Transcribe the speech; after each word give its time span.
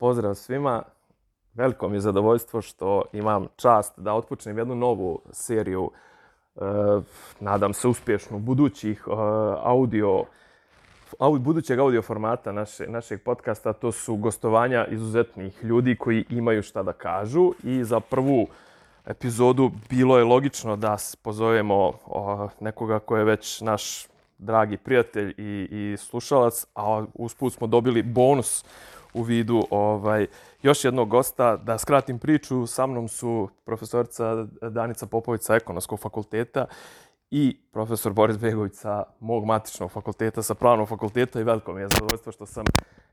Pozdrav 0.00 0.34
svima. 0.34 0.82
Veliko 1.54 1.88
mi 1.88 1.96
je 1.96 2.00
zadovoljstvo 2.00 2.62
što 2.62 3.02
imam 3.12 3.46
čast 3.56 3.98
da 3.98 4.14
otpočnem 4.14 4.58
jednu 4.58 4.74
novu 4.74 5.20
seriju, 5.32 5.90
e, 6.56 6.60
nadam 7.40 7.72
se 7.72 7.88
uspješnu, 7.88 8.38
budućih 8.38 9.04
e, 9.06 9.10
audio, 9.62 10.24
au, 11.18 11.38
budućeg 11.38 11.78
audio 11.78 12.02
formata 12.02 12.52
naše, 12.52 12.86
našeg 12.86 13.22
podcasta. 13.22 13.72
To 13.72 13.92
su 13.92 14.16
gostovanja 14.16 14.86
izuzetnih 14.86 15.64
ljudi 15.64 15.96
koji 15.96 16.24
imaju 16.30 16.62
šta 16.62 16.82
da 16.82 16.92
kažu 16.92 17.52
i 17.62 17.84
za 17.84 18.00
prvu 18.00 18.46
epizodu 19.06 19.70
bilo 19.90 20.18
je 20.18 20.24
logično 20.24 20.76
da 20.76 20.96
pozovemo 21.22 21.92
o, 22.06 22.48
nekoga 22.60 22.98
ko 22.98 23.16
je 23.16 23.24
već 23.24 23.60
naš 23.60 24.06
dragi 24.38 24.76
prijatelj 24.76 25.34
i, 25.38 25.68
i 25.70 25.96
slušalac, 25.96 26.66
a 26.74 27.04
usput 27.14 27.52
smo 27.52 27.66
dobili 27.66 28.02
bonus 28.02 28.64
u 29.14 29.22
vidu 29.22 29.62
ovaj 29.70 30.26
još 30.62 30.84
jednog 30.84 31.08
gosta. 31.08 31.56
Da 31.56 31.78
skratim 31.78 32.18
priču, 32.18 32.66
sa 32.66 32.86
mnom 32.86 33.08
su 33.08 33.48
profesorica 33.64 34.46
Danica 34.70 35.06
Popović 35.06 35.42
sa 35.42 35.56
Ekonomskog 35.56 36.00
fakulteta 36.00 36.66
i 37.30 37.56
profesor 37.72 38.12
Boris 38.12 38.38
Begović 38.38 38.74
sa 38.74 39.02
mog 39.20 39.44
matičnog 39.44 39.90
fakulteta, 39.90 40.42
sa 40.42 40.54
pravnog 40.54 40.88
fakulteta 40.88 41.40
i 41.40 41.44
veliko 41.44 41.72
mi 41.72 41.80
je 41.80 41.88
zadovoljstvo 41.92 42.32
što 42.32 42.46
sam 42.46 42.64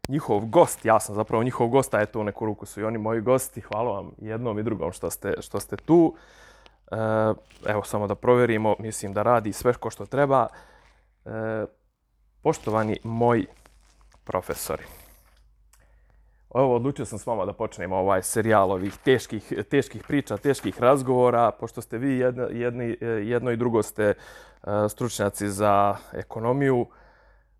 njihov 0.07 0.45
gost. 0.45 0.85
Ja 0.85 0.99
sam 0.99 1.15
zapravo 1.15 1.43
njihov 1.43 1.67
gost, 1.67 1.93
a 1.93 2.01
eto 2.01 2.19
u 2.19 2.23
neku 2.23 2.45
ruku 2.45 2.65
su 2.65 2.81
i 2.81 2.83
oni 2.83 2.97
moji 2.97 3.21
gosti. 3.21 3.61
Hvala 3.61 3.91
vam 3.91 4.11
jednom 4.17 4.59
i 4.59 4.63
drugom 4.63 4.91
što 4.91 5.09
ste, 5.09 5.33
što 5.39 5.59
ste 5.59 5.75
tu. 5.75 6.15
E, 6.91 6.95
evo 7.65 7.83
samo 7.83 8.07
da 8.07 8.15
provjerimo, 8.15 8.75
mislim 8.79 9.13
da 9.13 9.23
radi 9.23 9.53
sve 9.53 9.73
ko 9.73 9.89
što 9.89 10.05
treba. 10.05 10.47
E, 11.25 11.65
poštovani 12.41 12.99
moji 13.03 13.47
profesori. 14.23 14.83
Evo, 16.55 16.75
odlučio 16.75 17.05
sam 17.05 17.19
s 17.19 17.25
vama 17.25 17.45
da 17.45 17.53
počnemo 17.53 17.95
ovaj 17.95 18.23
serijal 18.23 18.71
ovih 18.71 18.97
teških, 18.97 19.53
teških 19.69 20.03
priča, 20.07 20.37
teških 20.37 20.81
razgovora, 20.81 21.51
pošto 21.51 21.81
ste 21.81 21.97
vi 21.97 22.17
jedno, 22.17 22.43
jedni, 22.43 22.97
jedno 23.01 23.51
i 23.51 23.57
drugo 23.57 23.83
ste 23.83 24.13
uh, 24.13 24.69
stručnjaci 24.89 25.49
za 25.49 25.95
ekonomiju. 26.13 26.85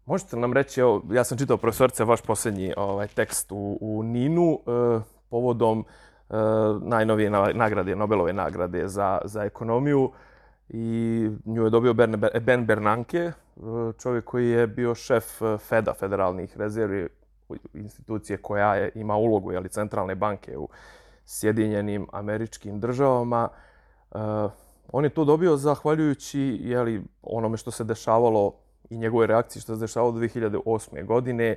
Možete 0.05 0.37
nam 0.37 0.53
reći, 0.53 0.81
evo, 0.81 1.03
ja 1.11 1.23
sam 1.23 1.37
čitao 1.37 1.57
profesorce 1.57 2.03
vaš 2.03 2.21
posljednji 2.21 2.73
ovaj, 2.77 3.07
tekst 3.07 3.51
u, 3.51 3.77
u 3.81 4.03
Ninu 4.03 4.51
uh, 4.51 5.01
povodom 5.29 5.79
uh, 5.79 6.35
najnovije 6.81 7.29
nagrade, 7.53 7.95
Nobelove 7.95 8.33
nagrade 8.33 8.87
za, 8.87 9.21
za 9.25 9.43
ekonomiju 9.43 10.11
i 10.69 11.29
nju 11.45 11.63
je 11.63 11.69
dobio 11.69 11.93
Ben, 12.41 12.65
Bernanke, 12.65 13.31
čovjek 14.01 14.25
koji 14.25 14.49
je 14.49 14.67
bio 14.67 14.95
šef 14.95 15.25
Feda, 15.57 15.93
federalnih 15.93 16.57
rezervi 16.57 17.07
institucije 17.73 18.37
koja 18.37 18.75
je, 18.75 18.91
ima 18.95 19.15
ulogu 19.15 19.51
jeli, 19.51 19.69
centralne 19.69 20.15
banke 20.15 20.57
u 20.57 20.69
Sjedinjenim 21.25 22.07
američkim 22.11 22.79
državama. 22.79 23.49
Uh, 24.11 24.19
on 24.91 25.03
je 25.03 25.09
to 25.09 25.25
dobio 25.25 25.57
zahvaljujući 25.57 26.57
jeli, 26.61 27.03
onome 27.21 27.57
što 27.57 27.71
se 27.71 27.83
dešavalo 27.83 28.53
i 28.89 28.97
njegove 28.97 29.27
reakcije 29.27 29.61
što 29.61 29.75
se 29.75 29.79
dešavalo 29.79 30.11
2008. 30.11 31.05
godine. 31.05 31.55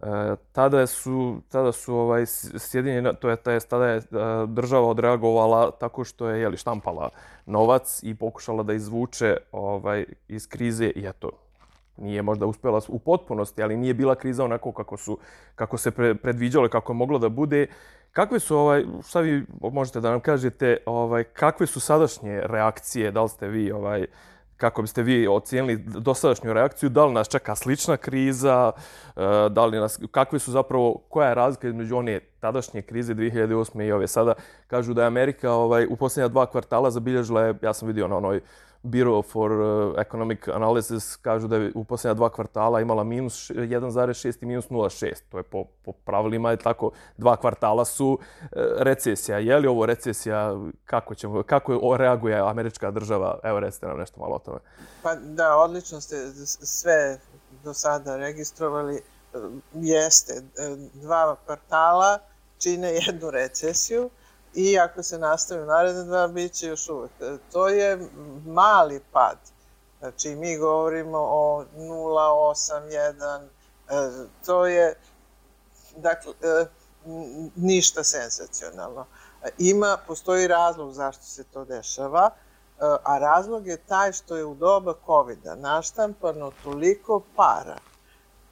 Uh, 0.00 0.08
tada 0.52 0.86
su, 0.86 1.40
tada 1.48 1.72
su 1.72 1.94
ovaj, 1.94 2.26
Sjedinjene, 2.58 3.14
to 3.14 3.30
je, 3.30 3.36
tada 3.68 3.86
je 3.86 3.96
uh, 3.96 4.04
država 4.48 4.88
odreagovala 4.88 5.70
tako 5.70 6.04
što 6.04 6.28
je 6.28 6.40
jeli, 6.40 6.56
štampala 6.56 7.08
novac 7.46 8.00
i 8.02 8.14
pokušala 8.14 8.62
da 8.62 8.72
izvuče 8.72 9.36
ovaj, 9.52 10.04
iz 10.28 10.48
krize 10.48 10.86
i 10.96 11.06
eto, 11.06 11.30
nije 11.96 12.22
možda 12.22 12.46
uspjela 12.46 12.80
u 12.88 12.98
potpunosti, 12.98 13.62
ali 13.62 13.76
nije 13.76 13.94
bila 13.94 14.14
kriza 14.14 14.44
onako 14.44 14.72
kako 14.72 14.96
su 14.96 15.18
kako 15.54 15.78
se 15.78 15.90
pre, 15.90 16.14
predviđalo 16.14 16.68
kako 16.68 16.92
je 16.92 16.96
moglo 16.96 17.18
da 17.18 17.28
bude. 17.28 17.66
Kakve 18.12 18.40
su 18.40 18.56
ovaj 18.56 18.84
šta 19.06 19.20
vi 19.20 19.46
možete 19.60 20.00
da 20.00 20.10
nam 20.10 20.20
kažete, 20.20 20.76
ovaj 20.86 21.24
kakve 21.24 21.66
su 21.66 21.80
sadašnje 21.80 22.40
reakcije, 22.44 23.10
da 23.10 23.22
li 23.22 23.28
ste 23.28 23.48
vi 23.48 23.72
ovaj 23.72 24.06
kako 24.62 24.82
biste 24.82 25.02
vi 25.02 25.26
ocijenili 25.28 25.76
dosadašnju 25.76 26.52
reakciju, 26.52 26.88
da 26.88 27.04
li 27.04 27.12
nas 27.12 27.28
čeka 27.28 27.54
slična 27.54 27.96
kriza, 27.96 28.72
eh, 29.16 29.48
da 29.50 29.66
li 29.66 29.78
nas, 29.78 29.98
kakve 30.10 30.38
su 30.38 30.52
zapravo, 30.52 31.02
koja 31.08 31.28
je 31.28 31.34
razlika 31.34 31.68
između 31.68 31.96
one 31.96 32.20
tadašnje 32.40 32.82
krize 32.82 33.14
2008. 33.14 33.86
i 33.86 33.92
ove 33.92 34.06
sada, 34.06 34.34
kažu 34.66 34.94
da 34.94 35.02
je 35.02 35.06
Amerika 35.06 35.52
ovaj, 35.52 35.86
u 35.90 35.96
posljednja 35.96 36.28
dva 36.28 36.46
kvartala 36.46 36.90
zabilježila, 36.90 37.54
ja 37.62 37.72
sam 37.72 37.88
vidio 37.88 38.08
na 38.08 38.16
onoj 38.16 38.40
Bureau 38.82 39.22
for 39.22 39.52
uh, 39.52 39.94
Economic 39.98 40.48
Analysis 40.48 41.16
kažu 41.16 41.48
da 41.48 41.56
je 41.56 41.72
u 41.74 41.84
posljednja 41.84 42.14
dva 42.14 42.30
kvartala 42.30 42.80
imala 42.80 43.04
minus 43.04 43.50
1,6 43.50 44.42
i 44.42 44.46
minus 44.46 44.68
0,6. 44.68 45.14
To 45.28 45.38
je 45.38 45.42
po, 45.42 45.64
po 45.84 45.92
pravilima 45.92 46.50
je 46.50 46.56
tako. 46.56 46.90
Dva 47.16 47.36
kvartala 47.36 47.84
su 47.84 48.08
uh, 48.08 48.18
recesija. 48.78 49.38
Je 49.38 49.58
li 49.58 49.68
ovo 49.68 49.86
recesija? 49.86 50.54
Kako, 50.84 51.14
ćemo, 51.14 51.42
kako 51.42 51.96
reaguje 51.96 52.38
američka 52.38 52.90
država? 52.90 53.38
Evo 53.42 53.60
recite 53.60 53.86
nam 53.86 53.98
nešto 53.98 54.20
malo 54.20 54.34
o 54.34 54.38
tome. 54.38 54.58
Pa 55.02 55.14
da, 55.14 55.56
odlično 55.56 56.00
ste 56.00 56.16
sve 56.62 57.18
do 57.64 57.74
sada 57.74 58.16
registrovali. 58.16 59.00
Jeste, 59.74 60.42
dva 60.94 61.36
kvartala 61.46 62.18
čine 62.58 62.88
jednu 63.06 63.30
recesiju 63.30 64.10
i 64.54 64.78
ako 64.78 65.02
se 65.02 65.18
nastavi 65.18 65.66
dva, 66.04 66.28
bit 66.28 66.52
će 66.52 66.66
još 66.66 66.88
uvek. 66.88 67.10
E, 67.20 67.36
to 67.52 67.68
je 67.68 68.08
mali 68.46 69.00
pad. 69.12 69.36
Znači, 69.98 70.34
mi 70.34 70.56
govorimo 70.56 71.18
o 71.18 71.64
0,81, 71.76 73.40
e, 73.88 74.26
to 74.46 74.66
je, 74.66 74.94
dakle, 75.96 76.32
e, 76.42 76.66
ništa 77.56 78.04
sensacionalno. 78.04 79.06
Ima, 79.58 79.98
postoji 80.06 80.46
razlog 80.46 80.92
zašto 80.92 81.22
se 81.22 81.44
to 81.44 81.64
dešava, 81.64 82.30
a 83.04 83.18
razlog 83.18 83.66
je 83.66 83.76
taj 83.76 84.12
što 84.12 84.36
je 84.36 84.44
u 84.44 84.54
doba 84.54 84.94
COVID-a 85.06 85.54
naštampano 85.54 86.52
toliko 86.62 87.22
para, 87.36 87.76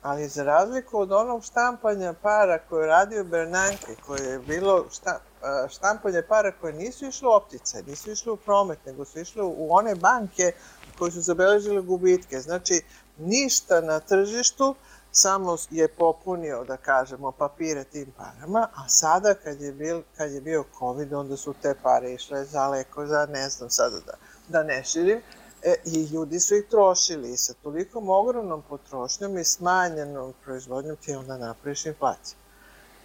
ali 0.02 0.28
za 0.28 0.44
razliku 0.44 1.00
od 1.00 1.12
onog 1.12 1.44
štampanja 1.44 2.14
para 2.22 2.58
koje 2.58 2.82
je 2.82 2.88
radio 2.88 3.24
Bernanke, 3.24 3.96
koje 4.06 4.24
je 4.24 4.38
bilo 4.38 4.84
šta, 4.90 5.20
štampanje 5.68 6.22
para 6.22 6.52
koje 6.60 6.72
nisu 6.72 7.06
išle 7.06 7.28
u 7.28 7.32
optice, 7.32 7.82
nisu 7.86 8.10
išle 8.10 8.32
u 8.32 8.36
promet, 8.36 8.78
nego 8.86 9.04
su 9.04 9.20
išle 9.20 9.42
u 9.42 9.68
one 9.70 9.94
banke 9.94 10.52
koje 10.98 11.10
su 11.10 11.20
zabeležile 11.20 11.80
gubitke. 11.80 12.40
Znači, 12.40 12.82
ništa 13.18 13.80
na 13.80 14.00
tržištu, 14.00 14.74
samo 15.12 15.56
je 15.70 15.88
popunio, 15.88 16.64
da 16.64 16.76
kažemo, 16.76 17.32
papire 17.32 17.84
tim 17.84 18.12
parama, 18.16 18.68
a 18.74 18.88
sada 18.88 19.34
kad 19.34 19.60
je, 19.60 19.72
bil, 19.72 20.02
kad 20.16 20.32
je 20.32 20.40
bio 20.40 20.64
COVID, 20.78 21.12
onda 21.12 21.36
su 21.36 21.54
te 21.62 21.74
pare 21.82 22.12
išle 22.12 22.44
za 22.44 22.68
leko, 22.68 23.06
za 23.06 23.26
ne 23.26 23.48
znam 23.48 23.70
sada 23.70 23.96
da, 24.06 24.12
da 24.48 24.62
ne 24.62 24.84
širim, 24.84 25.22
e, 25.62 25.74
i 25.84 26.04
ljudi 26.04 26.40
su 26.40 26.54
ih 26.54 26.64
trošili 26.70 27.32
i 27.32 27.36
sa 27.36 27.54
tolikom 27.62 28.10
ogromnom 28.10 28.62
potrošnjom 28.68 29.38
i 29.38 29.44
smanjenom 29.44 30.34
proizvodnjom 30.44 30.96
ti 30.96 31.14
onda 31.14 31.38
napraviš 31.38 31.86
inflaciju. 31.86 32.36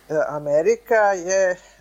E, 0.09 0.13
Amerika 0.27 0.95
je, 1.13 1.51
e, 1.51 1.74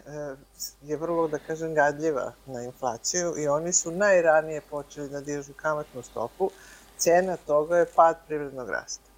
je 0.82 0.96
vrlo, 0.96 1.28
da 1.28 1.38
kažem, 1.38 1.74
gadljiva 1.74 2.32
na 2.46 2.62
inflaciju 2.62 3.34
i 3.38 3.48
oni 3.48 3.72
su 3.72 3.90
najranije 3.90 4.60
počeli 4.70 5.08
da 5.08 5.20
dižu 5.20 5.52
kamatnu 5.56 6.02
stopu. 6.02 6.50
Cena 6.98 7.36
toga 7.36 7.78
je 7.78 7.86
pad 7.96 8.16
privrednog 8.26 8.70
rasta. 8.70 9.14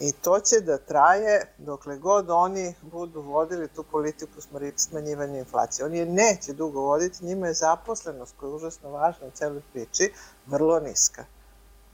I 0.00 0.12
to 0.12 0.40
će 0.40 0.60
da 0.60 0.78
traje 0.78 1.46
dokle 1.58 1.96
god 1.96 2.30
oni 2.30 2.74
budu 2.82 3.20
vodili 3.20 3.68
tu 3.68 3.82
politiku 3.82 4.40
smanjivanja 4.76 5.38
inflacije. 5.38 5.86
Oni 5.86 5.98
je 5.98 6.06
neće 6.06 6.52
dugo 6.52 6.80
voditi, 6.80 7.24
njima 7.24 7.46
je 7.46 7.54
zaposlenost 7.54 8.34
koja 8.36 8.48
je 8.48 8.54
užasno 8.54 8.90
važna 8.90 9.26
u 9.26 9.30
celoj 9.30 9.62
priči, 9.72 10.12
vrlo 10.46 10.80
niska. 10.80 11.24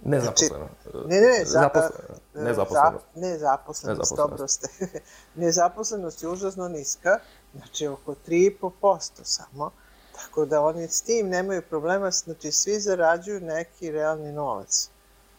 Nezaposleno. 0.05 0.69
Znači, 0.83 1.09
ne, 1.09 1.21
ne, 1.21 1.45
za, 1.45 1.61
Zaposleno. 1.61 2.15
Nezaposlenost. 2.35 3.05
Za, 3.15 3.21
nezaposlenost, 3.21 4.17
dobro 4.17 4.49
ste. 4.49 4.69
nezaposlenost 5.35 6.23
je 6.23 6.29
užasno 6.29 6.69
niska, 6.69 7.19
znači 7.57 7.87
oko 7.87 8.15
3,5% 8.29 9.21
samo, 9.23 9.71
tako 10.17 10.45
da 10.45 10.61
oni 10.61 10.89
s 10.89 11.03
tim 11.03 11.29
nemaju 11.29 11.63
problema, 11.63 12.11
znači 12.11 12.53
svi 12.53 12.81
zarađuju 12.81 13.41
neki 13.41 13.91
realni 13.91 14.33
novac. 14.33 14.89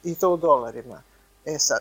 I 0.03 0.15
to 0.15 0.29
u 0.29 0.37
dolarima. 0.37 1.01
E 1.45 1.59
sad. 1.59 1.79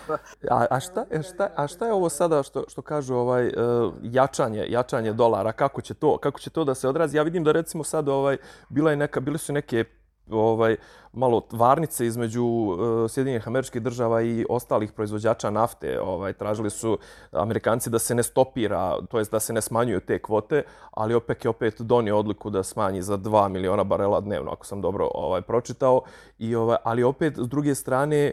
a, 0.50 0.66
a, 0.70 0.80
šta, 0.80 1.04
a, 1.10 1.22
šta, 1.22 1.50
a 1.56 1.66
šta 1.66 1.86
je 1.86 1.92
ovo 1.92 2.08
sada 2.08 2.42
što, 2.42 2.64
što 2.68 2.82
kažu 2.82 3.14
ovaj, 3.14 3.46
uh, 3.46 3.94
jačanje, 4.02 4.66
jačanje 4.68 5.12
dolara? 5.12 5.52
Kako 5.52 5.80
će, 5.80 5.94
to, 5.94 6.18
kako 6.18 6.40
će 6.40 6.50
to 6.50 6.64
da 6.64 6.74
se 6.74 6.88
odrazi? 6.88 7.16
Ja 7.16 7.22
vidim 7.22 7.44
da 7.44 7.52
recimo 7.52 7.84
sad 7.84 8.08
ovaj, 8.08 8.36
bila 8.68 8.90
je 8.90 8.96
neka, 8.96 9.20
bile 9.20 9.38
su 9.38 9.52
neke 9.52 9.84
ovaj 10.30 10.76
malo 11.12 11.42
varnice 11.52 12.06
između 12.06 12.44
uh, 12.44 13.10
Sjedinjenih 13.10 13.48
američkih 13.48 13.82
država 13.82 14.22
i 14.22 14.46
ostalih 14.48 14.92
proizvođača 14.92 15.50
nafte. 15.50 16.00
Ovaj 16.00 16.32
tražili 16.32 16.70
su 16.70 16.98
Amerikanci 17.32 17.90
da 17.90 17.98
se 17.98 18.14
ne 18.14 18.22
stopira, 18.22 19.06
to 19.10 19.18
jest 19.18 19.32
da 19.32 19.40
se 19.40 19.52
ne 19.52 19.60
smanjuju 19.60 20.00
te 20.00 20.18
kvote, 20.18 20.62
ali 20.90 21.14
OPEC 21.14 21.44
je 21.44 21.48
opet 21.48 21.80
donio 21.80 22.18
odluku 22.18 22.50
da 22.50 22.62
smanji 22.62 23.02
za 23.02 23.18
2 23.18 23.48
miliona 23.48 23.84
barela 23.84 24.20
dnevno, 24.20 24.50
ako 24.52 24.66
sam 24.66 24.80
dobro 24.80 25.08
ovaj 25.14 25.42
pročitao. 25.42 26.02
I 26.38 26.54
ovaj 26.54 26.76
ali 26.84 27.02
opet 27.02 27.34
s 27.36 27.48
druge 27.48 27.74
strane 27.74 28.32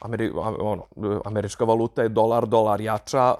Ameri, 0.00 0.32
ono, 0.60 0.82
američka 1.24 1.64
valuta 1.64 2.02
je 2.02 2.08
dolar, 2.08 2.46
dolar 2.46 2.80
jača. 2.80 3.34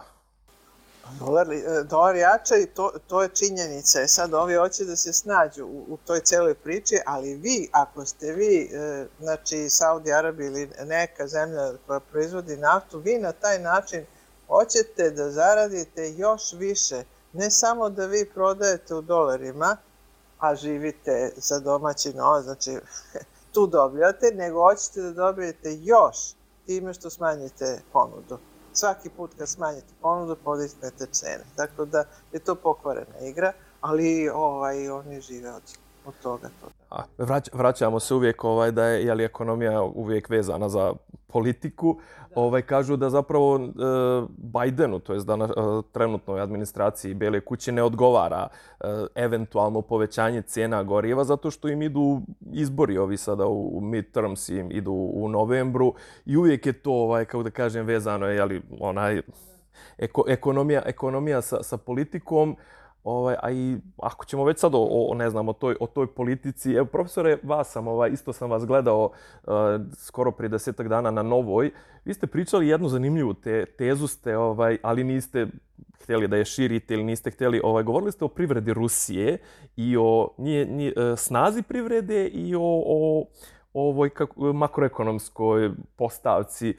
Dolar, 1.18 1.52
e, 1.52 1.82
dolar 1.84 2.16
jača 2.16 2.56
i 2.56 2.66
to, 2.66 2.92
to 3.06 3.22
je 3.22 3.28
činjenica. 3.28 4.00
E 4.00 4.08
sad 4.08 4.34
ovi 4.34 4.54
hoće 4.54 4.84
da 4.84 4.96
se 4.96 5.12
snađu 5.12 5.64
u, 5.64 5.84
u 5.88 5.98
toj 6.06 6.20
celoj 6.20 6.54
priči, 6.54 6.98
ali 7.06 7.34
vi, 7.34 7.68
ako 7.72 8.04
ste 8.04 8.32
vi, 8.32 8.70
e, 8.72 9.06
znači 9.20 9.68
Saudi 9.70 10.12
Arabija 10.12 10.46
ili 10.46 10.70
neka 10.84 11.26
zemlja 11.26 11.72
koja 11.86 12.00
proizvodi 12.00 12.56
naftu, 12.56 12.98
vi 12.98 13.18
na 13.18 13.32
taj 13.32 13.58
način 13.58 14.06
hoćete 14.48 15.10
da 15.10 15.30
zaradite 15.30 16.12
još 16.16 16.52
više. 16.52 17.04
Ne 17.32 17.50
samo 17.50 17.90
da 17.90 18.06
vi 18.06 18.30
prodajete 18.34 18.94
u 18.94 19.02
dolarima, 19.02 19.76
a 20.38 20.54
živite 20.54 21.32
za 21.36 21.58
domaći 21.58 22.12
novac, 22.14 22.44
znači 22.44 22.78
tu 23.54 23.66
dobljate, 23.66 24.30
nego 24.34 24.62
hoćete 24.62 25.00
da 25.00 25.10
dobijete 25.10 25.76
još 25.82 26.16
time 26.66 26.94
što 26.94 27.10
smanjite 27.10 27.80
ponudu 27.92 28.38
svaki 28.74 29.08
put 29.08 29.30
kad 29.38 29.48
smanjite 29.48 29.94
ponudu, 30.02 30.36
podignete 30.44 31.06
cene. 31.06 31.44
Dakle, 31.56 31.86
da 31.86 32.04
je 32.32 32.38
to 32.38 32.54
pokvarena 32.54 33.18
igra, 33.20 33.52
ali 33.80 34.28
ovaj, 34.28 34.88
oni 34.88 35.20
žive 35.20 35.52
od, 35.52 35.62
od 36.04 36.14
toga. 36.22 36.48
To. 36.60 36.68
A, 36.94 37.02
vrać, 37.18 37.48
vraćamo 37.52 38.00
se 38.00 38.14
uvijek 38.14 38.44
ovaj, 38.44 38.72
da 38.72 38.84
je 38.84 39.06
jeli, 39.06 39.24
ekonomija 39.24 39.82
uvijek 39.82 40.28
vezana 40.30 40.68
za 40.68 40.94
politiku. 41.26 41.98
Da. 42.28 42.40
Ovaj, 42.40 42.62
kažu 42.62 42.96
da 42.96 43.10
zapravo 43.10 43.56
e, 43.56 43.60
Bidenu, 44.36 44.98
to 44.98 45.14
je 45.14 45.24
da 45.24 45.36
na 45.36 45.44
e, 45.44 45.50
trenutnoj 45.92 46.40
administraciji 46.40 47.14
Bele 47.14 47.40
kuće, 47.40 47.72
ne 47.72 47.82
odgovara 47.82 48.46
e, 48.48 48.86
eventualno 49.14 49.82
povećanje 49.82 50.42
cijena 50.42 50.82
goriva 50.82 51.24
zato 51.24 51.50
što 51.50 51.68
im 51.68 51.82
idu 51.82 52.20
izbori 52.52 52.98
ovi 52.98 53.16
sada 53.16 53.46
u, 53.46 53.78
u 53.78 53.80
midterms 53.80 54.48
im 54.48 54.70
idu 54.70 54.92
u 54.92 55.28
novembru 55.28 55.94
i 56.26 56.36
uvijek 56.36 56.66
je 56.66 56.72
to, 56.72 56.92
ovaj, 56.92 57.24
kako 57.24 57.42
da 57.42 57.50
kažem, 57.50 57.86
vezano 57.86 58.26
je 58.26 58.36
jeli, 58.36 58.62
onaj, 58.80 59.22
eko, 59.98 60.24
ekonomija, 60.28 60.82
ekonomija 60.86 61.42
sa, 61.42 61.62
sa 61.62 61.76
politikom. 61.76 62.56
Ovaj, 63.04 63.36
a 63.42 63.50
i 63.50 63.76
ako 64.02 64.24
ćemo 64.24 64.44
već 64.44 64.58
sad 64.58 64.74
o, 64.74 64.88
o, 64.90 65.14
ne 65.14 65.30
znam, 65.30 65.48
o 65.48 65.52
toj, 65.52 65.76
o 65.80 65.86
toj 65.86 66.06
politici, 66.06 66.72
evo 66.72 66.86
profesore, 66.86 67.38
vas 67.42 67.72
sam, 67.72 67.88
ovaj, 67.88 68.10
isto 68.10 68.32
sam 68.32 68.50
vas 68.50 68.66
gledao 68.66 69.10
uh, 69.42 69.52
skoro 69.96 70.30
prije 70.30 70.48
desetak 70.48 70.88
dana 70.88 71.10
na 71.10 71.22
Novoj, 71.22 71.70
vi 72.04 72.14
ste 72.14 72.26
pričali 72.26 72.68
jednu 72.68 72.88
zanimljivu 72.88 73.34
te, 73.34 73.66
tezu 73.66 74.06
ste, 74.06 74.36
ovaj, 74.36 74.78
ali 74.82 75.04
niste 75.04 75.46
htjeli 76.02 76.28
da 76.28 76.36
je 76.36 76.44
širite 76.44 76.94
ili 76.94 77.04
niste 77.04 77.30
htjeli, 77.30 77.60
ovaj, 77.64 77.82
govorili 77.82 78.12
ste 78.12 78.24
o 78.24 78.28
privredi 78.28 78.72
Rusije 78.72 79.38
i 79.76 79.96
o 79.96 80.28
nije, 80.38 80.66
nije, 80.66 80.92
e, 80.96 81.16
snazi 81.16 81.62
privrede 81.62 82.26
i 82.26 82.54
o, 82.54 82.82
o 82.86 83.26
ovoj 83.74 84.10
kako, 84.10 84.52
makroekonomskoj 84.52 85.70
postavci. 85.96 86.68
E, 86.68 86.74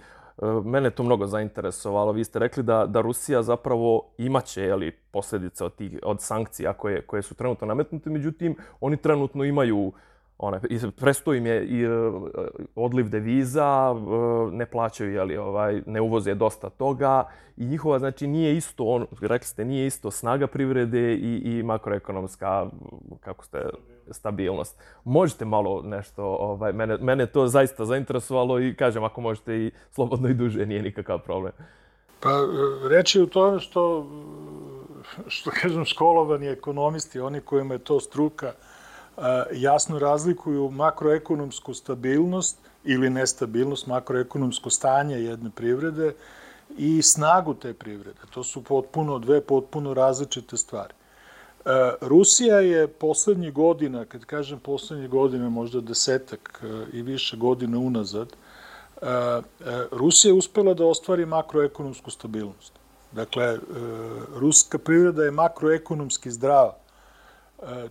mene 0.64 0.90
to 0.90 1.04
mnogo 1.04 1.28
zainteresovalo. 1.28 2.12
Vi 2.12 2.24
ste 2.24 2.40
rekli 2.40 2.64
da, 2.64 2.86
da 2.86 3.02
Rusija 3.02 3.44
zapravo 3.44 4.14
imaće 4.18 4.64
jeli, 4.64 4.92
posljedice 4.92 5.66
od, 5.66 5.76
tih, 5.76 6.00
od 6.04 6.22
sankcija 6.22 6.74
koje, 6.74 7.02
koje 7.02 7.22
su 7.22 7.36
trenutno 7.36 7.68
nametnute, 7.68 8.10
međutim, 8.10 8.56
oni 8.82 8.98
trenutno 8.98 9.44
imaju 9.44 9.94
one, 10.38 10.60
prestoji 10.98 11.38
im 11.38 11.46
je 11.46 11.66
i 11.66 11.84
e, 11.84 11.90
odliv 12.76 13.10
deviza, 13.10 13.96
e, 13.96 14.56
ne 14.56 14.66
plaćaju, 14.66 15.14
jeli, 15.14 15.38
ovaj, 15.38 15.82
ne 15.86 16.02
uvoze 16.02 16.36
dosta 16.36 16.70
toga 16.70 17.30
i 17.58 17.66
njihova, 17.66 18.00
znači, 18.00 18.28
nije 18.28 18.58
isto, 18.58 18.84
on, 18.84 19.08
rekli 19.22 19.48
ste, 19.48 19.66
nije 19.66 19.88
isto 19.88 20.12
snaga 20.12 20.48
privrede 20.48 21.14
i, 21.14 21.42
i 21.46 21.64
makroekonomska, 21.64 22.66
kako 23.20 23.46
ste, 23.46 23.70
stabilnost. 24.12 24.80
Možete 25.04 25.46
malo 25.46 25.82
nešto, 25.82 26.24
ovaj, 26.24 26.74
mene, 26.74 26.98
mene 26.98 27.26
to 27.26 27.48
zaista 27.48 27.86
zainteresovalo 27.86 28.60
i 28.60 28.76
kažem, 28.76 29.04
ako 29.04 29.22
možete 29.22 29.56
i 29.56 29.72
slobodno 29.92 30.30
i 30.30 30.34
duže, 30.34 30.66
nije 30.66 30.82
nikakav 30.82 31.20
problem. 31.20 31.52
Pa, 32.20 32.30
reći 32.90 33.22
u 33.22 33.28
tome 33.28 33.60
što, 33.60 34.08
što 35.28 35.52
kažem, 35.62 35.86
školovani 35.86 36.48
ekonomisti, 36.48 37.20
oni 37.20 37.42
kojima 37.42 37.74
je 37.74 37.80
to 37.80 38.00
struka, 38.00 38.54
jasno 39.52 40.00
razlikuju 40.00 40.70
makroekonomsku 40.72 41.74
stabilnost 41.74 42.58
ili 42.84 43.10
nestabilnost, 43.10 43.88
makroekonomsko 43.88 44.70
stanje 44.70 45.16
jedne 45.16 45.50
privrede 45.56 46.14
i 46.78 47.02
snagu 47.02 47.54
te 47.54 47.74
privrede. 47.74 48.20
To 48.34 48.44
su 48.44 48.64
potpuno, 48.64 49.20
dve 49.20 49.42
potpuno 49.42 49.94
različite 49.94 50.58
stvari. 50.58 50.94
Rusija 52.02 52.60
je 52.60 52.88
poslednjih 52.88 53.54
godina, 53.54 54.06
kad 54.06 54.26
kažem 54.26 54.60
poslednjih 54.60 55.10
godina, 55.10 55.50
možda 55.50 55.82
desetak 55.82 56.64
i 56.94 57.02
više 57.02 57.38
godina 57.38 57.78
unazad, 57.78 58.34
Rusija 59.92 60.30
je 60.30 60.38
uspela 60.38 60.74
da 60.74 60.86
ostvari 60.86 61.26
makroekonomsku 61.26 62.12
stabilnost. 62.12 62.74
Dakle, 63.12 63.58
ruska 64.36 64.78
privreda 64.78 65.24
je 65.24 65.32
makroekonomski 65.32 66.32
zdrava 66.32 66.76
E, 66.76 66.85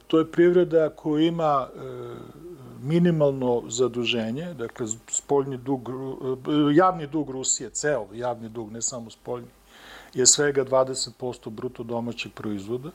to 0.07 0.19
je 0.19 0.33
privreda 0.33 0.91
koja 0.91 1.27
ima 1.27 1.69
e, 1.69 1.81
minimalno 2.83 3.63
zaduženje, 3.69 4.55
dakle 4.55 4.87
spoljni 5.09 5.57
dug, 5.57 5.89
e, 5.89 6.75
javni 6.75 7.07
dug 7.07 7.31
Rusije, 7.31 7.71
ceo 7.71 8.07
javni 8.13 8.49
dug, 8.49 8.73
ne 8.73 8.83
samo 8.83 9.11
spoljni, 9.11 9.49
je 10.15 10.27
svega 10.27 10.65
20% 10.65 11.51
bruto 11.51 11.83
domaćeg 11.83 12.33
proizvoda. 12.33 12.91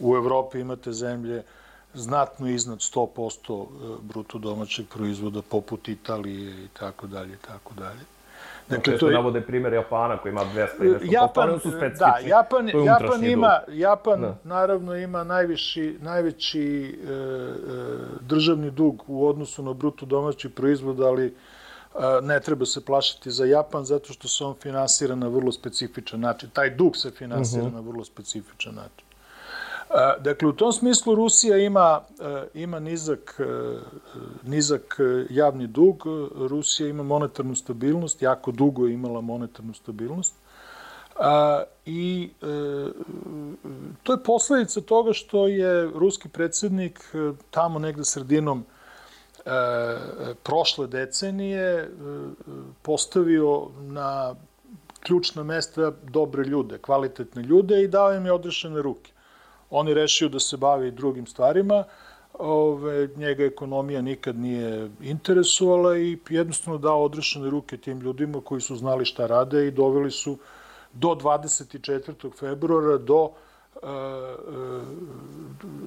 U 0.00 0.16
Evropi 0.16 0.60
imate 0.60 0.92
zemlje 0.92 1.42
znatno 1.94 2.48
iznad 2.48 2.78
100% 2.78 3.66
bruto 4.02 4.38
domaćeg 4.38 4.86
proizvoda, 4.88 5.42
poput 5.42 5.88
Italije 5.88 6.64
i 6.64 6.68
tako 6.68 7.06
dalje, 7.06 7.32
i 7.34 7.46
tako 7.46 7.74
dalje. 7.74 8.00
Dakle, 8.68 8.98
to 8.98 9.08
je... 9.08 9.14
navode 9.14 9.40
primjer 9.40 9.72
Japana 9.72 10.16
koji 10.16 10.30
ima 10.30 10.40
200 10.40 10.66
i 10.80 10.90
nešto. 10.90 11.06
Japan, 11.10 11.60
su 11.60 11.70
specifični. 11.70 11.98
Da, 11.98 12.18
Japan, 12.28 12.68
Japan 12.84 13.24
ima, 13.24 13.60
Japan 13.68 14.20
da. 14.20 14.36
naravno 14.44 14.96
ima 14.96 15.24
najviši, 15.24 15.96
najveći 16.00 16.98
e, 17.08 17.12
e, 17.12 17.18
državni 18.20 18.70
dug 18.70 19.04
u 19.06 19.28
odnosu 19.28 19.62
na 19.62 19.72
bruto 19.72 20.06
domaći 20.06 20.48
proizvod, 20.48 21.00
ali 21.00 21.26
e, 21.26 21.32
ne 22.22 22.40
treba 22.40 22.66
se 22.66 22.84
plašiti 22.84 23.30
za 23.30 23.44
Japan 23.44 23.84
zato 23.84 24.12
što 24.12 24.28
se 24.28 24.44
on 24.44 24.54
finansira 24.54 25.14
na 25.14 25.28
vrlo 25.28 25.52
specifičan 25.52 26.20
način. 26.20 26.50
Taj 26.50 26.70
dug 26.70 26.96
se 26.96 27.10
finansira 27.10 27.62
uh 27.62 27.68
mhm. 27.68 27.76
-huh. 27.76 27.82
na 27.84 27.90
vrlo 27.90 28.04
specifičan 28.04 28.74
način. 28.74 29.06
Dakle, 30.20 30.48
u 30.48 30.52
tom 30.52 30.72
smislu 30.72 31.14
Rusija 31.14 31.58
ima, 31.58 32.00
ima 32.54 32.80
nizak, 32.80 33.40
nizak 34.42 34.98
javni 35.30 35.66
dug, 35.66 36.04
Rusija 36.34 36.88
ima 36.88 37.02
monetarnu 37.02 37.54
stabilnost, 37.54 38.22
jako 38.22 38.52
dugo 38.52 38.86
je 38.86 38.94
imala 38.94 39.20
monetarnu 39.20 39.74
stabilnost. 39.74 40.34
I 41.86 42.30
e, 42.42 42.46
to 44.02 44.12
je 44.12 44.22
posledica 44.24 44.80
toga 44.80 45.12
što 45.12 45.46
je 45.46 45.90
ruski 45.94 46.28
predsednik 46.28 47.00
e, 47.14 47.32
tamo 47.50 47.78
negde 47.78 48.04
sredinom 48.04 48.64
e, 48.64 49.50
prošle 50.42 50.86
decenije 50.86 51.90
postavio 52.82 53.68
na 53.80 54.34
ključna 55.00 55.42
mesta 55.42 55.92
dobre 56.02 56.44
ljude, 56.44 56.78
kvalitetne 56.78 57.42
ljude 57.42 57.82
i 57.82 57.88
dao 57.88 58.14
im 58.14 58.26
je 58.26 58.32
odrešene 58.32 58.82
ruke. 58.82 59.11
On 59.74 59.88
je 59.88 59.94
rešio 59.94 60.28
da 60.28 60.40
se 60.40 60.56
bavi 60.56 60.90
drugim 60.90 61.26
stvarima, 61.26 61.84
ove, 62.38 63.08
njega 63.16 63.44
ekonomija 63.44 64.02
nikad 64.02 64.36
nije 64.36 64.90
interesovala 65.00 65.96
i 65.98 66.18
jednostavno 66.28 66.78
dao 66.78 67.04
odrešene 67.04 67.50
ruke 67.50 67.76
tim 67.76 68.00
ljudima 68.00 68.40
koji 68.40 68.60
su 68.60 68.76
znali 68.76 69.04
šta 69.04 69.26
rade 69.26 69.66
i 69.66 69.70
doveli 69.70 70.10
su 70.10 70.38
do 70.92 71.08
24. 71.08 72.38
februara 72.38 72.98
do 72.98 73.30
Uh, 73.82 73.88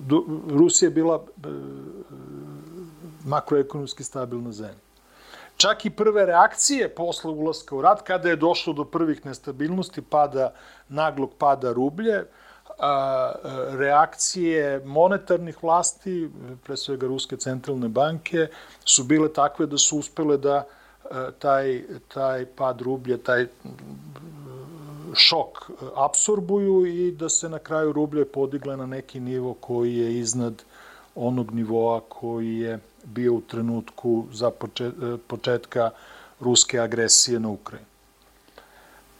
do, 0.07 0.23
Rusija 0.49 0.89
bila 0.89 1.15
uh, 1.15 1.51
makroekonomski 3.25 4.03
stabilna 4.03 4.51
zemlja. 4.51 4.85
Čak 5.57 5.85
i 5.85 5.89
prve 5.89 6.25
reakcije 6.25 6.89
posle 6.95 7.31
ulaska 7.31 7.75
u 7.75 7.81
rat, 7.81 8.01
kada 8.01 8.29
je 8.29 8.35
došlo 8.35 8.73
do 8.73 8.83
prvih 8.83 9.25
nestabilnosti, 9.25 10.01
pada, 10.01 10.53
naglog 10.89 11.33
pada 11.37 11.71
rublje, 11.71 12.23
a, 12.79 13.31
reakcije 13.77 14.81
monetarnih 14.85 15.63
vlasti, 15.63 16.29
pre 16.63 16.77
svega 16.77 17.07
Ruske 17.07 17.37
centralne 17.37 17.87
banke, 17.87 18.47
su 18.85 19.03
bile 19.03 19.33
takve 19.33 19.65
da 19.65 19.77
su 19.77 19.97
uspele 19.97 20.37
da 20.37 20.63
taj, 21.39 21.83
taj 22.07 22.45
pad 22.45 22.81
rublje, 22.81 23.17
taj 23.17 23.47
šok 25.13 25.71
apsorbuju 25.95 26.85
i 26.85 27.11
da 27.11 27.29
se 27.29 27.49
na 27.49 27.59
kraju 27.59 27.91
rublje 27.91 28.25
podigle 28.25 28.77
na 28.77 28.85
neki 28.85 29.19
nivo 29.19 29.53
koji 29.53 29.97
je 29.97 30.19
iznad 30.19 30.63
onog 31.15 31.51
nivoa 31.51 32.01
koji 32.09 32.59
je 32.59 32.79
bio 33.03 33.33
u 33.33 33.41
trenutku 33.41 34.25
za 34.31 34.51
početka 35.27 35.89
ruske 36.39 36.79
agresije 36.79 37.39
na 37.39 37.49
Ukrajinu. 37.49 37.87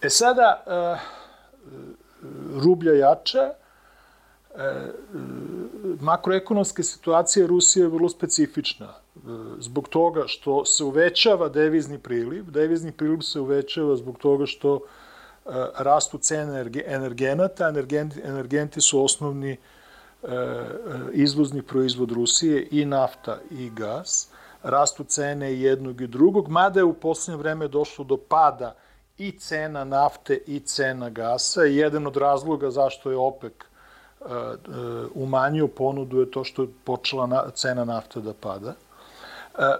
E 0.02 0.10
sada, 0.10 0.64
rublja 2.64 2.94
jača, 2.94 3.40
e, 3.44 3.54
makroekonomska 6.02 6.84
situacija 6.84 7.48
Rusije 7.48 7.84
je 7.84 7.90
vrlo 7.90 8.10
specifična. 8.10 8.86
E, 8.86 9.20
zbog 9.60 9.90
toga 9.90 10.24
što 10.28 10.66
se 10.66 10.84
uvećava 10.84 11.50
devizni 11.50 12.00
priliv, 12.00 12.52
devizni 12.52 12.92
priliv 12.92 13.20
se 13.20 13.40
uvećava 13.40 13.96
zbog 13.96 14.18
toga 14.18 14.46
što 14.46 14.80
rastu 15.78 16.18
cene 16.18 16.66
energenata. 16.86 17.74
Energenti 18.24 18.82
su 18.82 19.04
osnovni 19.04 19.58
izvozni 21.14 21.62
proizvod 21.62 22.12
Rusije 22.12 22.68
i 22.72 22.86
nafta 22.86 23.40
i 23.52 23.70
gas. 23.70 24.30
Rastu 24.64 25.04
cene 25.04 25.54
jednog 25.60 26.02
i 26.02 26.08
drugog, 26.08 26.48
mada 26.50 26.80
je 26.80 26.84
u 26.84 26.94
poslednje 26.94 27.38
vreme 27.38 27.68
došlo 27.68 28.06
do 28.06 28.18
pada 28.18 28.76
i 29.18 29.40
cena 29.40 29.84
nafte 29.84 30.40
i 30.48 30.60
cena 30.60 31.10
gasa. 31.10 31.62
Jedan 31.62 32.08
od 32.08 32.18
razloga 32.18 32.72
zašto 32.72 33.12
je 33.12 33.18
OPEC 33.18 33.54
umanjio 35.14 35.68
ponudu 35.68 36.20
je 36.20 36.32
to 36.32 36.44
što 36.44 36.62
je 36.62 36.68
počela 36.84 37.52
cena 37.52 37.86
nafte 37.86 38.22
da 38.22 38.34
pada. 38.34 38.74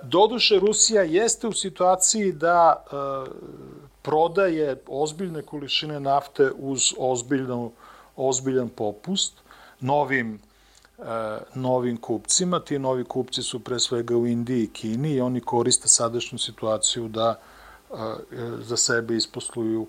Doduše, 0.04 0.60
Rusija 0.60 1.04
jeste 1.04 1.48
u 1.48 1.54
situaciji 1.54 2.32
da 2.32 2.84
prodaje 4.02 4.82
ozbiljne 4.88 5.42
količine 5.42 6.00
nafte 6.00 6.52
uz 6.58 6.94
ozbiljno, 6.98 7.72
ozbiljan 8.16 8.70
popust 8.70 9.34
novim 9.80 10.40
novim 11.54 11.98
kupcima. 11.98 12.60
Ti 12.60 12.80
novi 12.80 13.04
kupci 13.04 13.44
su 13.44 13.60
pre 13.60 13.80
svega 13.80 14.18
u 14.18 14.28
Indiji 14.28 14.64
i 14.64 14.68
Kini 14.68 15.12
i 15.12 15.22
oni 15.22 15.42
koriste 15.42 15.88
sadašnju 15.88 16.38
situaciju 16.40 17.08
da 17.08 17.40
za 18.60 18.78
sebe 18.78 19.16
isposluju 19.16 19.88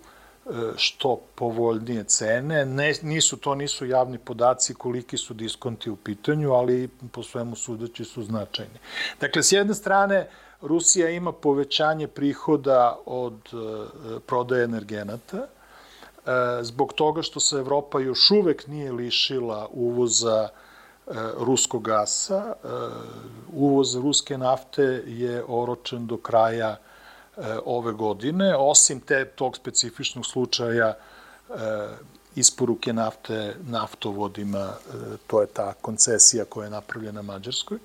što 0.77 1.21
povoljnije 1.35 2.05
cene. 2.05 2.65
Ne, 2.65 2.95
nisu, 3.03 3.37
to 3.37 3.55
nisu 3.55 3.87
javni 3.87 4.19
podaci 4.19 4.75
koliki 4.75 5.17
su 5.17 5.35
diskonti 5.35 5.91
u 5.91 5.97
pitanju, 5.97 6.53
ali 6.53 6.89
po 7.13 7.23
svemu 7.23 7.57
sudeći 7.57 8.05
su 8.05 8.23
značajni. 8.23 8.79
Dakle, 9.21 9.43
s 9.43 9.53
jedne 9.53 9.75
strane, 9.75 10.29
Rusija 10.63 11.11
ima 11.11 11.33
povećanje 11.33 12.07
prihoda 12.09 12.99
od 13.07 13.35
e, 13.53 14.21
prodaje 14.27 14.65
energenata, 14.65 15.37
e, 15.37 15.49
zbog 16.63 16.93
toga 16.93 17.23
što 17.23 17.41
se 17.41 17.57
Evropa 17.57 18.01
još 18.01 18.31
uvek 18.31 18.67
nije 18.67 18.93
lišila 18.93 19.69
uvoza 19.73 20.49
e, 20.49 21.11
ruskog 21.39 21.83
gasa. 21.83 22.55
Uvoz 23.53 23.97
ruske 23.97 24.39
nafte 24.39 25.03
je 25.07 25.45
oročen 25.49 26.07
do 26.07 26.17
kraja 26.17 26.77
ove 27.65 27.93
godine, 27.93 28.57
osim 28.57 29.01
te 29.01 29.25
tog 29.25 29.57
specifičnog 29.57 30.27
slučaja 30.27 30.95
isporuke 32.35 32.93
nafte 32.93 33.55
naftovodima, 33.69 34.71
to 35.27 35.41
je 35.41 35.47
ta 35.47 35.73
koncesija 35.73 36.45
koja 36.45 36.65
je 36.65 36.71
napravljena 36.71 37.23
Mađarskoj. 37.23 37.79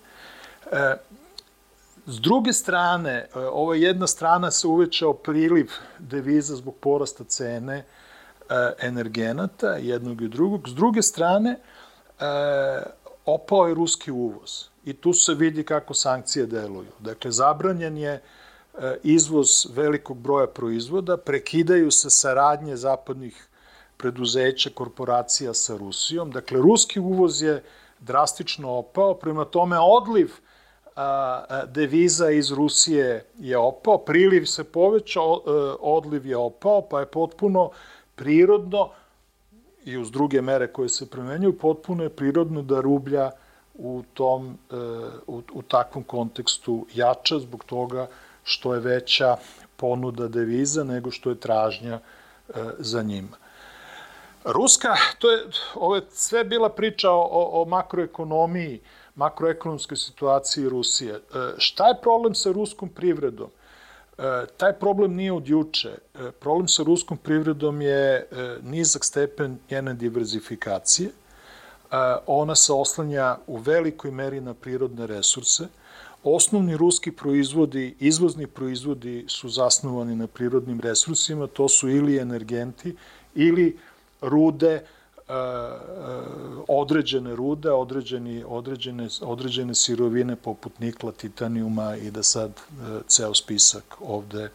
S 2.05 2.20
druge 2.20 2.53
strane, 2.53 3.12
e, 3.12 3.39
ova 3.39 3.75
jedna 3.75 4.08
strana 4.08 4.51
se 4.51 4.67
uvećao 4.67 5.13
priliv 5.13 5.72
deviza 6.00 6.55
zbog 6.55 6.75
porasta 6.75 7.24
cene 7.24 7.77
e, 7.77 7.84
energenata, 8.79 9.67
jednog 9.67 10.22
i 10.22 10.27
drugog. 10.27 10.70
S 10.70 10.74
druge 10.74 11.01
strane, 11.01 11.50
e, 11.51 12.25
opao 13.25 13.67
je 13.67 13.74
ruski 13.74 14.12
uvoz. 14.12 14.65
I 14.86 14.93
tu 14.93 15.13
se 15.13 15.34
vidi 15.34 15.63
kako 15.63 15.93
sankcije 15.93 16.46
deluju. 16.46 16.91
Dakle, 17.00 17.31
zabranjen 17.31 17.98
je 17.98 18.22
izvoz 19.03 19.67
velikog 19.75 20.17
broja 20.17 20.47
proizvoda, 20.47 21.17
prekidaju 21.17 21.91
se 21.91 22.09
saradnje 22.09 22.75
zapadnih 22.75 23.47
preduzeća, 23.97 24.69
korporacija 24.73 25.53
sa 25.53 25.77
Rusijom. 25.77 26.31
Dakle, 26.31 26.61
ruski 26.61 26.99
uvoz 26.99 27.41
je 27.41 27.63
drastično 27.99 28.69
opao, 28.69 29.13
prema 29.13 29.45
tome 29.45 29.77
odliv 29.79 30.31
deviza 31.67 32.29
iz 32.29 32.51
Rusije 32.51 33.25
je 33.39 33.57
opao, 33.57 33.97
priliv 33.97 34.45
se 34.45 34.63
povećao, 34.63 35.41
e, 35.45 35.51
odliv 35.79 36.25
je 36.25 36.37
opao, 36.37 36.81
pa 36.81 36.99
je 36.99 37.05
potpuno 37.05 37.69
prirodno 38.15 38.89
i 39.85 39.97
uz 39.97 40.11
druge 40.11 40.41
mere 40.41 40.67
koje 40.67 40.89
se 40.89 41.09
premenjuju, 41.09 41.57
potpuno 41.57 42.03
je 42.03 42.09
prirodno 42.09 42.61
da 42.61 42.81
rublja 42.81 43.31
u 43.73 44.03
tom, 44.13 44.57
e, 44.71 44.75
u, 45.27 45.41
u 45.53 45.61
takvom 45.61 46.03
kontekstu 46.03 46.85
jača. 46.93 47.39
Zbog 47.39 47.63
toga 47.63 48.07
što 48.43 48.74
je 48.74 48.79
veća 48.79 49.38
ponuda 49.75 50.27
deviza 50.27 50.83
nego 50.83 51.12
što 51.12 51.29
je 51.29 51.39
tražnja 51.39 52.00
e, 52.00 52.53
za 52.79 53.01
njima. 53.01 53.38
Ruska, 54.45 54.95
to 55.19 55.31
je, 55.31 55.43
ovo 55.75 55.95
je 55.95 56.01
sve 56.10 56.43
bila 56.43 56.69
priča 56.69 57.12
o, 57.12 57.50
o 57.62 57.65
makroekonomiji, 57.65 58.79
makroekonomskoj 59.15 59.98
situaciji 59.98 60.69
Rusije. 60.69 61.13
E, 61.13 61.19
šta 61.57 61.88
je 61.88 62.01
problem 62.01 62.36
sa 62.36 62.51
ruskom 62.51 62.89
privredom? 62.89 63.50
E, 64.17 64.45
taj 64.57 64.74
problem 64.74 65.15
nije 65.15 65.33
od 65.33 65.48
juče. 65.48 65.98
Problem 66.39 66.67
sa 66.67 66.83
ruskom 66.83 67.17
privredom 67.17 67.81
je 67.81 68.27
nizak 68.62 69.05
stepen 69.05 69.60
njene 69.71 69.93
diverzifikacije. 69.93 71.10
Ona 72.27 72.55
se 72.55 72.74
oslanja 72.74 73.38
u 73.48 73.57
velikoj 73.57 74.12
meri 74.12 74.41
na 74.41 74.53
prirodne 74.53 75.07
resurse. 75.07 75.67
Osnovni 76.23 76.77
ruski 76.77 77.11
proizvodi, 77.11 77.95
izvozni 77.99 78.47
proizvodi 78.47 79.25
su 79.27 79.49
zasnovani 79.49 80.15
na 80.15 80.27
prirodnim 80.27 80.79
resursima, 80.79 81.47
to 81.47 81.69
su 81.69 81.89
ili 81.89 82.17
energenti, 82.17 82.95
ili 83.35 83.77
rude, 84.21 84.81
određene 86.67 87.35
rude, 87.35 87.71
određeni, 87.71 88.43
određene, 88.47 89.07
određene 89.21 89.75
sirovine 89.75 90.35
poput 90.35 90.79
nikla, 90.79 91.11
titanijuma 91.11 91.95
i 91.95 92.11
da 92.11 92.23
sad 92.23 92.51
e, 92.51 92.99
ceo 93.07 93.33
spisak 93.33 93.83
ovde 94.01 94.49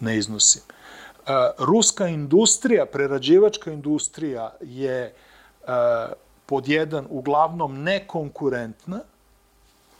ne 0.00 0.18
iznosim. 0.18 0.62
E, 0.62 1.32
ruska 1.58 2.08
industrija, 2.08 2.86
prerađivačka 2.86 3.72
industrija 3.72 4.52
je 4.60 5.04
e, 5.04 5.12
pod 6.46 6.68
jedan 6.68 7.06
uglavnom 7.10 7.82
nekonkurentna, 7.82 9.00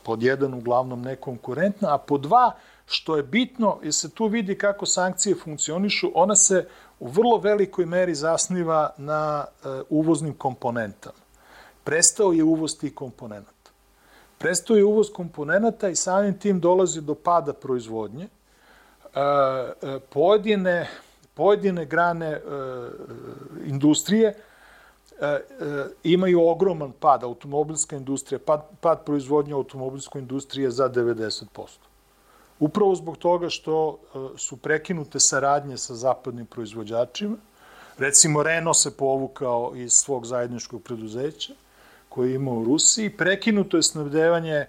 pod 0.02 0.22
jedan 0.22 0.54
uglavnom 0.54 1.02
nekonkurentna, 1.02 1.94
a 1.94 1.98
pod 1.98 2.20
dva, 2.20 2.52
što 2.86 3.16
je 3.16 3.22
bitno, 3.22 3.78
jer 3.82 3.94
se 3.94 4.10
tu 4.10 4.26
vidi 4.26 4.58
kako 4.58 4.86
sankcije 4.86 5.34
funkcionišu, 5.34 6.10
ona 6.14 6.36
se 6.36 6.66
u 7.00 7.08
vrlo 7.08 7.38
velikoj 7.38 7.86
meri 7.86 8.14
zasniva 8.14 8.90
na 8.96 9.44
e, 9.44 9.68
uvoznim 9.88 10.34
komponentama. 10.34 11.18
Prestao 11.84 12.32
je 12.32 12.44
uvoz 12.44 12.78
tih 12.78 12.94
komponenta. 12.94 13.70
Prestao 14.38 14.76
je 14.76 14.84
uvoz 14.84 15.12
komponenta 15.12 15.88
i 15.88 15.96
samim 15.96 16.38
tim 16.38 16.60
dolazi 16.60 17.00
do 17.00 17.14
pada 17.14 17.52
proizvodnje. 17.52 18.24
E, 18.24 19.20
e, 19.20 19.98
pojedine, 20.10 20.88
pojedine 21.34 21.84
grane 21.84 22.40
industrije 23.66 24.34
imaju 26.02 26.48
ogroman 26.48 26.92
pad, 26.92 27.24
automobilska 27.24 27.96
industrija, 27.96 28.38
pad, 28.38 28.62
pad 28.80 29.04
proizvodnje 29.04 29.52
automobilskoj 29.52 30.20
industrije 30.20 30.70
za 30.70 30.88
90%. 30.88 31.44
Upravo 32.60 32.94
zbog 32.94 33.16
toga 33.16 33.48
što 33.48 33.98
e, 34.14 34.18
su 34.38 34.56
prekinute 34.56 35.20
saradnje 35.20 35.76
sa 35.78 35.94
zapadnim 35.94 36.46
proizvođačima. 36.46 37.36
Recimo, 37.98 38.42
Renault 38.42 38.76
se 38.76 38.96
povukao 38.96 39.72
iz 39.76 39.92
svog 39.92 40.26
zajedničkog 40.26 40.82
preduzeća 40.82 41.52
koje 42.08 42.34
ima 42.34 42.52
u 42.52 42.64
Rusiji. 42.64 43.10
Prekinuto 43.10 43.76
je 43.76 43.82
snabdevanje 43.82 44.54
e, 44.56 44.66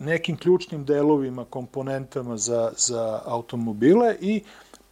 nekim 0.00 0.36
ključnim 0.36 0.84
delovima, 0.84 1.44
komponentama 1.44 2.36
za, 2.36 2.72
za 2.76 3.20
automobile 3.24 4.16
i 4.20 4.42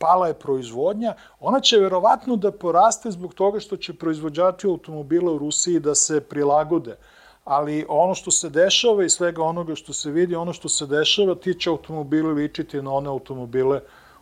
pala 0.03 0.29
je 0.29 0.35
proizvodnja. 0.35 1.15
Ona 1.41 1.61
će 1.61 1.79
verovatno 1.79 2.37
da 2.37 2.51
poraste 2.53 3.11
zbog 3.15 3.35
toga 3.35 3.61
što 3.61 3.77
će 3.77 3.95
proizvođači 3.95 4.67
automobila 4.67 5.33
u 5.33 5.39
Rusiji 5.39 5.81
da 5.81 5.95
se 5.95 6.21
prilagode 6.21 6.97
ali 7.45 7.87
ono 7.89 8.15
što 8.15 8.31
se 8.31 8.51
dešava 8.51 9.05
i 9.05 9.11
svega 9.11 9.43
onoga 9.43 9.75
što 9.75 9.93
se 9.93 10.11
vidi, 10.11 10.35
ono 10.35 10.53
što 10.53 10.69
se 10.69 10.87
dešava, 10.87 11.35
ti 11.35 11.55
će 11.55 11.71
automobili 11.71 12.35
ličiti 12.35 12.83
na 12.83 12.93
one 12.93 13.09
automobile 13.09 13.81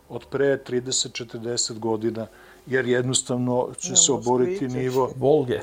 od 0.09 0.25
pre 0.29 0.57
30-40 0.69 1.79
godina, 1.79 2.27
jer 2.65 2.87
jednostavno 2.87 3.69
će 3.79 3.95
se 3.95 4.11
oboriti 4.11 4.67
nivo... 4.67 5.11
Volge. 5.15 5.59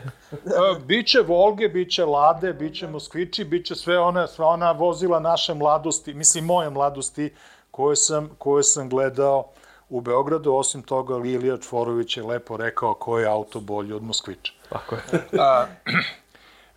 biće 0.87 1.21
Volge, 1.21 1.69
biće 1.69 2.05
Lade, 2.05 2.53
biće 2.53 2.89
Moskvići, 2.89 3.45
biće 3.45 3.75
sve 3.75 3.99
ona, 3.99 4.27
sva 4.27 4.47
ona 4.47 4.73
vozila 4.73 5.21
naše 5.21 5.55
mladosti, 5.55 6.15
mislim 6.15 6.45
moje 6.45 6.71
mladosti, 6.71 7.33
koje 7.71 7.97
sam, 7.97 8.31
koje 8.39 8.63
sam 8.63 8.89
gledao 8.89 9.51
u 9.89 10.01
Beogradu, 10.01 10.55
osim 10.55 10.83
toga 10.83 11.17
Lilija 11.17 11.57
Čvorović 11.59 12.17
je 12.17 12.23
lepo 12.23 12.57
rekao 12.57 12.95
koji 12.95 13.23
je 13.23 13.29
auto 13.29 13.61
bolji 13.61 13.93
od 13.93 14.03
Moskvića. 14.03 14.53
Tako 14.69 14.95
je. 14.95 15.01
A, 15.41 15.67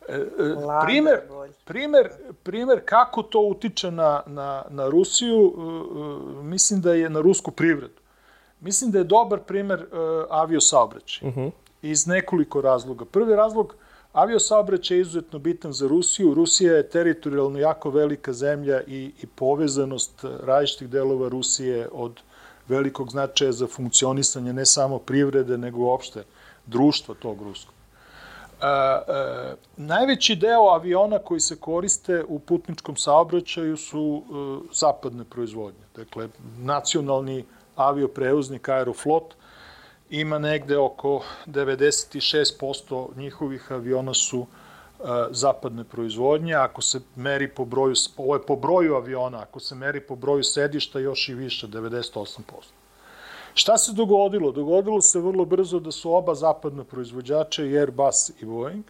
E, 0.08 0.16
e, 0.16 0.26
primer, 0.86 1.20
primer, 1.66 2.10
primer 2.44 2.82
kako 2.86 3.24
to 3.24 3.40
utiče 3.40 3.92
na, 3.92 4.22
na, 4.26 4.64
na 4.70 4.90
Rusiju, 4.90 5.54
e, 5.54 6.44
mislim 6.44 6.82
da 6.82 6.94
je 6.94 7.10
na 7.10 7.22
rusku 7.22 7.52
privredu. 7.52 8.02
Mislim 8.60 8.92
da 8.92 8.98
je 8.98 9.04
dobar 9.04 9.40
primer 9.40 9.86
aviosaobraćaj. 10.30 11.30
Uh 11.30 11.38
mhm. 11.38 11.46
-huh. 11.46 11.52
Iz 11.82 12.08
nekoliko 12.08 12.62
razloga. 12.62 13.06
Prvi 13.06 13.36
razlog, 13.36 13.76
aviosaobraćaj 14.14 14.98
je 14.98 15.02
izuzetno 15.02 15.40
bitan 15.40 15.74
za 15.74 15.88
Rusiju. 15.88 16.34
Rusija 16.34 16.74
je 16.74 16.90
teritorijalno 16.90 17.60
jako 17.60 17.90
velika 17.90 18.34
zemlja 18.34 18.82
i, 18.88 19.12
i 19.24 19.28
povezanost 19.28 20.26
različitih 20.44 20.90
delova 20.90 21.30
Rusije 21.30 21.90
od 21.92 22.22
velikog 22.72 23.12
značaja 23.12 23.52
za 23.52 23.68
funkcionisanje 23.68 24.54
ne 24.54 24.66
samo 24.66 25.00
privrede, 25.00 25.58
nego 25.58 25.80
uopšte 25.80 26.24
društva 26.66 27.16
tog 27.20 27.42
ruskog. 27.42 27.74
A, 28.62 29.02
najveći 29.78 30.36
deo 30.36 30.70
aviona 30.70 31.20
koji 31.20 31.40
se 31.40 31.56
koriste 31.56 32.24
u 32.28 32.40
putničkom 32.40 32.96
saobraćaju 32.96 33.78
su 33.78 34.22
e, 34.22 34.32
zapadne 34.74 35.24
proizvodnje. 35.24 35.86
Dakle, 35.96 36.30
nacionalni 36.58 37.46
avioprevoznik 37.76 38.70
Aeroflot 38.70 39.34
ima 40.10 40.40
negde 40.40 40.78
oko 40.78 41.24
96% 41.48 43.18
njihovih 43.18 43.72
aviona 43.72 44.14
su 44.14 44.46
e, 44.46 44.61
zapadne 45.32 45.84
proizvodnje. 45.84 46.54
Ako 46.54 46.82
se 46.82 47.00
meri 47.16 47.48
po 47.48 47.66
broju, 47.66 47.96
ovo 48.18 48.36
je 48.36 48.42
po 48.42 48.56
broju 48.56 48.96
aviona, 48.96 49.42
ako 49.42 49.60
se 49.60 49.76
meri 49.76 50.00
po 50.00 50.16
broju 50.16 50.44
sedišta, 50.44 51.00
još 51.00 51.30
i 51.30 51.34
više, 51.34 51.68
98%. 51.68 52.44
Šta 53.54 53.78
se 53.78 53.94
dogodilo? 53.94 54.52
Dogodilo 54.52 55.02
se 55.02 55.20
vrlo 55.20 55.46
brzo 55.46 55.80
da 55.80 55.92
su 55.92 56.14
oba 56.14 56.36
zapadna 56.36 56.84
proizvođača, 56.84 57.62
Airbus 57.62 58.30
i 58.42 58.46
Boeing, 58.46 58.84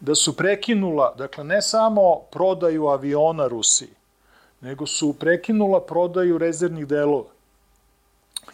da 0.00 0.14
su 0.14 0.36
prekinula, 0.36 1.14
dakle, 1.18 1.44
ne 1.44 1.62
samo 1.62 2.18
prodaju 2.30 2.86
aviona 2.86 3.46
Rusiji, 3.46 3.94
nego 4.60 4.86
su 4.86 5.12
prekinula 5.12 5.80
prodaju 5.80 6.38
rezervnih 6.38 6.86
delova. 6.86 7.30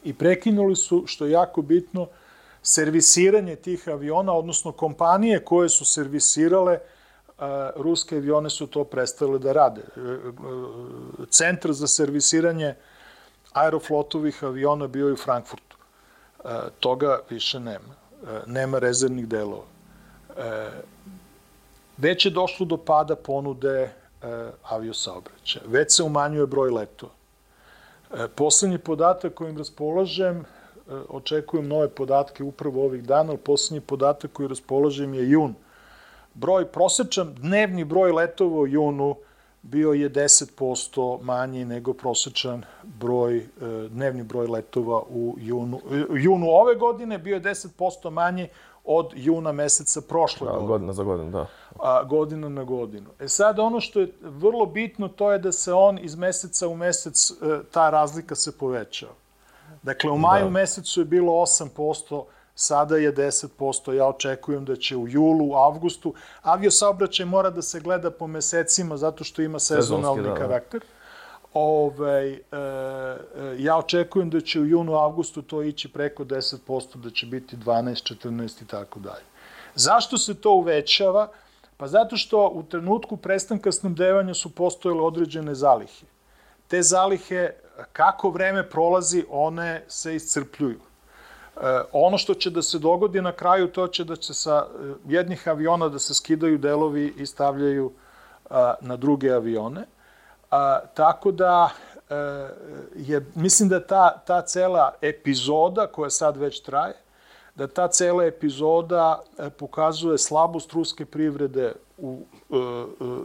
I 0.04 0.14
prekinuli 0.14 0.76
su, 0.76 1.04
što 1.06 1.24
je 1.26 1.30
jako 1.30 1.62
bitno, 1.62 2.06
servisiranje 2.62 3.56
tih 3.56 3.88
aviona, 3.88 4.32
odnosno 4.32 4.72
kompanije 4.72 5.44
koje 5.44 5.68
su 5.68 5.84
servisirale 5.84 6.78
ruske 7.76 8.16
avione 8.16 8.50
su 8.50 8.66
to 8.66 8.84
prestale 8.84 9.38
da 9.38 9.52
rade. 9.52 9.80
E, 9.80 10.00
e, 10.00 11.26
centar 11.30 11.72
za 11.72 11.86
servisiranje 11.86 12.74
aeroflotovih 13.52 14.44
aviona 14.44 14.86
bio 14.86 15.06
je 15.06 15.12
u 15.12 15.16
Frankfurtu. 15.16 15.76
E, 16.44 16.48
toga 16.80 17.20
više 17.30 17.60
nema. 17.60 17.94
E, 18.28 18.40
nema 18.46 18.78
rezervnih 18.78 19.28
delova. 19.28 19.64
E, 20.36 20.70
već 21.96 22.26
je 22.26 22.30
došlo 22.30 22.66
do 22.66 22.76
pada 22.76 23.16
ponude 23.16 23.78
e, 23.78 23.90
aviosaobraćaja. 24.62 25.64
Već 25.66 25.96
se 25.96 26.02
umanjuje 26.02 26.46
broj 26.46 26.70
letova. 26.70 27.12
E, 28.14 28.28
poslednji 28.28 28.78
podatak 28.78 29.34
kojim 29.34 29.58
raspolažem, 29.58 30.40
e, 30.40 30.59
očekujem 31.08 31.68
nove 31.68 31.88
podatke 31.88 32.44
upravo 32.44 32.84
ovih 32.84 33.04
dana, 33.04 33.30
ali 33.30 33.38
poslednji 33.38 33.80
podatak 33.80 34.32
koji 34.32 34.48
raspolažem 34.48 35.14
je 35.14 35.30
jun. 35.30 35.54
Broj, 36.34 36.66
prosečan 36.66 37.34
dnevni 37.34 37.84
broj 37.84 38.12
letova 38.12 38.60
u 38.60 38.66
junu 38.66 39.16
bio 39.62 39.92
je 39.92 40.10
10% 40.10 41.22
manji 41.22 41.64
nego 41.64 41.92
prosečan 41.92 42.62
broj, 42.82 43.36
e, 43.36 43.44
dnevni 43.88 44.22
broj 44.22 44.46
letova 44.46 45.02
u 45.10 45.34
junu. 45.38 45.80
E, 45.90 46.04
junu 46.10 46.46
ove 46.48 46.74
godine 46.74 47.18
bio 47.18 47.34
je 47.34 47.42
10% 47.42 48.10
manji 48.10 48.48
od 48.84 49.12
juna 49.14 49.52
meseca 49.52 50.00
prošle 50.00 50.44
da, 50.44 50.52
godine. 50.52 50.68
Godina 50.68 50.92
za 50.92 51.02
godinu, 51.02 51.30
da. 51.30 51.46
A, 51.78 52.04
godina 52.04 52.48
na 52.48 52.64
godinu. 52.64 53.10
E 53.18 53.28
sad, 53.28 53.58
ono 53.58 53.80
što 53.80 54.00
je 54.00 54.12
vrlo 54.20 54.66
bitno, 54.66 55.08
to 55.08 55.32
je 55.32 55.38
da 55.38 55.52
se 55.52 55.72
on 55.72 55.98
iz 55.98 56.16
meseca 56.16 56.68
u 56.68 56.76
mesec, 56.76 57.30
e, 57.30 57.34
ta 57.70 57.90
razlika 57.90 58.34
se 58.34 58.58
povećava. 58.58 59.12
Dakle, 59.82 60.10
u 60.10 60.18
maju 60.18 60.44
da. 60.44 60.50
mesecu 60.50 61.00
je 61.00 61.04
bilo 61.04 61.32
8%, 61.32 62.24
sada 62.54 62.96
je 62.96 63.14
10%, 63.14 63.92
ja 63.92 64.06
očekujem 64.06 64.64
da 64.64 64.76
će 64.76 64.96
u 64.96 65.08
julu, 65.08 65.48
u 65.50 65.54
avgustu, 65.54 66.14
avio 66.42 66.70
saobraćaj 66.70 67.26
mora 67.26 67.50
da 67.50 67.62
se 67.62 67.80
gleda 67.80 68.10
po 68.10 68.26
mesecima 68.26 68.96
zato 68.96 69.24
što 69.24 69.42
ima 69.42 69.58
sezonalni 69.58 70.22
da, 70.22 70.28
da. 70.28 70.34
karakter. 70.34 70.80
Ove, 71.54 72.26
e, 72.26 72.38
e, 72.52 73.16
ja 73.58 73.76
očekujem 73.76 74.30
da 74.30 74.40
će 74.40 74.60
u 74.60 74.66
junu, 74.66 74.94
avgustu 74.94 75.42
to 75.42 75.62
ići 75.62 75.92
preko 75.92 76.24
10%, 76.24 76.96
da 76.96 77.10
će 77.10 77.26
biti 77.26 77.56
12, 77.56 78.14
14 78.14 78.62
i 78.62 78.66
tako 78.66 79.00
dalje. 79.00 79.24
Zašto 79.74 80.18
se 80.18 80.34
to 80.34 80.52
uvećava? 80.52 81.28
Pa 81.76 81.86
zato 81.86 82.16
što 82.16 82.48
u 82.54 82.62
trenutku 82.62 83.16
prestanka 83.16 83.72
snabdevanja 83.72 84.34
su 84.34 84.54
postojale 84.54 85.02
određene 85.02 85.54
zalihe. 85.54 86.06
Te 86.68 86.82
zalihe, 86.82 87.50
kako 87.92 88.30
vreme 88.30 88.68
prolazi, 88.70 89.24
one 89.30 89.84
se 89.88 90.14
iscrpljuju. 90.14 90.80
E, 91.56 91.80
ono 91.92 92.18
što 92.18 92.34
će 92.34 92.50
da 92.50 92.62
se 92.62 92.78
dogodi 92.78 93.20
na 93.20 93.32
kraju, 93.32 93.68
to 93.68 93.88
će 93.88 94.04
da 94.04 94.16
će 94.16 94.34
sa 94.34 94.66
e, 94.66 94.92
jednih 95.06 95.48
aviona 95.48 95.88
da 95.88 95.98
se 95.98 96.14
skidaju 96.14 96.58
delovi 96.58 97.14
i 97.18 97.26
stavljaju 97.26 97.92
na 98.80 98.96
druge 98.96 99.30
avione. 99.30 99.84
A, 100.50 100.80
tako 100.94 101.30
da 101.32 101.70
e, 102.10 102.14
je, 102.96 103.26
mislim 103.34 103.68
da 103.68 103.86
ta, 103.86 104.22
ta 104.26 104.42
cela 104.42 104.94
epizoda 105.00 105.86
koja 105.86 106.10
sad 106.10 106.36
već 106.36 106.60
traje, 106.60 106.94
da 107.54 107.66
ta 107.66 107.88
cela 107.88 108.24
epizoda 108.24 109.20
pokazuje 109.58 110.18
slabost 110.18 110.72
ruske 110.72 111.04
privrede 111.04 111.72
u, 111.98 112.24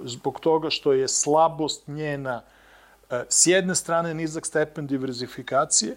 zbog 0.04 0.40
toga 0.40 0.70
što 0.70 0.94
je 0.94 1.08
slabost 1.08 1.88
njena 1.88 2.42
s 3.30 3.48
jedne 3.48 3.76
strane 3.76 4.14
nizak 4.14 4.46
stepen 4.46 4.88
diverzifikacije, 4.88 5.96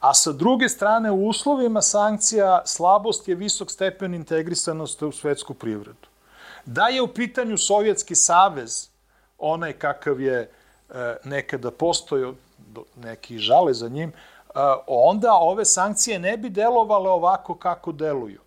A 0.00 0.14
sa 0.14 0.32
druge 0.32 0.68
strane, 0.68 1.10
u 1.10 1.28
uslovima 1.28 1.82
sankcija 1.82 2.62
slabost 2.64 3.28
je 3.28 3.34
visok 3.34 3.70
stepen 3.70 4.14
integrisanosti 4.14 5.04
u 5.04 5.12
svetsku 5.12 5.54
privredu. 5.54 6.08
Da 6.64 6.86
je 6.86 7.02
u 7.02 7.08
pitanju 7.08 7.58
Sovjetski 7.58 8.14
savez, 8.14 8.88
onaj 9.38 9.72
kakav 9.72 10.20
je 10.20 10.40
e, 10.40 11.16
nekada 11.24 11.70
postojao, 11.70 12.34
neki 12.96 13.38
žale 13.38 13.74
za 13.74 13.88
njim, 13.88 14.08
e, 14.10 14.12
onda 14.86 15.34
ove 15.34 15.64
sankcije 15.64 16.18
ne 16.18 16.36
bi 16.36 16.48
delovale 16.48 17.10
ovako 17.10 17.54
kako 17.54 17.92
deluju. 17.92 18.40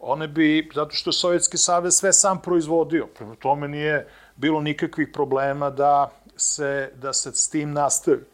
One 0.00 0.28
bi, 0.28 0.70
zato 0.74 0.90
što 0.90 1.12
Sovjetski 1.12 1.58
savez 1.58 1.96
sve 1.96 2.12
sam 2.12 2.42
proizvodio, 2.42 3.06
prema 3.06 3.34
tome 3.34 3.68
nije 3.68 4.08
bilo 4.36 4.60
nikakvih 4.60 5.08
problema 5.12 5.70
da 5.70 6.10
se, 6.42 6.92
da 6.94 7.12
se 7.12 7.32
s 7.32 7.48
tim 7.48 7.72
nastavi. 7.72 8.24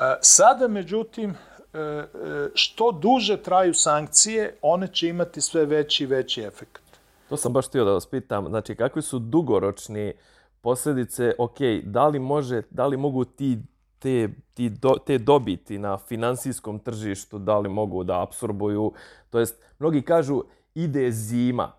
E, 0.00 0.16
sada, 0.20 0.68
međutim, 0.68 1.34
E, 1.72 1.78
e, 1.80 2.06
što 2.54 2.92
duže 2.92 3.36
traju 3.36 3.74
sankcije, 3.74 4.56
one 4.62 4.88
će 4.88 5.08
imati 5.08 5.40
sve 5.40 5.66
veći 5.66 6.04
i 6.04 6.06
veći 6.06 6.42
efekt. 6.42 6.82
To 7.28 7.36
sam 7.36 7.52
baš 7.52 7.68
htio 7.68 7.84
da 7.84 7.92
vas 7.92 8.06
pitam. 8.06 8.48
Znači, 8.48 8.74
kakvi 8.74 9.02
su 9.02 9.18
dugoročni 9.18 10.12
posljedice, 10.60 11.34
ok, 11.38 11.58
da 11.82 12.08
li, 12.08 12.18
može, 12.18 12.62
da 12.70 12.86
li 12.86 12.96
mogu 12.96 13.24
ti, 13.24 13.58
te, 13.98 14.28
ti 14.54 14.70
do, 14.70 14.96
te 15.06 15.18
dobiti 15.18 15.78
na 15.78 15.98
finansijskom 15.98 16.78
tržištu, 16.78 17.38
da 17.38 17.58
li 17.58 17.68
mogu 17.68 18.04
da 18.04 18.22
absorbuju, 18.22 18.92
to 19.30 19.38
jest, 19.38 19.62
mnogi 19.78 20.02
kažu, 20.02 20.42
ide 20.74 21.10
zima, 21.10 21.72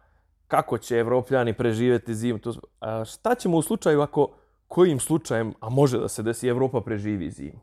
kako 0.47 0.77
će 0.77 0.97
evropljani 0.97 1.53
preživjeti 1.53 2.15
zimu, 2.15 2.39
to, 2.39 2.53
a 2.79 3.05
šta 3.05 3.35
ćemo 3.35 3.57
u 3.57 3.61
slučaju 3.61 4.01
ako 4.01 4.27
kojim 4.69 4.99
slučajem, 4.99 5.53
a 5.59 5.69
može 5.69 5.99
da 5.99 6.07
se 6.07 6.23
desi, 6.23 6.47
Evropa 6.47 6.81
preživi 6.81 7.29
zimu? 7.29 7.59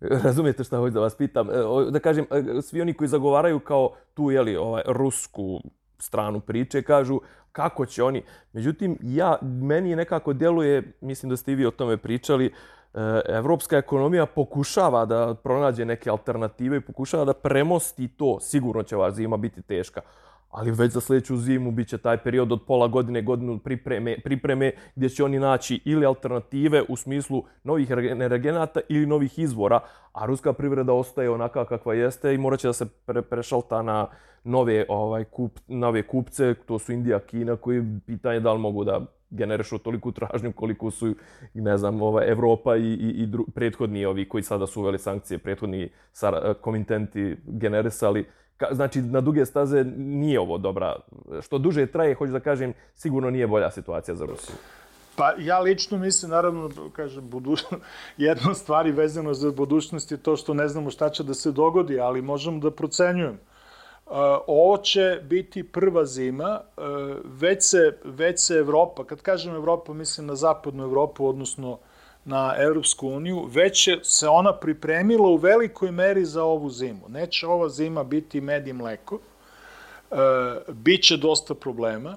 Razumijete 0.24 0.64
šta 0.64 0.78
hoću 0.78 0.94
da 0.94 1.00
vas 1.00 1.14
pitam? 1.14 1.48
E, 1.50 1.90
da 1.90 1.98
kažem, 1.98 2.26
e, 2.30 2.62
svi 2.62 2.80
oni 2.80 2.94
koji 2.94 3.08
zagovaraju 3.08 3.60
kao 3.60 3.90
tu, 4.14 4.30
jeli, 4.30 4.56
ovaj, 4.56 4.82
rusku 4.86 5.60
stranu 5.98 6.40
priče, 6.40 6.82
kažu 6.82 7.20
kako 7.52 7.86
će 7.86 8.02
oni... 8.02 8.22
Međutim, 8.52 8.98
ja, 9.02 9.38
meni 9.42 9.96
nekako 9.96 10.32
djeluje, 10.32 10.92
mislim 11.00 11.30
da 11.30 11.36
ste 11.36 11.52
i 11.52 11.54
vi 11.54 11.66
o 11.66 11.70
tome 11.70 11.96
pričali, 11.96 12.46
e, 12.46 12.50
evropska 13.28 13.76
ekonomija 13.76 14.26
pokušava 14.26 15.04
da 15.06 15.34
pronađe 15.34 15.84
neke 15.84 16.10
alternative 16.10 16.76
i 16.76 16.80
pokušava 16.80 17.24
da 17.24 17.32
premosti 17.32 18.08
to. 18.08 18.40
Sigurno 18.40 18.82
će 18.82 18.96
ova 18.96 19.10
zima 19.10 19.36
biti 19.36 19.62
teška 19.62 20.00
ali 20.50 20.70
već 20.70 20.92
za 20.92 21.00
sljedeću 21.00 21.36
zimu 21.36 21.70
bit 21.70 21.88
će 21.88 21.98
taj 21.98 22.16
period 22.16 22.52
od 22.52 22.60
pola 22.66 22.88
godine, 22.88 23.22
godinu 23.22 23.58
pripreme, 23.58 24.16
pripreme 24.24 24.72
gdje 24.94 25.08
će 25.08 25.24
oni 25.24 25.38
naći 25.38 25.80
ili 25.84 26.06
alternative 26.06 26.82
u 26.88 26.96
smislu 26.96 27.44
novih 27.64 27.90
energenata 27.90 28.80
ili 28.88 29.06
novih 29.06 29.38
izvora, 29.38 29.80
a 30.12 30.26
ruska 30.26 30.52
privreda 30.52 30.92
ostaje 30.92 31.30
onaka 31.30 31.64
kakva 31.64 31.94
jeste 31.94 32.34
i 32.34 32.38
morat 32.38 32.60
će 32.60 32.68
da 32.68 32.72
se 32.72 32.86
pre, 33.06 33.22
prešalta 33.22 33.82
na 33.82 34.06
nove, 34.44 34.84
ovaj, 34.88 35.24
kup, 35.24 35.58
nove 35.68 36.02
kupce, 36.06 36.54
to 36.54 36.78
su 36.78 36.92
Indija, 36.92 37.18
Kina, 37.18 37.56
koji 37.56 37.84
pitanje 38.06 38.40
da 38.40 38.52
li 38.52 38.58
mogu 38.58 38.84
da 38.84 39.00
generišu 39.30 39.78
toliku 39.78 40.12
tražnju 40.12 40.52
koliko 40.52 40.90
su, 40.90 41.14
ne 41.54 41.78
znam, 41.78 42.02
ovaj, 42.02 42.30
Evropa 42.30 42.76
i, 42.76 42.82
i, 42.82 43.22
i 43.22 43.26
dru, 43.26 43.46
prethodni 43.54 44.04
ovi 44.04 44.28
koji 44.28 44.42
sada 44.42 44.66
su 44.66 44.80
uveli 44.80 44.98
sankcije, 44.98 45.38
prethodni 45.38 45.90
komitenti 46.60 47.36
generisali 47.46 48.26
znači 48.70 49.02
na 49.02 49.20
duge 49.20 49.46
staze 49.46 49.84
nije 49.96 50.40
ovo 50.40 50.58
dobra. 50.58 50.96
Što 51.42 51.58
duže 51.58 51.86
traje, 51.86 52.14
hoću 52.14 52.32
da 52.32 52.40
kažem, 52.40 52.72
sigurno 52.94 53.30
nije 53.30 53.46
bolja 53.46 53.70
situacija 53.70 54.14
za 54.14 54.26
Rusiju. 54.26 54.56
Pa 55.16 55.34
ja 55.38 55.60
lično 55.60 55.98
mislim, 55.98 56.30
naravno, 56.30 56.70
kažem, 56.92 57.30
buduć... 57.30 57.64
jedna 58.16 58.54
stvar 58.54 58.86
i 58.86 58.92
vezano 58.92 59.34
za 59.34 59.50
budućnost 59.50 60.12
je 60.12 60.16
to 60.16 60.36
što 60.36 60.54
ne 60.54 60.68
znamo 60.68 60.90
šta 60.90 61.10
će 61.10 61.24
da 61.24 61.34
se 61.34 61.52
dogodi, 61.52 62.00
ali 62.00 62.22
možemo 62.22 62.58
da 62.58 62.70
procenjujem. 62.70 63.38
Uh, 64.10 64.16
ovo 64.46 64.76
će 64.76 65.20
biti 65.22 65.62
prva 65.62 66.04
zima, 66.04 66.60
uh, 66.76 66.84
već 67.24 67.62
se, 67.62 67.98
već 68.04 68.40
se 68.40 68.54
Evropa, 68.54 69.04
kad 69.04 69.22
kažem 69.22 69.54
Evropa, 69.54 69.92
mislim 69.92 70.26
na 70.26 70.34
zapadnu 70.34 70.82
Evropu, 70.82 71.26
odnosno 71.26 71.78
na 72.24 72.54
Evropsku 72.58 73.08
uniju, 73.08 73.44
već 73.48 73.88
se 74.02 74.28
ona 74.28 74.52
pripremila 74.52 75.28
u 75.28 75.36
velikoj 75.36 75.90
meri 75.90 76.24
za 76.24 76.44
ovu 76.44 76.70
zimu. 76.70 77.08
Neće 77.08 77.46
ova 77.46 77.68
zima 77.68 78.04
biti 78.04 78.40
med 78.40 78.68
i 78.68 78.72
mleko, 78.72 79.18
e, 80.10 80.16
biće 80.68 81.16
dosta 81.16 81.54
problema. 81.54 82.16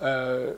E, 0.00 0.52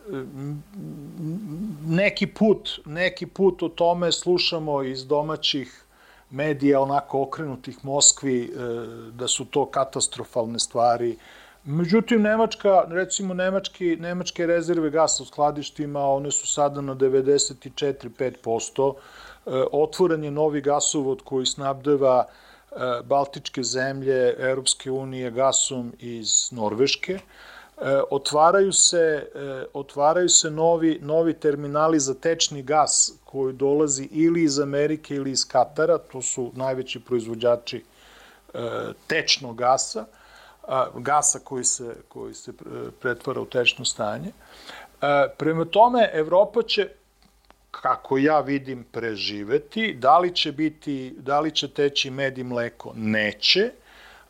neki 1.86 2.26
put, 2.26 2.80
neki 2.86 3.26
put 3.26 3.62
o 3.62 3.68
tome 3.68 4.12
slušamo 4.12 4.82
iz 4.82 5.06
domaćih 5.06 5.84
medija 6.30 6.80
onako 6.80 7.22
okrenutih 7.22 7.84
Moskvi 7.84 8.44
e, 8.44 8.48
da 9.12 9.28
su 9.28 9.44
to 9.44 9.66
katastrofalne 9.66 10.58
stvari. 10.58 11.16
Međutim, 11.64 12.22
Nemačka, 12.22 12.84
recimo 12.88 13.34
Nemački, 13.34 13.96
Nemačke 13.96 14.46
rezerve 14.46 14.90
gasa 14.90 15.22
u 15.22 15.26
skladištima, 15.26 16.00
one 16.00 16.30
su 16.30 16.46
sada 16.46 16.80
na 16.80 16.94
94-5%. 16.94 18.94
E, 18.94 18.98
otvoren 19.72 20.24
je 20.24 20.30
novi 20.30 20.60
gasovod 20.60 21.22
koji 21.24 21.46
snabdeva 21.46 22.24
e, 22.24 22.26
Baltičke 23.04 23.62
zemlje, 23.62 24.34
Europske 24.38 24.90
unije 24.90 25.30
gasom 25.30 25.92
iz 25.98 26.48
Norveške. 26.52 27.18
Otvaraju 28.10 28.72
se, 28.72 29.30
e, 29.34 29.64
otvaraju 29.72 30.28
se 30.28 30.50
novi, 30.50 30.98
novi 31.02 31.34
terminali 31.34 32.00
za 32.00 32.14
tečni 32.14 32.62
gas 32.62 33.12
koji 33.24 33.52
dolazi 33.52 34.08
ili 34.10 34.42
iz 34.42 34.58
Amerike 34.58 35.14
ili 35.14 35.30
iz 35.30 35.48
Katara, 35.48 35.98
to 35.98 36.22
su 36.22 36.52
najveći 36.54 37.00
proizvođači 37.00 37.84
e, 38.54 38.58
tečnog 39.06 39.56
gasa, 39.56 40.04
gasa 40.94 41.38
koji 41.38 41.64
se, 41.64 41.96
koji 42.08 42.34
se 42.34 42.52
pretvara 43.00 43.40
u 43.40 43.46
tečno 43.46 43.84
stanje. 43.84 44.32
Prema 45.38 45.64
tome, 45.64 46.10
Evropa 46.12 46.62
će 46.62 46.88
kako 47.70 48.18
ja 48.18 48.40
vidim, 48.40 48.84
preživeti. 48.92 49.94
Da 49.94 50.18
li 50.18 50.34
će 50.34 50.52
biti, 50.52 51.14
da 51.18 51.40
li 51.40 51.50
će 51.50 51.68
teći 51.68 52.10
med 52.10 52.38
i 52.38 52.44
mleko? 52.44 52.92
Neće. 52.96 53.70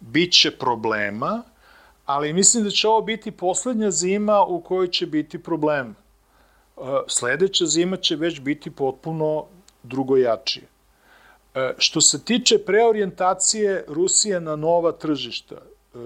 Biće 0.00 0.50
problema 0.50 1.42
ali 2.08 2.32
mislim 2.32 2.64
da 2.64 2.70
će 2.70 2.88
ovo 2.88 3.00
biti 3.00 3.30
poslednja 3.30 3.90
zima 3.90 4.44
u 4.44 4.60
kojoj 4.60 4.88
će 4.90 5.06
biti 5.06 5.42
problem. 5.42 5.96
E, 6.76 6.80
sledeća 7.06 7.66
zima 7.66 7.96
će 7.96 8.16
već 8.16 8.40
biti 8.40 8.70
potpuno 8.70 9.44
drugojačije. 9.82 10.66
E, 11.54 11.74
što 11.78 12.00
se 12.00 12.24
tiče 12.24 12.58
preorijentacije 12.58 13.84
Rusije 13.88 14.40
na 14.40 14.56
nova 14.56 14.92
tržišta, 14.92 15.54
e, 15.54 15.98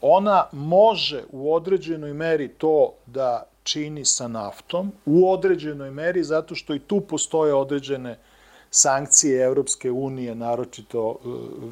ona 0.00 0.44
može 0.52 1.22
u 1.30 1.54
određenoj 1.54 2.12
meri 2.12 2.48
to 2.48 2.92
da 3.06 3.46
čini 3.62 4.04
sa 4.04 4.28
naftom, 4.28 4.92
u 5.06 5.32
određenoj 5.32 5.90
meri, 5.90 6.24
zato 6.24 6.54
što 6.54 6.74
i 6.74 6.78
tu 6.78 7.00
postoje 7.00 7.54
određene 7.54 8.18
sankcije 8.70 9.44
Evropske 9.44 9.90
unije, 9.90 10.34
naročito 10.34 11.16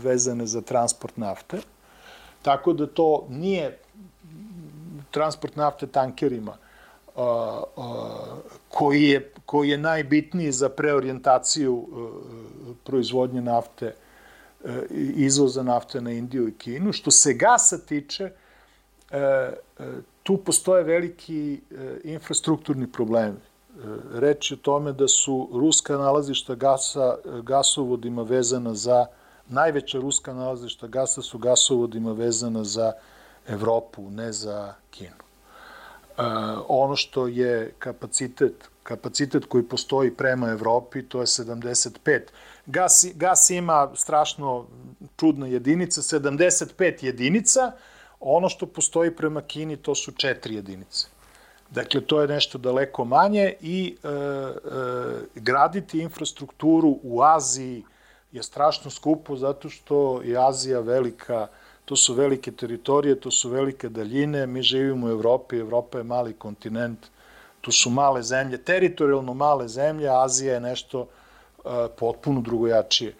vezane 0.02 0.46
za 0.46 0.60
transport 0.60 1.16
nafte. 1.16 1.58
Tako 2.46 2.72
da 2.72 2.86
to 2.86 3.26
nije 3.30 3.78
transport 5.10 5.56
nafte 5.56 5.86
tankerima 5.86 6.52
uh, 6.52 7.22
uh, 7.76 7.84
koji, 8.68 9.02
je, 9.02 9.32
koji 9.46 9.70
je 9.70 9.78
najbitniji 9.78 10.52
za 10.52 10.68
preorijentaciju 10.68 11.74
uh, 11.74 12.76
proizvodnje 12.84 13.42
nafte 13.42 13.94
izvoza 15.16 15.62
nafte 15.62 16.00
na 16.00 16.12
Indiju 16.12 16.48
i 16.48 16.54
Kinu. 16.54 16.92
Što 16.92 17.10
se 17.10 17.34
gasa 17.34 17.78
tiče, 17.78 18.30
tu 20.22 20.36
postoje 20.36 20.84
veliki 20.84 21.60
infrastrukturni 22.04 22.92
problemi. 22.92 23.38
Reč 24.12 24.50
je 24.50 24.54
o 24.54 24.62
tome 24.62 24.92
da 24.92 25.08
su 25.08 25.48
ruska 25.52 25.96
nalazišta 25.96 26.54
gasa 26.54 27.16
gasovodima 27.42 28.22
vezana 28.22 28.74
za 28.74 29.06
najveća 29.48 29.98
ruska 29.98 30.32
nalazišta 30.34 30.86
gasa 30.86 31.22
su 31.22 31.38
gasovodima 31.38 32.12
vezana 32.12 32.64
za 32.64 32.92
Evropu, 33.48 34.10
ne 34.10 34.32
za 34.32 34.74
Kinu. 34.90 35.10
E, 35.10 36.22
ono 36.68 36.96
što 36.96 37.26
je 37.26 37.72
kapacitet, 37.78 38.68
kapacitet 38.82 39.44
koji 39.44 39.64
postoji 39.64 40.10
prema 40.10 40.48
Evropi, 40.48 41.02
to 41.02 41.20
je 41.20 41.26
75. 41.26 42.20
Gas, 42.66 43.06
gas 43.14 43.50
ima 43.50 43.90
strašno 43.94 44.66
čudna 45.16 45.46
jedinica, 45.46 46.02
75 46.02 47.04
jedinica, 47.04 47.72
ono 48.20 48.48
što 48.48 48.66
postoji 48.66 49.16
prema 49.16 49.42
Kini, 49.42 49.76
to 49.76 49.94
su 49.94 50.12
četiri 50.12 50.54
jedinice. 50.54 51.06
Dakle, 51.70 52.00
to 52.00 52.20
je 52.20 52.28
nešto 52.28 52.58
daleko 52.58 53.04
manje 53.04 53.54
i 53.60 53.96
e, 54.02 54.08
e, 54.08 54.12
graditi 55.34 55.98
infrastrukturu 55.98 56.98
u 57.02 57.22
Aziji, 57.22 57.84
je 58.36 58.42
strašno 58.42 58.90
skupo 58.90 59.36
zato 59.36 59.68
što 59.68 60.22
je 60.22 60.36
Azija 60.48 60.80
velika, 60.80 61.46
to 61.84 61.96
su 61.96 62.14
velike 62.14 62.52
teritorije, 62.52 63.20
to 63.20 63.30
su 63.30 63.50
velike 63.50 63.88
daljine, 63.88 64.46
mi 64.46 64.62
živimo 64.62 65.06
u 65.06 65.10
Evropi, 65.10 65.56
Evropa 65.56 65.98
je 65.98 66.04
mali 66.04 66.32
kontinent, 66.32 67.06
tu 67.60 67.72
su 67.72 67.90
male 67.90 68.22
zemlje, 68.22 68.58
teritorijalno 68.58 69.34
male 69.34 69.68
zemlje, 69.68 70.08
Azija 70.10 70.54
je 70.54 70.60
nešto 70.60 71.00
uh, 71.00 71.72
potpuno 71.98 72.40
drugojačije. 72.40 73.14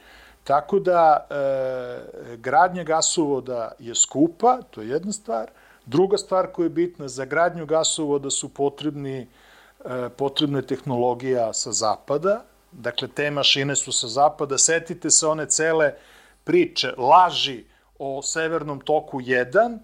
Tako 0.46 0.79
da, 0.79 1.26
e, 1.31 2.37
gradnja 2.37 2.85
gasovoda 2.85 3.72
je 3.79 3.94
skupa, 3.94 4.59
to 4.70 4.83
je 4.83 4.88
jedna 4.88 5.12
stvar. 5.12 5.50
Druga 5.87 6.18
stvar 6.18 6.46
koja 6.52 6.66
je 6.66 6.70
bitna, 6.70 7.09
za 7.09 7.24
gradnju 7.24 7.66
gasovoda 7.66 8.31
su 8.31 8.48
potrebni, 8.48 9.26
e, 9.85 10.09
potrebne 10.16 10.62
tehnologija 10.62 11.52
sa 11.52 11.72
zapada, 11.72 12.44
Dakle, 12.79 13.09
te 13.09 13.31
mašine 13.31 13.77
su 13.77 13.93
sa 13.93 14.09
zapada. 14.09 14.59
Setite 14.59 15.11
se 15.11 15.27
one 15.27 15.47
cele 15.47 15.93
priče, 16.45 16.93
laži 16.99 17.65
o 17.99 18.23
Severnom 18.23 18.81
toku 18.81 19.21
1, 19.21 19.79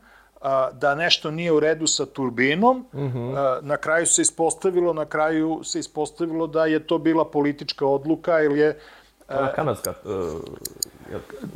da 0.72 0.94
nešto 0.94 1.30
nije 1.30 1.52
u 1.52 1.60
redu 1.60 1.86
sa 1.86 2.06
turbinom. 2.06 2.86
Uh 2.92 3.00
mhm. 3.00 3.18
-huh. 3.18 3.62
Na 3.62 3.76
kraju 3.76 4.06
se 4.06 4.22
ispostavilo, 4.22 4.92
na 4.92 5.04
kraju 5.04 5.60
se 5.64 5.78
ispostavilo 5.78 6.46
da 6.46 6.66
je 6.66 6.86
to 6.86 6.98
bila 6.98 7.24
politička 7.24 7.86
odluka 7.86 8.40
ili 8.40 8.58
je 8.58 8.78
kanadska. 9.54 9.94
Uh, 10.04 10.40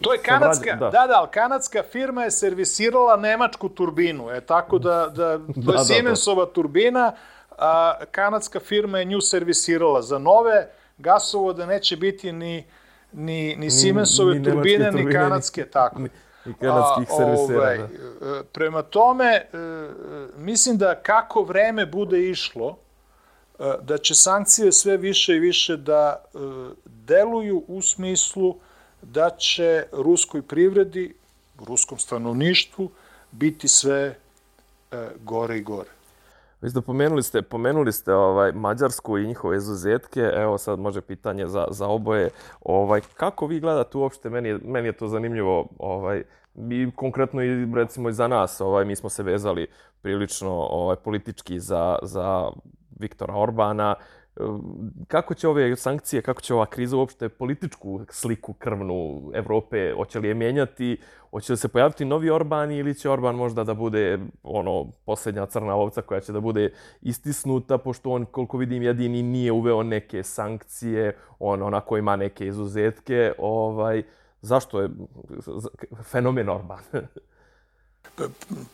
to 0.01 0.13
je 0.13 0.19
kanadska, 0.19 0.77
da. 0.77 0.91
da, 0.91 1.07
da, 1.07 1.19
ali 1.19 1.29
kanadska 1.31 1.83
firma 1.93 2.25
je 2.25 2.31
servisirala 2.31 3.17
nemačku 3.17 3.69
turbinu. 3.69 4.31
E, 4.31 4.41
tako 4.41 4.79
da, 4.79 5.09
da, 5.15 5.39
to 5.39 5.45
da, 5.57 5.73
je 5.73 5.79
da, 5.79 5.85
Siemensova 5.85 6.45
da, 6.45 6.47
da. 6.47 6.53
turbina, 6.53 7.13
a 7.59 7.95
kanadska 8.11 8.61
firma 8.61 8.99
je 8.99 9.05
nju 9.05 9.21
servisirala. 9.21 10.03
Za 10.03 10.19
nove 10.19 10.69
gasovoda 10.99 11.67
neće 11.67 11.97
biti 11.97 12.33
ni, 12.33 12.65
ni, 13.13 13.57
ni 13.57 13.71
Siemensove 13.71 14.35
ni, 14.35 14.39
ni 14.39 14.45
turbine, 14.45 14.93
ni 14.93 15.13
kanadske, 15.13 15.61
ni, 15.61 15.71
tako. 15.71 15.99
Ni, 15.99 16.09
ni 16.45 16.55
kanadskih 16.55 17.09
servisera, 17.17 17.59
ovaj, 17.59 17.79
da. 17.79 17.85
E, 17.85 18.43
prema 18.53 18.83
tome, 18.83 19.25
e, 19.25 19.47
mislim 20.37 20.79
da 20.79 20.95
kako 20.95 21.43
vreme 21.43 21.87
bude 21.87 22.31
išlo, 22.31 22.79
e, 23.59 23.75
da 23.83 23.99
će 23.99 24.15
sankcije 24.15 24.73
sve 24.73 24.97
više 24.97 25.37
i 25.37 25.39
više 25.39 25.77
da 25.77 26.25
deluju 26.85 27.65
u 27.69 27.83
smislu 27.83 28.57
da 29.03 29.31
će 29.31 29.85
ruskoj 29.93 30.43
privredi, 30.43 31.15
ruskom 31.67 31.99
stanovništvu 31.99 32.91
biti 33.31 33.69
sve 33.69 34.19
gore 35.25 35.59
i 35.59 35.63
gore. 35.63 35.96
Vi 36.61 36.71
ste 36.71 36.81
pomenuli 36.81 37.23
ste, 37.23 37.43
pomenuli 37.43 37.93
ste 37.93 38.15
ovaj, 38.15 38.53
Mađarsku 38.53 39.19
i 39.19 39.27
njihove 39.27 39.57
izuzetke. 39.57 40.21
Evo 40.21 40.59
sad 40.59 40.79
može 40.79 41.01
pitanje 41.01 41.47
za, 41.47 41.67
za 41.71 41.87
oboje. 41.87 42.31
Ovaj, 42.61 43.01
kako 43.15 43.47
vi 43.47 43.61
gledate 43.61 43.99
uopšte, 43.99 44.31
meni 44.31 44.49
je, 44.49 44.59
meni 44.65 44.89
je 44.89 44.93
to 44.93 45.09
zanimljivo, 45.09 45.69
ovaj, 45.79 46.23
mi 46.55 46.91
konkretno 46.97 47.43
i 47.43 47.75
recimo 47.75 48.09
i 48.09 48.13
za 48.13 48.29
nas, 48.29 48.61
ovaj, 48.61 48.85
mi 48.85 48.97
smo 48.97 49.09
se 49.09 49.23
vezali 49.23 49.67
prilično 50.03 50.51
ovaj, 50.51 50.97
politički 50.97 51.61
za, 51.61 51.99
za 52.03 52.51
Viktora 53.01 53.35
Orbana. 53.35 53.95
Kako 55.09 55.35
će 55.35 55.49
ove 55.49 55.77
sankcije, 55.77 56.23
kako 56.23 56.41
će 56.41 56.55
ova 56.55 56.67
kriza 56.67 56.97
uopšte 56.97 57.29
političku 57.29 58.01
sliku 58.11 58.53
krvnu 58.53 59.31
Evrope, 59.35 59.93
hoće 59.97 60.19
li 60.19 60.29
je 60.29 60.35
mijenjati, 60.35 61.01
hoće 61.31 61.53
li 61.53 61.57
se 61.57 61.69
pojaviti 61.69 62.05
novi 62.05 62.31
Orban 62.31 62.73
ili 62.73 62.95
će 62.95 63.11
Orban 63.11 63.35
možda 63.35 63.65
da 63.65 63.75
bude 63.75 64.19
ono 64.43 64.87
posljednja 65.05 65.47
crna 65.47 65.75
ovca 65.75 66.03
koja 66.03 66.21
će 66.21 66.33
da 66.33 66.41
bude 66.41 66.73
istisnuta, 67.03 67.79
pošto 67.79 68.11
on, 68.11 68.25
koliko 68.25 68.59
vidim, 68.59 68.83
jedini 68.83 69.23
nije 69.23 69.53
uveo 69.53 69.83
neke 69.83 70.23
sankcije, 70.23 71.17
on 71.39 71.63
onako 71.63 71.97
ima 71.97 72.17
neke 72.17 72.47
izuzetke, 72.47 73.33
ovaj, 73.39 74.03
zašto 74.41 74.81
je 74.81 74.89
fenomen 76.03 76.49
Orban? 76.49 76.79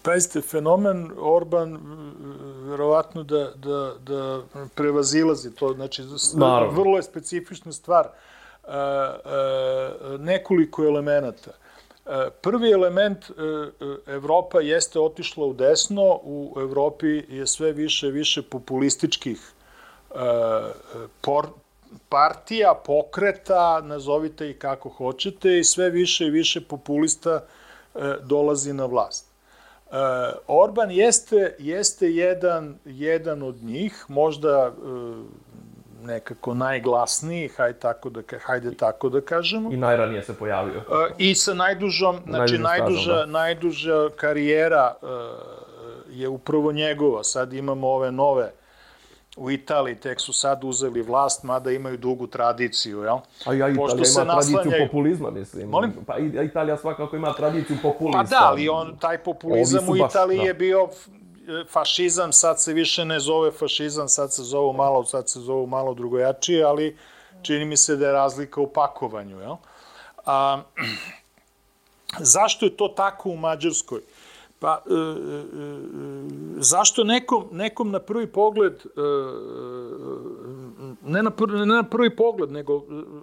Pazite, 0.03 0.41
fenomen 0.41 1.11
Orban 1.19 1.81
verovatno 2.65 3.23
da, 3.23 3.51
da, 3.55 3.93
da 4.01 4.43
prevazilazi 4.75 5.55
to, 5.55 5.73
znači 5.75 6.03
Naravno. 6.35 6.81
vrlo 6.81 6.97
je 6.97 7.03
specifična 7.03 7.73
stvar. 7.73 8.07
E, 8.07 8.71
e, 8.71 10.19
nekoliko 10.19 10.85
elemenata. 10.85 11.51
E, 12.07 12.29
prvi 12.41 12.71
element, 12.71 13.31
Evropa 14.07 14.61
jeste 14.61 15.01
otišla 15.01 15.47
u 15.47 15.55
desno, 15.55 16.21
u 16.23 16.57
Evropi 16.61 17.23
je 17.29 17.47
sve 17.47 17.73
više 17.73 18.07
više 18.07 18.43
populističkih 18.43 19.53
por, 21.21 21.47
partija, 22.09 22.75
pokreta, 22.87 23.81
nazovite 23.85 24.51
i 24.51 24.55
kako 24.55 24.89
hoćete, 24.89 25.59
i 25.59 25.65
sve 25.65 25.91
više 25.91 26.27
i 26.27 26.31
više 26.31 26.61
populista 26.61 27.31
e, 27.31 27.62
dolazi 28.23 28.73
na 28.73 28.87
vlast. 28.87 29.27
E, 29.91 29.97
Orban 30.47 30.91
jeste, 30.91 31.57
jeste 31.59 32.11
jedan, 32.11 32.79
jedan 32.85 33.43
od 33.43 33.63
njih, 33.63 34.05
možda 34.09 34.73
nekako 36.03 36.55
najglasniji, 36.55 37.49
hajde 37.49 37.79
tako 37.79 38.11
da, 38.11 38.21
hajde 38.43 38.75
tako 38.75 39.09
da 39.09 39.21
kažemo. 39.21 39.73
I 39.73 39.77
najranije 39.77 40.23
se 40.23 40.35
pojavio. 40.35 40.83
I 41.19 41.35
sa 41.35 41.55
najdužom, 41.55 42.17
znači 42.27 42.59
najduža, 42.59 43.15
da. 43.15 43.27
najduža 43.27 44.09
karijera 44.17 44.95
je 46.11 46.29
upravo 46.29 46.73
njegova. 46.73 47.25
Sad 47.25 47.53
imamo 47.53 47.89
ove 47.89 48.13
nove 48.13 48.53
u 49.37 49.51
Italiji 49.51 49.95
tek 49.95 50.21
su 50.21 50.33
sad 50.33 50.65
uzeli 50.65 51.03
vlast, 51.03 51.43
mada 51.43 51.71
imaju 51.71 51.97
dugu 51.97 52.27
tradiciju, 52.27 53.03
jel? 53.03 53.19
A 53.45 53.53
ja, 53.53 53.69
Italija 53.69 53.77
Pošto 53.77 53.97
ima 53.97 54.33
tradiciju 54.33 54.57
naslanjaju... 54.57 54.87
populizma, 54.87 55.31
mislim. 55.31 55.69
Molim? 55.69 55.93
Pa 56.07 56.19
Italija 56.19 56.77
svakako 56.77 57.17
ima 57.17 57.33
tradiciju 57.33 57.77
populizma. 57.83 58.25
Pa 58.25 58.29
da, 58.29 58.41
ali 58.43 58.69
on, 58.69 58.97
taj 58.99 59.19
populizam 59.19 59.89
u 59.89 59.97
Italiji 59.97 60.39
baš, 60.39 60.45
da. 60.45 60.49
je 60.49 60.55
bio 60.55 60.89
fašizam, 61.69 62.33
sad 62.33 62.61
se 62.61 62.73
više 62.73 63.05
ne 63.05 63.21
zove 63.21 63.51
fašizam, 63.51 64.09
sad 64.09 64.33
se 64.33 64.43
zove 64.43 64.77
malo, 64.77 65.05
sad 65.05 65.29
se 65.29 65.41
zove 65.41 65.67
malo 65.67 65.95
drugojačije, 65.95 66.65
ali 66.65 66.97
čini 67.43 67.65
mi 67.65 67.77
se 67.77 67.97
da 67.97 68.07
je 68.07 68.13
razlika 68.13 68.61
u 68.61 68.67
pakovanju, 68.67 69.41
jel? 69.41 69.57
A, 70.27 70.63
zašto 72.35 72.67
je 72.67 72.77
to 72.77 72.89
tako 72.89 73.29
u 73.29 73.37
Mađarskoj? 73.37 74.01
Pa, 74.63 74.83
e, 74.87 74.95
e, 74.95 74.97
e, 74.97 75.43
zašto 76.59 77.05
nekom, 77.05 77.49
nekom 77.53 77.91
na 77.91 77.99
prvi 77.99 78.27
pogled, 78.27 78.73
e, 78.73 79.01
ne, 81.03 81.23
na 81.23 81.31
prvi, 81.31 81.59
ne 81.59 81.67
na 81.67 81.83
prvi 81.83 82.17
pogled, 82.17 82.53
nego 82.53 82.77
e, 82.77 82.83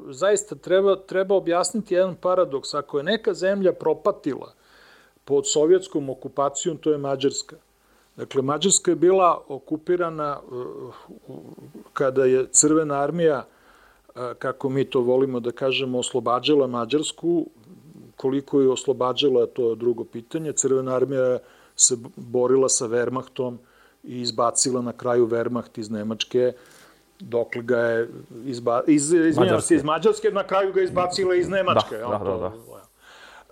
zaista 0.10 0.56
treba, 0.56 0.96
treba 0.96 1.36
objasniti 1.36 1.94
jedan 1.94 2.16
paradoks. 2.16 2.74
Ako 2.74 2.98
je 2.98 3.04
neka 3.04 3.34
zemlja 3.34 3.74
propatila 3.74 4.52
pod 5.26 5.48
sovjetskom 5.48 6.10
okupacijom, 6.10 6.78
to 6.78 6.92
je 6.92 6.98
Mađarska. 6.98 7.56
Dakle, 8.16 8.42
Mađarska 8.42 8.92
je 8.92 8.96
bila 8.96 9.42
okupirana 9.48 10.40
e, 10.40 10.56
kada 11.94 12.26
je 12.26 12.48
Crvena 12.52 13.00
armija, 13.00 13.46
kako 14.40 14.70
mi 14.70 14.86
to 14.86 15.02
volimo 15.02 15.40
da 15.40 15.52
kažemo, 15.52 16.00
oslobađala 16.00 16.68
Mađarsku, 16.68 17.46
koliko 18.20 18.62
je 18.62 18.70
oslobađala, 18.70 19.46
to 19.46 19.70
je 19.70 19.76
drugo 19.76 20.04
pitanje. 20.04 20.52
Crvena 20.52 20.96
armija 20.96 21.38
se 21.76 21.96
borila 22.16 22.70
sa 22.70 22.88
Wehrmachtom 22.88 23.58
i 24.04 24.22
izbacila 24.22 24.82
na 24.82 24.92
kraju 24.92 25.28
Wehrmacht 25.28 25.80
iz 25.80 25.90
Nemačke, 25.90 26.52
dokle 27.20 27.62
ga 27.62 27.78
je 27.78 28.10
izba, 28.46 28.82
iz, 28.88 29.14
izvinjam 29.14 29.62
se, 29.62 29.76
iz 29.76 29.84
Mađarske, 29.84 30.32
na 30.32 30.44
kraju 30.44 30.74
ga 30.74 30.82
izbacila 30.82 31.36
iz 31.36 31.50
Nemačke. 31.50 31.98
Da, 31.98 32.08
da, 32.08 32.18
da, 32.18 32.38
da. 32.38 32.52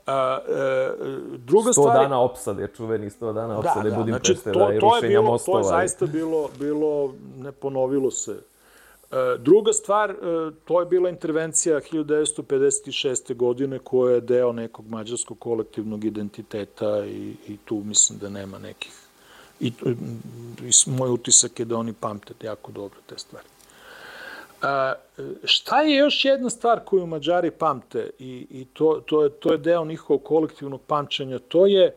A, 0.06 0.40
e, 0.48 0.92
druga 1.38 1.70
100 1.70 1.72
stvar... 1.72 1.98
dana 1.98 2.20
opsade, 2.20 2.68
čuveni 2.78 3.10
100 3.10 3.34
dana 3.34 3.54
da, 3.54 3.60
opsade 3.60 3.90
da, 3.90 3.96
da, 3.96 4.02
Budimpešte 4.02 4.52
znači, 4.52 4.60
to, 4.60 4.72
i 4.74 4.80
rušenja 4.80 5.22
mostova. 5.22 5.62
To 5.62 5.68
je 5.68 5.72
zaista 5.72 6.06
bilo, 6.06 6.50
bilo, 6.60 7.14
ne 7.38 7.52
ponovilo 7.52 8.12
se 8.12 8.40
druga 9.40 9.74
stvar, 9.74 10.12
e, 10.12 10.16
to 10.66 10.80
je 10.80 10.86
bila 10.86 11.10
intervencija 11.10 11.80
1956. 11.80 13.36
godine 13.36 13.80
koja 13.80 14.16
je 14.16 14.22
deo 14.22 14.52
nekog 14.52 14.88
mađarskog 14.88 15.40
kolektivnog 15.40 16.06
identiteta 16.06 17.06
i, 17.06 17.34
i 17.48 17.58
tu 17.66 17.76
mislim 17.76 18.20
da 18.20 18.30
nema 18.30 18.60
nekih. 18.60 18.92
I, 19.60 19.68
i 19.68 20.72
moj 20.88 21.10
utisak 21.10 21.60
je 21.60 21.66
da 21.66 21.78
oni 21.78 21.94
pamte 21.94 22.34
jako 22.44 22.72
dobro 22.72 23.00
te 23.06 23.18
stvari. 23.18 23.48
A, 24.62 24.94
e, 25.18 25.24
šta 25.44 25.82
je 25.82 25.98
još 25.98 26.26
jedna 26.26 26.50
stvar 26.50 26.80
koju 26.86 27.06
Mađari 27.06 27.52
pamte 27.52 28.10
i, 28.20 28.48
i 28.50 28.66
to, 28.74 29.02
to, 29.06 29.24
je, 29.24 29.30
to 29.30 29.52
je 29.52 29.58
deo 29.58 29.86
njihovog 29.86 30.24
kolektivnog 30.24 30.82
pamćenja, 30.88 31.40
to 31.40 31.66
je 31.66 31.96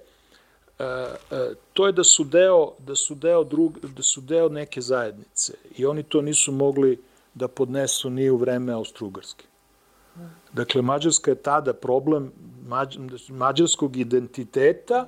to 1.72 1.86
je 1.86 1.92
da 1.92 2.04
su 2.04 2.24
deo, 2.24 2.72
da 2.78 2.94
su 2.96 3.14
deo, 3.14 3.44
drug, 3.44 3.78
da 3.78 4.02
su 4.02 4.20
deo 4.20 4.48
neke 4.48 4.80
zajednice 4.80 5.52
i 5.76 5.86
oni 5.86 6.02
to 6.02 6.22
nisu 6.22 6.52
mogli 6.52 6.98
da 7.34 7.48
podnesu 7.48 8.10
ni 8.10 8.30
u 8.30 8.36
vreme 8.36 8.72
Austrougarske. 8.72 9.44
Dakle, 10.52 10.82
Mađarska 10.82 11.30
je 11.30 11.42
tada 11.42 11.72
problem 11.72 12.32
mađ, 12.66 12.98
mađarskog 13.28 13.96
identiteta 13.96 15.06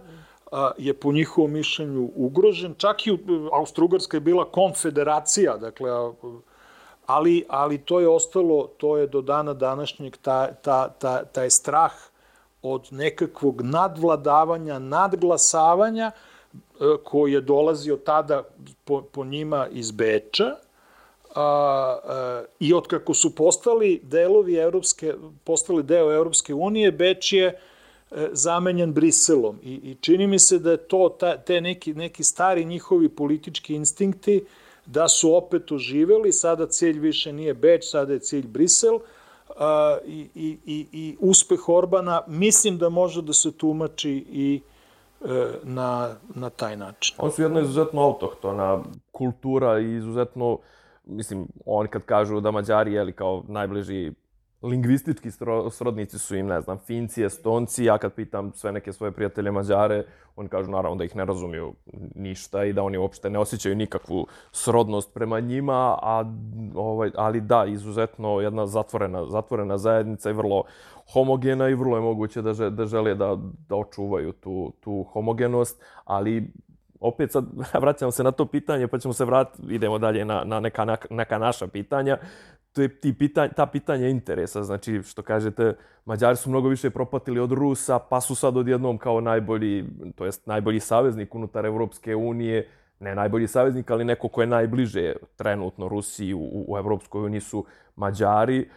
a, 0.52 0.70
je 0.78 0.94
po 0.94 1.12
njihovom 1.12 1.52
mišljenju 1.52 2.10
ugrožen. 2.14 2.74
Čak 2.78 3.06
i 3.06 3.18
Austrougarska 3.52 4.16
je 4.16 4.20
bila 4.20 4.44
konfederacija, 4.44 5.56
dakle, 5.56 5.90
ali, 7.06 7.44
ali 7.48 7.78
to 7.78 8.00
je 8.00 8.08
ostalo, 8.08 8.66
to 8.76 8.96
je 8.96 9.06
do 9.06 9.20
dana 9.20 9.54
današnjeg 9.54 10.16
ta, 10.16 10.52
ta, 10.52 10.88
ta, 10.88 11.24
taj 11.24 11.50
strah 11.50 11.92
od 12.62 12.88
nekakvog 12.90 13.62
nadvladavanja, 13.62 14.78
nadglasavanja, 14.78 16.10
e, 16.10 16.96
koji 17.04 17.32
je 17.32 17.40
dolazio 17.40 17.96
tada 17.96 18.42
po, 18.84 19.02
po 19.02 19.24
njima 19.24 19.68
iz 19.70 19.90
Beča, 19.90 20.56
a, 21.34 21.42
a, 22.04 22.42
i 22.60 22.74
otkako 22.74 23.14
su 23.14 23.34
postali 23.34 24.00
delovi 24.02 24.54
evropske, 24.54 25.14
postali 25.44 25.82
deo 25.82 26.12
Evropske 26.12 26.54
unije, 26.54 26.92
Beč 26.92 27.32
je 27.32 27.46
e, 27.46 28.28
zamenjen 28.32 28.92
Briselom. 28.92 29.58
I, 29.62 29.72
i 29.72 29.96
čini 30.00 30.26
mi 30.26 30.38
se 30.38 30.58
da 30.58 30.70
je 30.70 30.76
to 30.76 31.16
ta, 31.20 31.36
te 31.38 31.60
neki, 31.60 31.94
neki 31.94 32.24
stari 32.24 32.64
njihovi 32.64 33.08
politički 33.08 33.74
instinkti 33.74 34.44
da 34.86 35.08
su 35.08 35.34
opet 35.34 35.72
oživeli, 35.72 36.32
sada 36.32 36.66
cilj 36.66 36.98
više 36.98 37.32
nije 37.32 37.54
Beč, 37.54 37.84
sada 37.84 38.12
je 38.12 38.18
cilj 38.18 38.46
Brisel, 38.46 38.98
i, 40.06 40.28
i, 40.34 40.58
i, 40.66 40.86
i 40.92 41.16
uspeh 41.20 41.68
Orbana 41.68 42.22
mislim 42.26 42.78
da 42.78 42.88
može 42.88 43.22
da 43.22 43.32
se 43.32 43.52
tumači 43.52 44.24
i 44.30 44.60
e, 45.24 45.48
na, 45.62 46.14
na 46.34 46.50
taj 46.50 46.76
način. 46.76 47.16
Oni 47.18 47.32
su 47.32 47.42
jedna 47.42 47.60
izuzetno 47.60 48.02
autohtona 48.02 48.82
kultura 49.12 49.80
i 49.80 49.94
izuzetno 49.96 50.58
mislim, 51.04 51.46
oni 51.66 51.88
kad 51.88 52.02
kažu 52.02 52.40
da 52.40 52.50
Mađari, 52.50 52.92
jeli, 52.92 53.12
kao 53.12 53.42
najbliži 53.48 54.12
lingvistički 54.62 55.30
srodnici 55.70 56.18
su 56.18 56.36
im, 56.36 56.46
ne 56.46 56.60
znam, 56.60 56.78
Finci, 56.78 57.24
Estonci, 57.24 57.84
ja 57.84 57.98
kad 57.98 58.12
pitam 58.12 58.52
sve 58.52 58.72
neke 58.72 58.92
svoje 58.92 59.12
prijatelje 59.12 59.50
Mađare, 59.50 60.04
oni 60.36 60.48
kažu 60.48 60.70
naravno 60.70 60.96
da 60.96 61.04
ih 61.04 61.16
ne 61.16 61.24
razumiju 61.24 61.72
ništa 62.14 62.64
i 62.64 62.72
da 62.72 62.82
oni 62.82 62.98
uopšte 62.98 63.30
ne 63.30 63.38
osjećaju 63.38 63.76
nikakvu 63.76 64.26
srodnost 64.52 65.14
prema 65.14 65.40
njima, 65.40 65.98
a, 66.02 66.24
ovaj, 66.74 67.10
ali 67.14 67.40
da, 67.40 67.64
izuzetno 67.64 68.40
jedna 68.40 68.66
zatvorena, 68.66 69.26
zatvorena 69.26 69.78
zajednica 69.78 70.30
i 70.30 70.32
vrlo 70.32 70.64
homogena 71.12 71.68
i 71.68 71.74
vrlo 71.74 71.96
je 71.96 72.02
moguće 72.02 72.42
da, 72.42 72.70
da 72.70 72.86
žele 72.86 73.14
da, 73.14 73.36
da 73.68 73.76
očuvaju 73.76 74.32
tu, 74.32 74.72
tu 74.80 75.06
homogenost, 75.12 75.82
ali 76.04 76.52
opet 77.02 77.32
sad 77.32 77.44
vraćamo 77.82 78.10
se 78.10 78.24
na 78.24 78.30
to 78.32 78.46
pitanje, 78.46 78.88
pa 78.88 78.98
ćemo 78.98 79.14
se 79.14 79.24
vratiti, 79.24 79.74
idemo 79.74 79.98
dalje 79.98 80.24
na, 80.24 80.44
na 80.44 80.60
neka, 80.60 80.96
neka 81.10 81.38
naša 81.38 81.66
pitanja. 81.66 82.18
To 82.72 82.82
je 82.82 83.00
ti 83.00 83.12
pitanja, 83.18 83.52
ta 83.52 83.66
pitanja 83.66 84.08
interesa, 84.08 84.62
znači 84.62 85.02
što 85.02 85.22
kažete, 85.22 85.74
Mađari 86.04 86.36
su 86.36 86.50
mnogo 86.50 86.68
više 86.68 86.90
propatili 86.90 87.40
od 87.40 87.52
Rusa, 87.52 87.98
pa 87.98 88.20
su 88.20 88.34
sad 88.34 88.56
odjednom 88.56 88.98
kao 88.98 89.20
najbolji, 89.20 89.84
to 90.14 90.24
jest 90.24 90.46
najbolji 90.46 90.80
saveznik 90.80 91.34
unutar 91.34 91.66
Evropske 91.66 92.16
unije, 92.16 92.68
ne 93.00 93.14
najbolji 93.14 93.48
saveznik, 93.48 93.90
ali 93.90 94.04
neko 94.04 94.28
ko 94.28 94.40
je 94.40 94.46
najbliže 94.46 95.14
trenutno 95.36 95.88
Rusiji 95.88 96.34
u, 96.34 96.64
u 96.68 96.78
Evropskoj 96.78 97.24
uniji 97.24 97.40
su 97.40 97.64
Mađari. 97.96 98.70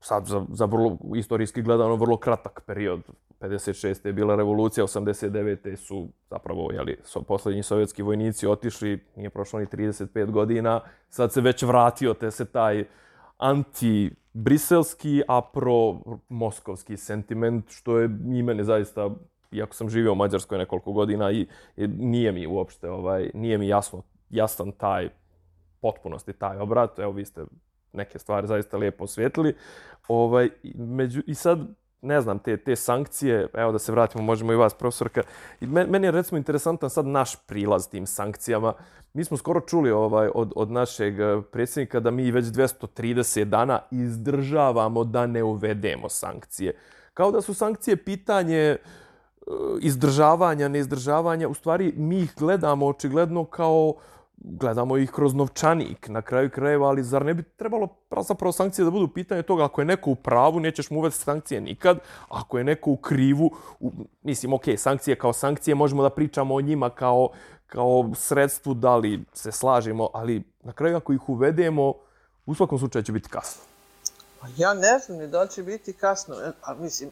Sad 0.00 0.26
za, 0.26 0.44
za 0.52 0.64
vrlo, 0.64 0.98
istorijski 1.16 1.62
gledano 1.62 1.96
vrlo 1.96 2.16
kratak 2.16 2.62
period 2.66 3.00
56. 3.40 4.06
je 4.06 4.12
bila 4.12 4.36
revolucija, 4.36 4.84
89. 4.84 5.76
su 5.76 6.08
zapravo 6.30 6.72
jeli, 6.72 6.98
so, 7.04 7.22
poslednji 7.22 7.62
sovjetski 7.62 8.02
vojnici 8.02 8.46
otišli, 8.46 9.04
nije 9.16 9.30
prošlo 9.30 9.58
ni 9.58 9.66
35 9.66 10.30
godina, 10.30 10.80
sad 11.08 11.32
se 11.32 11.40
već 11.40 11.62
vratio 11.62 12.14
te 12.14 12.30
se 12.30 12.44
taj 12.44 12.84
anti-briselski, 13.38 15.22
a 15.28 15.40
pro-moskovski 15.52 16.96
sentiment, 16.96 17.70
što 17.70 17.98
je 17.98 18.04
i 18.34 18.42
mene 18.42 18.64
zaista, 18.64 19.10
iako 19.52 19.74
sam 19.74 19.88
živio 19.88 20.12
u 20.12 20.16
Mađarskoj 20.16 20.58
nekoliko 20.58 20.92
godina, 20.92 21.30
i, 21.30 21.46
i 21.76 21.86
nije 21.86 22.32
mi 22.32 22.46
uopšte, 22.46 22.90
ovaj, 22.90 23.30
nije 23.34 23.58
mi 23.58 23.68
jasno, 23.68 24.02
jasan 24.30 24.72
taj 24.72 25.08
potpunosti 25.80 26.32
taj 26.32 26.58
obrat. 26.58 26.98
Evo, 26.98 27.12
vi 27.12 27.24
ste 27.24 27.44
neke 27.92 28.18
stvari 28.18 28.46
zaista 28.46 28.76
lijepo 28.76 29.04
osvijetili. 29.04 29.54
Ovaj, 30.08 30.50
među, 30.74 31.22
I 31.26 31.34
sad, 31.34 31.68
ne 32.02 32.20
znam, 32.20 32.38
te, 32.38 32.56
te 32.56 32.76
sankcije, 32.76 33.48
evo 33.54 33.72
da 33.72 33.78
se 33.78 33.92
vratimo, 33.92 34.24
možemo 34.24 34.52
i 34.52 34.56
vas, 34.56 34.74
profesorka. 34.74 35.22
I 35.60 35.66
meni 35.66 36.06
je 36.06 36.10
recimo 36.10 36.38
interesantan 36.38 36.90
sad 36.90 37.06
naš 37.06 37.36
prilaz 37.36 37.88
tim 37.88 38.06
sankcijama. 38.06 38.72
Mi 39.14 39.24
smo 39.24 39.36
skoro 39.36 39.60
čuli 39.60 39.90
ovaj, 39.90 40.28
od, 40.34 40.52
od 40.56 40.70
našeg 40.70 41.20
eh, 41.20 41.42
predsjednika 41.52 42.00
da 42.00 42.10
mi 42.10 42.30
već 42.30 42.44
230 42.44 43.44
dana 43.44 43.80
izdržavamo 43.90 45.04
da 45.04 45.26
ne 45.26 45.42
uvedemo 45.42 46.08
sankcije. 46.08 46.76
Kao 47.14 47.30
da 47.30 47.40
su 47.40 47.54
sankcije 47.54 47.96
pitanje 47.96 48.56
eh, 48.56 48.78
izdržavanja, 49.80 50.68
neizdržavanja. 50.68 51.48
U 51.48 51.54
stvari, 51.54 51.92
mi 51.96 52.18
ih 52.18 52.34
gledamo 52.36 52.86
očigledno 52.86 53.44
kao 53.44 53.94
gledamo 54.40 54.96
ih 54.96 55.10
kroz 55.10 55.34
novčanik 55.34 56.08
na 56.08 56.22
kraju 56.22 56.50
krajeva, 56.50 56.88
ali 56.88 57.02
zar 57.02 57.24
ne 57.24 57.34
bi 57.34 57.42
trebalo 57.42 57.88
zapravo 58.28 58.52
sankcije 58.52 58.84
da 58.84 58.90
budu 58.90 59.08
pitanje 59.08 59.42
toga? 59.42 59.64
Ako 59.64 59.80
je 59.80 59.84
neko 59.84 60.10
u 60.10 60.14
pravu, 60.14 60.60
nećeš 60.60 60.90
mu 60.90 60.98
uvesti 60.98 61.24
sankcije 61.24 61.60
nikad, 61.60 61.98
ako 62.28 62.58
je 62.58 62.64
neko 62.64 62.90
u 62.90 62.96
krivu, 62.96 63.50
u, 63.80 63.92
mislim, 64.22 64.52
ok, 64.52 64.64
sankcije 64.76 65.18
kao 65.18 65.32
sankcije, 65.32 65.74
možemo 65.74 66.02
da 66.02 66.10
pričamo 66.10 66.54
o 66.54 66.60
njima 66.60 66.90
kao, 66.90 67.28
kao 67.66 68.10
sredstvu, 68.14 68.74
da 68.74 68.96
li 68.96 69.24
se 69.32 69.52
slažemo, 69.52 70.08
ali 70.14 70.42
na 70.62 70.72
kraju 70.72 70.96
ako 70.96 71.12
ih 71.12 71.28
uvedemo, 71.28 71.94
u 72.46 72.54
svakom 72.54 72.78
slučaju 72.78 73.02
će 73.02 73.12
biti 73.12 73.28
kasno. 73.28 73.62
Pa 74.40 74.46
ja 74.56 74.74
ne 74.74 74.98
znam 74.98 75.18
ni 75.18 75.26
da 75.26 75.46
će 75.46 75.62
biti 75.62 75.92
kasno, 75.92 76.34
e, 76.34 76.52
a 76.62 76.74
mislim, 76.74 77.10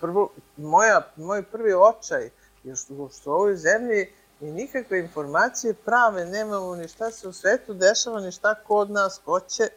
prvo, 0.00 0.30
moja, 0.56 1.00
moj 1.16 1.42
prvi 1.42 1.74
očaj 1.74 2.30
je 2.64 2.76
što, 2.76 3.08
što 3.08 3.30
u 3.30 3.34
ovoj 3.34 3.56
zemlji 3.56 4.08
i 4.40 4.44
nikakve 4.44 4.98
informacije 4.98 5.74
prave 5.74 6.24
nemamo 6.24 6.76
ni 6.76 6.88
šta 6.88 7.10
se 7.10 7.28
u 7.28 7.32
svetu 7.32 7.74
dešava, 7.74 8.20
ni 8.20 8.32
šta 8.32 8.54
kod 8.54 8.90
nas 8.90 9.20
hoće. 9.24 9.68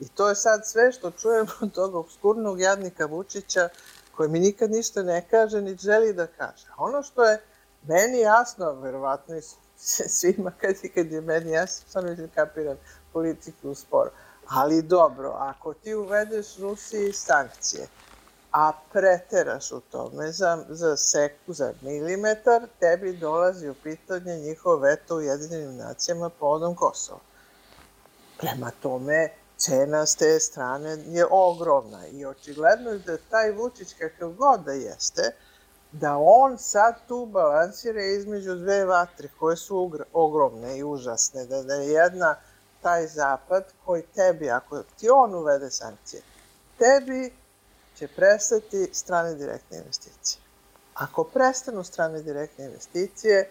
I 0.00 0.08
to 0.08 0.28
je 0.28 0.34
sad 0.34 0.66
sve 0.66 0.92
što 0.92 1.10
čujemo 1.10 1.50
od 1.60 1.72
tog 1.72 1.94
obskurnog 1.94 2.60
jadnika 2.60 3.06
Vučića, 3.06 3.68
koji 4.16 4.28
mi 4.28 4.38
nikad 4.38 4.70
ništa 4.70 5.02
ne 5.02 5.28
kaže, 5.30 5.60
ni 5.60 5.76
želi 5.76 6.12
da 6.12 6.26
kaže. 6.26 6.66
Ono 6.76 7.02
što 7.02 7.24
je 7.24 7.42
meni 7.82 8.18
jasno, 8.18 8.72
verovatno 8.72 9.36
i 9.36 9.42
svima 10.18 10.52
kad, 10.60 10.74
kad 10.94 11.12
je 11.12 11.20
meni 11.20 11.50
jasno, 11.50 11.88
stvarno 11.88 12.10
mislim 12.10 12.28
kapiram 12.34 12.76
politiku 13.12 13.70
u 13.70 13.74
sporu. 13.74 14.10
Ali 14.48 14.82
dobro, 14.82 15.34
ako 15.38 15.74
ti 15.74 15.94
uvedeš 15.94 16.56
Rusiji 16.58 17.12
sankcije, 17.12 17.86
a 18.56 18.72
preteraš 18.92 19.72
u 19.72 19.80
tome 19.80 20.32
za, 20.32 20.64
za 20.68 20.96
seku, 20.96 21.52
za 21.52 21.72
milimetar, 21.82 22.62
tebi 22.80 23.12
dolazi 23.16 23.68
u 23.68 23.74
pitanje 23.74 24.36
njihov 24.36 24.80
veto 24.80 25.16
u 25.16 25.20
jedinim 25.20 25.76
nacijama 25.76 26.30
povodom 26.30 26.74
Kosova. 26.74 27.20
Prema 28.38 28.70
tome, 28.82 29.30
cena 29.56 30.06
s 30.06 30.16
te 30.16 30.40
strane 30.40 30.98
je 31.06 31.26
ogromna 31.30 32.06
i 32.06 32.26
očigledno 32.26 32.90
je 32.90 32.98
da 32.98 33.16
taj 33.30 33.52
Vučić 33.52 33.94
kakav 33.98 34.30
god 34.30 34.60
da 34.60 34.72
jeste, 34.72 35.22
da 35.92 36.16
on 36.18 36.58
sad 36.58 36.94
tu 37.08 37.26
balansira 37.26 38.02
između 38.02 38.54
dve 38.54 38.84
vatre 38.84 39.28
koje 39.38 39.56
su 39.56 39.90
ogromne 40.12 40.78
i 40.78 40.84
užasne, 40.84 41.46
da, 41.46 41.62
da 41.62 41.74
je 41.74 41.92
jedna 41.92 42.36
taj 42.82 43.06
zapad 43.06 43.64
koji 43.84 44.02
tebi, 44.02 44.50
ako 44.50 44.82
ti 44.82 45.08
on 45.10 45.34
uvede 45.34 45.70
sankcije, 45.70 46.22
tebi 46.78 47.45
će 47.98 48.08
prestati 48.08 48.88
strane 48.92 49.34
direktne 49.34 49.78
investicije. 49.78 50.40
Ako 50.94 51.24
prestanu 51.24 51.84
strane 51.84 52.22
direktne 52.22 52.64
investicije, 52.64 53.50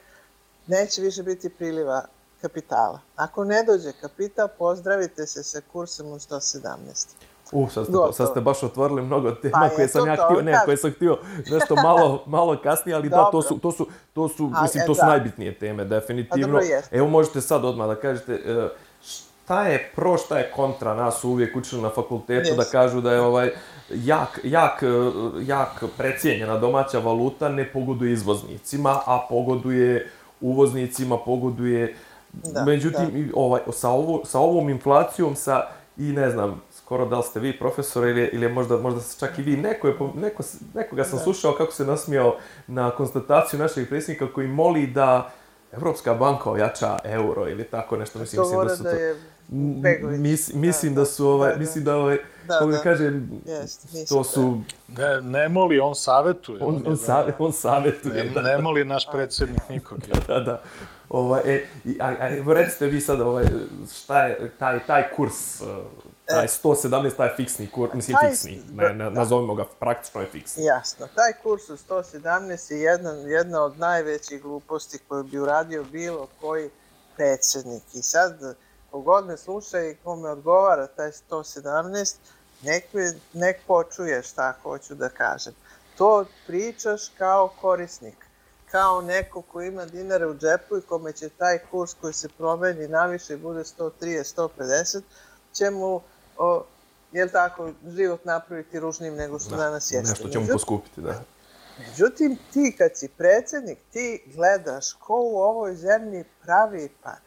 neće 0.68 1.02
više 1.02 1.24
biti 1.24 1.50
priliva 1.50 2.06
kapitala. 2.42 3.00
Ako 3.16 3.44
ne 3.44 3.64
dođe 3.64 3.92
kapital, 4.02 4.48
pozdravite 4.58 5.26
se 5.26 5.44
sa 5.44 5.62
kursom 5.72 6.12
od 6.12 6.20
117. 6.20 7.16
U, 7.52 7.70
sad 7.70 7.86
ste, 7.86 7.94
sad 8.14 8.30
ste 8.30 8.42
baš 8.42 8.64
otvorili 8.64 9.02
mnogo 9.02 9.32
tema 9.32 9.70
pa 9.70 9.76
koje 9.76 9.88
sam 9.88 10.08
ja 10.08 10.16
htio, 10.16 10.42
ne, 10.42 10.60
koje 10.66 10.78
sam 10.78 10.92
htio 10.92 11.18
nešto 11.52 11.76
malo, 11.76 12.24
malo 12.38 12.62
kasnije, 12.64 12.96
ali 12.96 13.10
Dobro. 13.10 13.26
da, 13.26 13.32
to 13.32 13.42
su, 13.42 13.60
to 13.60 13.72
su, 13.72 13.88
to 14.14 14.28
su, 14.28 14.52
mislim, 14.62 14.84
e, 14.84 14.86
to 14.86 14.96
su 14.96 15.02
da. 15.02 15.08
najbitnije 15.08 15.60
teme, 15.60 15.86
definitivno. 15.86 16.60
Pa, 16.60 16.98
Evo, 16.98 17.08
možete 17.08 17.42
sad 17.42 17.66
odmah 17.66 17.88
da 17.88 17.96
kažete, 17.96 18.34
uh, 18.34 18.72
šta 19.46 19.68
je 19.68 19.92
pro, 19.96 20.18
šta 20.18 20.38
je 20.38 20.52
kontra 20.56 20.96
nas 20.96 21.24
uvijek 21.24 21.56
učili 21.56 21.82
na 21.82 21.90
fakultetu 21.90 22.50
yes. 22.50 22.58
da 22.58 22.64
kažu 22.64 23.02
da 23.02 23.14
je 23.14 23.22
ovaj 23.22 23.50
jak, 23.90 24.40
jak, 24.44 24.84
jak 25.42 25.84
precijenjena 25.98 26.58
domaća 26.58 27.00
valuta 27.00 27.50
ne 27.50 27.72
pogoduje 27.72 28.14
izvoznicima, 28.14 29.00
a 29.06 29.26
pogoduje 29.30 30.12
uvoznicima, 30.42 31.18
pogoduje 31.18 31.96
da, 32.34 32.66
međutim 32.66 33.10
da. 33.14 33.32
ovaj 33.36 33.62
sa 33.72 33.90
ovo, 33.90 34.26
sa 34.26 34.40
ovom 34.40 34.70
inflacijom 34.70 35.36
sa 35.36 35.68
i 35.98 36.04
ne 36.04 36.30
znam 36.30 36.62
skoro 36.78 37.06
da 37.06 37.18
li 37.18 37.24
ste 37.24 37.40
vi 37.40 37.60
profesor 37.60 38.08
ili, 38.08 38.30
ili 38.34 38.50
možda, 38.50 38.78
možda 38.78 39.02
čak 39.20 39.40
i 39.40 39.42
vi, 39.42 39.58
neko 39.58 39.88
je, 39.88 39.96
neko, 40.16 40.44
nekoga 40.74 41.04
sam 41.04 41.18
da. 41.18 41.24
slušao 41.24 41.54
kako 41.58 41.72
se 41.72 41.86
nasmijao 41.86 42.36
na 42.68 42.92
konstataciju 42.92 43.60
našeg 43.60 43.90
predsjednika 43.90 44.34
koji 44.34 44.48
moli 44.48 44.88
da 44.88 45.32
Evropska 45.72 46.14
banka 46.14 46.52
ojača 46.52 46.98
euro 47.04 47.50
ili 47.50 47.64
tako 47.64 47.98
nešto, 47.98 48.20
mislim, 48.20 48.42
mislim 48.42 48.68
da 48.68 48.76
su 48.76 48.84
to... 48.84 48.90
Da 48.90 48.96
je 48.96 49.35
Begović. 49.48 50.20
Mis, 50.20 50.54
mislim 50.54 50.96
da, 50.96 51.02
da 51.02 51.06
su 51.06 51.28
ovaj, 51.28 51.54
da, 51.54 51.60
mislim 51.60 51.84
da 51.84 51.96
ovaj, 51.96 52.18
da, 52.48 52.60
kako 52.60 52.72
da, 52.72 52.78
kažem, 52.78 53.42
yes, 53.46 54.10
to 54.10 54.24
su... 54.24 54.62
Ne, 54.88 55.22
ne 55.22 55.50
moli, 55.50 55.80
on 55.80 55.96
savetuje. 55.96 56.64
On, 56.64 56.84
on, 56.86 56.98
save, 56.98 57.34
on 57.40 57.54
savetuje, 57.54 58.24
ne, 58.24 58.30
da. 58.30 58.42
Ne 58.42 58.58
moli 58.58 58.86
naš 58.86 59.12
predsjednik 59.12 59.70
nikog. 59.70 60.00
da, 60.28 60.40
da. 60.40 60.62
Ovaj, 61.10 61.42
e, 61.46 61.66
a, 62.00 62.08
a, 62.08 62.54
recite 62.54 62.86
vi 62.86 63.02
sad, 63.02 63.22
ovaj, 63.22 63.46
šta 63.96 64.26
je 64.26 64.52
taj, 64.60 64.86
taj 64.88 65.04
kurs, 65.16 65.62
uh, 65.62 65.68
taj 66.26 66.48
117, 66.48 67.08
e. 67.08 67.10
taj 67.10 67.36
fiksni 67.36 67.68
kurs, 67.68 67.94
mislim 67.94 68.18
taj, 68.22 68.30
fiksni, 68.30 68.62
ne, 68.74 68.94
ne, 68.94 69.04
da. 69.04 69.10
nazovimo 69.10 69.56
ga, 69.56 69.66
praktično 69.80 70.22
je 70.22 70.28
fiksni. 70.28 70.64
Jasno, 70.64 71.08
taj 71.16 71.34
kurs 71.44 71.70
od 71.70 71.80
117 71.90 72.74
je 72.74 72.80
jedna, 72.80 73.12
jedna 73.12 73.62
od 73.62 73.80
najvećih 73.80 74.42
gluposti 74.42 75.00
koju 75.08 75.24
bi 75.24 75.40
uradio 75.40 75.84
bilo 75.84 76.28
koji 76.42 76.70
predsjednik. 77.16 77.84
I 77.94 78.02
sad, 78.02 78.56
kogod 78.96 79.26
me 79.26 79.38
sluša 79.38 79.80
i 79.82 79.96
kome 80.04 80.30
odgovara 80.30 80.88
taj 80.88 81.12
117, 81.12 82.16
nek, 82.62 82.84
nek 83.34 83.58
počuje 83.68 84.24
šta 84.24 84.54
hoću 84.64 84.96
da 84.96 85.10
kažem. 85.10 85.54
To 85.98 86.26
pričaš 86.48 87.02
kao 87.18 87.54
korisnik, 87.62 88.26
kao 88.72 89.02
neko 89.02 89.42
ko 89.42 89.62
ima 89.62 89.86
dinare 89.86 90.28
u 90.28 90.36
džepu 90.38 90.78
i 90.78 90.82
kome 90.82 91.12
će 91.14 91.30
taj 91.30 91.60
kurs 91.72 91.94
koji 92.02 92.14
se 92.14 92.30
promeni 92.38 92.88
naviše 92.88 93.34
i 93.34 93.38
bude 93.38 93.60
130, 93.60 94.50
150, 94.58 95.02
će 95.54 95.70
mu, 95.70 96.02
o, 96.38 96.64
jel 97.12 97.30
tako, 97.30 97.72
život 97.88 98.26
napraviti 98.26 98.80
ružnim 98.80 99.16
nego 99.16 99.40
što 99.40 99.50
da, 99.50 99.58
danas 99.58 99.92
jeste. 99.92 100.10
Nešto 100.10 100.30
će 100.30 100.40
mu 100.40 100.48
poskupiti, 100.48 101.02
da. 101.02 101.24
Međutim, 101.90 102.38
ti 102.54 102.76
kad 102.78 102.92
si 102.94 103.08
predsednik, 103.08 103.78
ti 103.92 104.24
gledaš 104.36 104.94
ko 104.94 105.14
u 105.14 105.38
ovoj 105.38 105.76
zemlji 105.76 106.24
pravi 106.44 106.90
pare. 107.04 107.25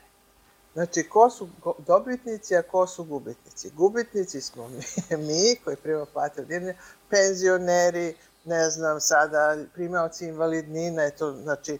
Znači, 0.75 1.09
ko 1.09 1.31
su 1.31 1.49
dobitnici, 1.87 2.57
a 2.57 2.63
ko 2.63 2.87
su 2.87 3.05
gubitnici? 3.05 3.71
Gubitnici 3.71 4.41
smo 4.41 4.69
mi, 4.69 4.83
mi 5.27 5.57
koji 5.65 5.77
primamo 5.77 6.07
plate 6.07 6.41
od 6.41 6.51
jedne, 6.51 6.77
penzioneri, 7.11 8.15
ne 8.45 8.71
znam, 8.71 9.01
sada 9.01 9.57
primaoci 9.75 10.27
invalidnina, 10.27 11.05
eto, 11.05 11.33
znači, 11.33 11.79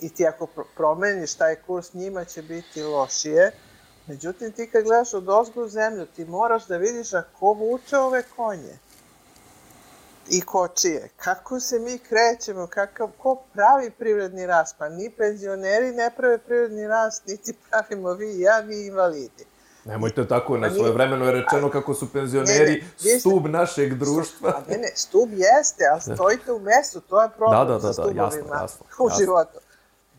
i 0.00 0.08
ti 0.08 0.26
ako 0.26 0.46
promeniš 0.76 1.34
taj 1.34 1.56
kurs, 1.56 1.94
njima 1.94 2.24
će 2.24 2.42
biti 2.42 2.82
lošije. 2.82 3.52
Međutim, 4.06 4.52
ti 4.52 4.70
kad 4.70 4.84
gledaš 4.84 5.14
od 5.14 5.28
ozgu 5.28 5.68
zemlju, 5.68 6.06
ti 6.06 6.24
moraš 6.24 6.66
da 6.66 6.76
vidiš 6.76 7.14
a 7.14 7.22
ko 7.38 7.52
vuče 7.52 7.96
ove 7.96 8.22
konje 8.36 8.78
i 10.30 10.40
kočije. 10.40 11.08
Kako 11.16 11.60
se 11.60 11.78
mi 11.78 11.98
krećemo, 11.98 12.66
kakav, 12.66 13.08
ko 13.18 13.42
pravi 13.52 13.90
privredni 13.90 14.46
rast? 14.46 14.76
Pa 14.78 14.88
ni 14.88 15.10
penzioneri 15.10 15.92
ne 15.92 16.10
prave 16.16 16.38
privredni 16.38 16.86
rast, 16.86 17.26
niti 17.26 17.54
pravimo 17.70 18.12
vi 18.12 18.26
i 18.36 18.40
ja, 18.40 18.62
ni 18.62 18.86
invalidi. 18.86 19.44
Nemojte 19.84 20.28
tako, 20.28 20.56
na 20.56 20.70
svoje 20.70 20.92
vremeno 20.92 21.24
je 21.24 21.32
rečeno 21.32 21.70
kako 21.70 21.94
su 21.94 22.12
penzioneri 22.12 22.72
ne, 22.72 23.12
ne, 23.12 23.20
stub 23.20 23.46
našeg 23.46 23.94
društva. 23.94 24.50
A 24.50 24.70
ne, 24.70 24.78
ne, 24.78 24.92
stub 24.94 25.28
jeste, 25.32 25.84
ali 25.92 26.16
stojite 26.16 26.52
u 26.52 26.58
mesu, 26.58 27.00
to 27.00 27.22
je 27.22 27.28
problem 27.36 27.58
da, 27.58 27.64
da, 27.64 27.78
da, 27.78 27.80
sa 27.80 27.92
stubovima 27.92 28.24
jasno, 28.24 28.54
jasno, 28.62 28.86
u 28.98 29.08
životu. 29.18 29.58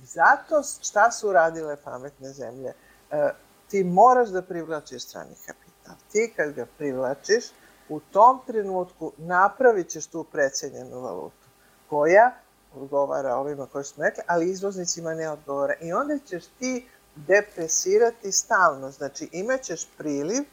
Zato 0.03 0.63
šta 0.81 1.11
su 1.11 1.31
radile 1.31 1.77
pametne 1.83 2.29
zemlje? 2.29 2.73
E, 3.11 3.29
ti 3.67 3.83
moraš 3.83 4.29
da 4.29 4.41
privlačiš 4.41 5.03
strani 5.03 5.35
kapital. 5.45 5.95
Ti 6.11 6.33
kad 6.35 6.53
ga 6.53 6.65
privlačiš, 6.77 7.43
u 7.89 7.99
tom 7.99 8.39
trenutku 8.47 9.11
napravit 9.17 9.89
ćeš 9.89 10.07
tu 10.07 10.23
precenjenu 10.23 11.01
valutu, 11.01 11.47
koja 11.89 12.31
odgovara 12.75 13.35
ovima 13.35 13.65
koji 13.65 13.83
smo 13.83 14.03
rekli, 14.03 14.23
ali 14.27 14.49
izvoznicima 14.49 15.13
ne 15.13 15.29
odgovara. 15.29 15.73
I 15.81 15.93
onda 15.93 16.19
ćeš 16.25 16.43
ti 16.59 16.87
depresirati 17.15 18.31
stalno. 18.31 18.91
Znači, 18.91 19.29
imaćeš 19.31 19.87
priliv 19.97 20.43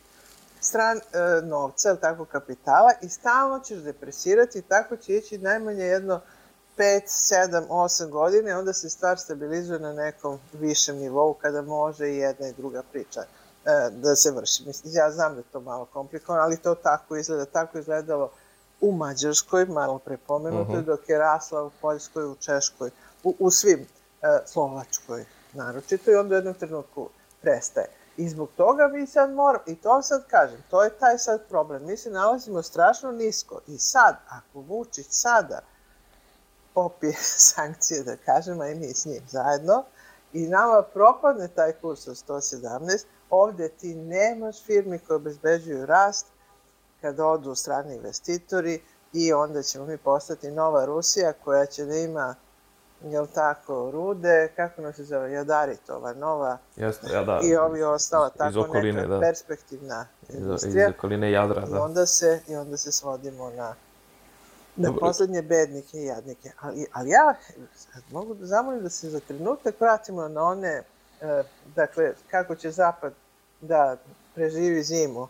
stran 0.60 0.96
e, 0.96 1.02
novca, 1.42 1.88
ili 1.88 2.00
tako, 2.00 2.24
kapitala 2.24 2.92
i 3.02 3.08
stalno 3.08 3.60
ćeš 3.60 3.78
depresirati, 3.78 4.62
tako 4.62 4.96
će 4.96 5.16
ići 5.16 5.38
najmanje 5.38 5.84
jedno 5.84 6.20
5, 6.76 7.00
7, 7.06 7.66
8 7.68 8.10
godine, 8.10 8.56
onda 8.56 8.72
se 8.72 8.90
stvar 8.90 9.18
stabilizuje 9.18 9.78
na 9.78 9.92
nekom 9.92 10.38
višem 10.52 10.96
nivou 10.96 11.34
kada 11.34 11.62
može 11.62 12.08
i 12.08 12.16
jedna 12.16 12.48
i 12.48 12.52
druga 12.52 12.82
priča 12.92 13.20
da 13.90 14.16
se 14.16 14.30
vrši. 14.30 14.62
Mislim, 14.66 14.92
ja 14.96 15.10
znam 15.10 15.34
da 15.34 15.40
je 15.40 15.52
to 15.52 15.60
malo 15.60 15.84
komplikovano, 15.84 16.44
ali 16.44 16.56
to 16.56 16.74
tako 16.74 17.16
izgleda. 17.16 17.44
Tako 17.44 17.78
izgledalo 17.78 18.30
u 18.80 18.92
Mađarskoj, 18.92 19.64
malo 19.64 19.98
prepomenuto, 19.98 20.62
uh 20.62 20.68
mhm. 20.68 20.78
-huh. 20.78 20.84
dok 20.84 21.08
je 21.08 21.18
rasla 21.18 21.62
u 21.62 21.70
Poljskoj, 21.80 22.24
u 22.24 22.34
Češkoj, 22.34 22.90
u, 23.24 23.34
u 23.38 23.50
svim, 23.50 23.86
e, 24.22 24.38
Slovačkoj 24.46 25.24
naročito, 25.52 26.10
i 26.10 26.14
onda 26.14 26.34
u 26.34 26.38
jednom 26.38 26.54
trenutku 26.54 27.08
prestaje. 27.42 27.86
I 28.16 28.28
zbog 28.28 28.48
toga 28.56 28.88
mi 28.88 29.06
sad 29.06 29.30
moramo, 29.30 29.64
i 29.66 29.76
to 29.76 29.88
vam 29.88 30.02
sad 30.02 30.26
kažem, 30.26 30.62
to 30.70 30.84
je 30.84 30.90
taj 30.90 31.18
sad 31.18 31.48
problem. 31.48 31.86
Mi 31.86 31.96
se 31.96 32.10
nalazimo 32.10 32.62
strašno 32.62 33.12
nisko 33.12 33.60
i 33.66 33.78
sad, 33.78 34.16
ako 34.28 34.60
Vučić 34.60 35.06
sada 35.10 35.60
popije 36.74 37.14
sankcije, 37.54 38.02
da 38.02 38.16
kažem, 38.16 38.60
a 38.60 38.68
i 38.68 38.74
mi 38.74 38.94
s 38.94 39.04
njim 39.04 39.22
zajedno, 39.28 39.84
i 40.32 40.46
nama 40.46 40.82
propadne 40.82 41.48
taj 41.48 41.72
kurs 41.72 42.08
od 42.08 42.16
117, 42.28 43.04
ovde 43.30 43.68
ti 43.68 43.94
nemaš 43.94 44.64
firmi 44.64 44.98
koje 44.98 45.16
obezbeđuju 45.16 45.86
rast 45.86 46.26
kada 47.00 47.26
odu 47.26 47.54
strani 47.54 47.94
investitori 47.94 48.82
i 49.12 49.32
onda 49.32 49.62
ćemo 49.62 49.86
mi 49.86 49.96
postati 49.96 50.50
nova 50.50 50.84
Rusija 50.84 51.32
koja 51.32 51.66
će 51.66 51.84
da 51.84 51.96
ima 51.96 52.34
jel 53.04 53.26
tako, 53.34 53.90
rude, 53.90 54.52
kako 54.56 54.82
nam 54.82 54.92
se 54.92 55.04
zove, 55.04 55.32
Jadaritova, 55.32 56.14
nova 56.14 56.58
Jeste, 56.76 57.06
ja, 57.12 57.24
da. 57.24 57.40
i 57.42 57.56
ovi 57.56 57.82
ostala, 57.82 58.30
tako 58.30 58.60
okoline, 58.60 59.02
neka 59.02 59.08
da. 59.08 59.20
perspektivna 59.20 60.06
industrija. 60.28 60.88
Iz 60.88 60.94
okoline 60.94 61.30
Jadra, 61.30 61.60
da. 61.60 61.76
I 61.76 61.80
onda 61.80 62.06
se, 62.06 62.40
i 62.48 62.56
onda 62.56 62.76
se 62.76 62.92
svodimo 62.92 63.50
na, 63.50 63.74
na 64.76 64.88
Dobro. 64.88 65.00
poslednje 65.00 65.42
bednike 65.42 65.98
i 65.98 66.04
jadnike. 66.04 66.50
Ali, 66.60 66.86
ali 66.92 67.10
ja 67.10 67.34
mogu 68.10 68.34
da 68.34 68.46
zamolim 68.46 68.82
da 68.82 68.90
se 68.90 69.10
za 69.10 69.20
trenutak 69.20 69.80
vratimo 69.80 70.28
na 70.28 70.42
one, 70.42 70.82
dakle, 71.74 72.14
kako 72.30 72.54
će 72.54 72.70
Zapad 72.70 73.12
da 73.60 73.96
preživi 74.34 74.82
zimu. 74.82 75.28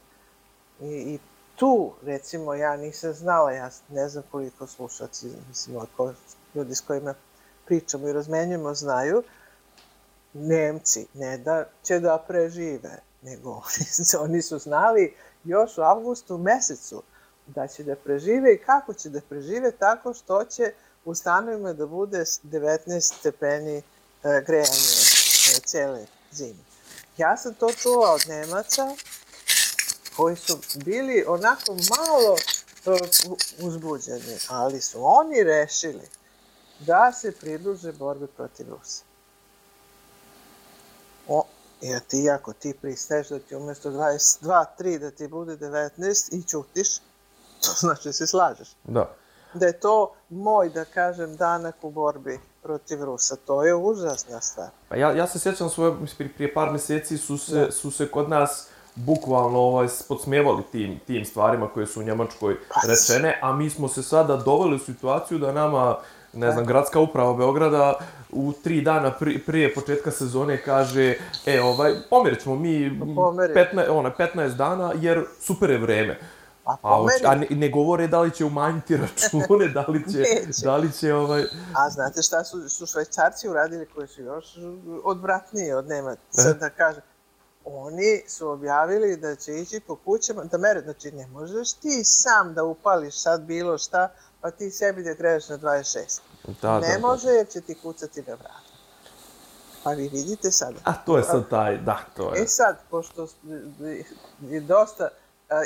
I, 0.80 0.87
i 0.87 1.18
tu, 1.57 1.93
recimo, 2.03 2.55
ja 2.55 2.76
nisam 2.76 3.12
znala, 3.12 3.53
ja 3.53 3.70
ne 3.89 4.09
znam 4.09 4.24
koliko 4.30 4.66
slušaci, 4.66 5.30
mislim, 5.49 5.76
ako 5.76 6.12
ljudi 6.55 6.74
s 6.74 6.80
kojima 6.80 7.14
pričamo 7.64 8.09
i 8.09 8.12
razmenjujemo 8.12 8.74
znaju, 8.74 9.22
Nemci 10.34 11.07
ne 11.14 11.39
da 11.39 11.64
će 11.82 12.01
da 12.01 12.24
prežive, 12.28 12.99
nego 13.22 13.51
oni, 13.51 13.87
oni 14.24 14.43
su 14.43 14.59
znali 14.59 15.14
još 15.45 15.78
u 15.78 15.82
avgustu 15.82 16.39
mesecu 16.39 17.03
da 17.47 17.66
će 17.66 17.84
da 17.84 17.97
prežive 17.97 18.55
i 18.55 18.59
kako 18.59 18.95
će 18.95 19.09
da 19.11 19.20
prežive 19.28 19.70
tako 19.70 20.14
što 20.14 20.45
će 20.45 20.72
u 21.05 21.14
stanovima 21.14 21.72
da 21.72 21.87
bude 21.87 22.18
19 22.18 23.01
stepeni 23.01 23.76
e, 23.76 23.82
grejanje 24.47 25.05
e, 25.57 25.61
cele 25.61 26.07
zime. 26.32 26.64
Ja 27.16 27.36
sam 27.36 27.54
to 27.54 27.72
čula 27.72 28.12
od 28.12 28.22
Nemaca 28.28 28.96
koji 30.16 30.36
su 30.36 30.59
bili 30.74 31.24
onako 31.28 31.72
malo 31.72 32.36
e, 32.36 33.09
uzbuđeni, 33.59 34.38
ali 34.48 34.80
su 34.80 34.98
oni 35.02 35.42
rešili 35.42 36.09
da 36.80 37.12
se 37.12 37.32
pridruže 37.32 37.92
borbe 37.92 38.26
protiv 38.26 38.66
Rusa. 38.70 39.02
O, 41.28 41.44
jer 41.80 42.00
ti 42.00 42.30
ako 42.30 42.52
ti 42.52 42.74
pristaješ 42.82 43.28
da 43.28 43.38
ti 43.38 43.57
umesto 43.57 43.90
22, 43.90 44.64
3 44.78 44.98
da 44.98 45.11
ti 45.11 45.28
bude 45.28 45.57
19 45.57 46.38
i 46.38 46.42
čutiš, 46.42 46.98
to 47.61 47.70
znači 47.78 48.09
da 48.09 48.12
se 48.12 48.26
slažeš. 48.26 48.68
Da. 48.84 49.14
Da 49.54 49.66
je 49.66 49.80
to 49.80 50.14
moj, 50.28 50.68
da 50.68 50.84
kažem, 50.84 51.36
danak 51.36 51.74
u 51.82 51.90
borbi 51.90 52.40
protiv 52.66 53.04
Rusa. 53.04 53.36
To 53.46 53.64
je 53.64 53.74
užasna 53.74 54.40
stvar. 54.40 54.68
Pa 54.88 54.96
ja, 54.96 55.12
ja 55.12 55.26
se 55.26 55.38
sjećam 55.38 55.68
svoje, 55.68 55.92
prije 56.36 56.54
par 56.54 56.72
meseci 56.72 57.18
su 57.18 57.38
se, 57.38 57.54
da. 57.54 57.72
su 57.72 57.90
se 57.90 58.08
kod 58.08 58.28
nas 58.28 58.68
bukvalno 58.94 59.58
ovaj, 59.58 59.86
podsmevali 60.08 60.62
tim, 60.72 61.00
tim 61.06 61.24
stvarima 61.24 61.68
koje 61.68 61.86
su 61.86 62.00
u 62.00 62.02
Njemačkoj 62.02 62.56
pa, 62.68 62.80
rečene, 62.88 63.38
a 63.42 63.52
mi 63.52 63.70
smo 63.70 63.88
se 63.88 64.02
sada 64.02 64.36
doveli 64.36 64.76
u 64.76 64.78
situaciju 64.78 65.38
da 65.38 65.52
nama 65.52 65.96
ne 66.32 66.52
znam, 66.52 66.64
gradska 66.64 67.00
uprava 67.00 67.34
Beograda 67.34 67.94
u 68.32 68.52
tri 68.64 68.80
dana 68.80 69.10
pri, 69.10 69.38
prije 69.38 69.74
početka 69.74 70.10
sezone 70.10 70.62
kaže, 70.62 71.14
e, 71.46 71.60
ovaj, 71.62 71.92
pomerit 72.10 72.42
ćemo 72.42 72.56
mi 72.56 72.90
15, 72.90 73.90
ona, 73.90 74.10
15 74.18 74.48
dana 74.48 74.92
jer 74.96 75.24
super 75.40 75.70
je 75.70 75.78
vreme. 75.78 76.18
A, 76.66 76.76
a, 76.82 77.06
a 77.24 77.34
ne, 77.34 77.46
ne 77.50 77.68
govore 77.70 78.06
da 78.06 78.20
li 78.20 78.30
će 78.30 78.44
umanjiti 78.44 78.96
račune, 79.02 79.68
da 79.68 79.84
li 79.88 80.12
će, 80.12 80.24
da 80.64 80.76
li 80.76 80.92
će 80.92 81.14
ovaj... 81.14 81.42
A 81.74 81.90
znate 81.90 82.22
šta 82.22 82.44
su, 82.44 82.68
su 82.68 82.86
švajcarci 82.86 83.48
uradili 83.48 83.86
koji 83.94 84.08
su 84.08 84.22
još 84.22 84.44
odvratniji 85.04 85.72
od 85.72 85.88
Nemaca, 85.88 86.52
da 86.60 86.70
kažem. 86.70 87.02
Oni 87.64 88.22
su 88.28 88.48
objavili 88.48 89.16
da 89.16 89.36
će 89.36 89.52
ići 89.52 89.80
po 89.80 89.96
kućama, 89.96 90.44
da 90.44 90.58
mere, 90.58 90.80
znači 90.80 91.12
ne 91.12 91.26
možeš 91.26 91.72
ti 91.72 92.04
sam 92.04 92.54
da 92.54 92.64
upališ 92.64 93.22
sad 93.22 93.40
bilo 93.40 93.78
šta, 93.78 94.08
pa 94.40 94.50
ti 94.50 94.70
sebi 94.70 95.02
da 95.02 95.14
trebaš 95.14 95.48
na 95.48 95.58
26. 95.58 96.20
Da, 96.62 96.80
ne 96.80 96.98
da, 97.00 97.08
može 97.08 97.28
jer 97.28 97.48
će 97.48 97.60
ti 97.60 97.74
kucati 97.82 98.22
na 98.26 98.34
vrata. 98.34 98.60
Pa 99.82 99.90
vi 99.90 100.08
vidite 100.08 100.50
sada. 100.50 100.76
A 100.84 100.92
to 100.92 101.16
je 101.16 101.22
sad 101.22 101.48
taj, 101.50 101.78
da, 101.78 101.98
to 102.16 102.34
je. 102.34 102.42
E 102.42 102.46
sad, 102.46 102.76
pošto 102.90 103.28
je 104.40 104.60
dosta, 104.60 105.08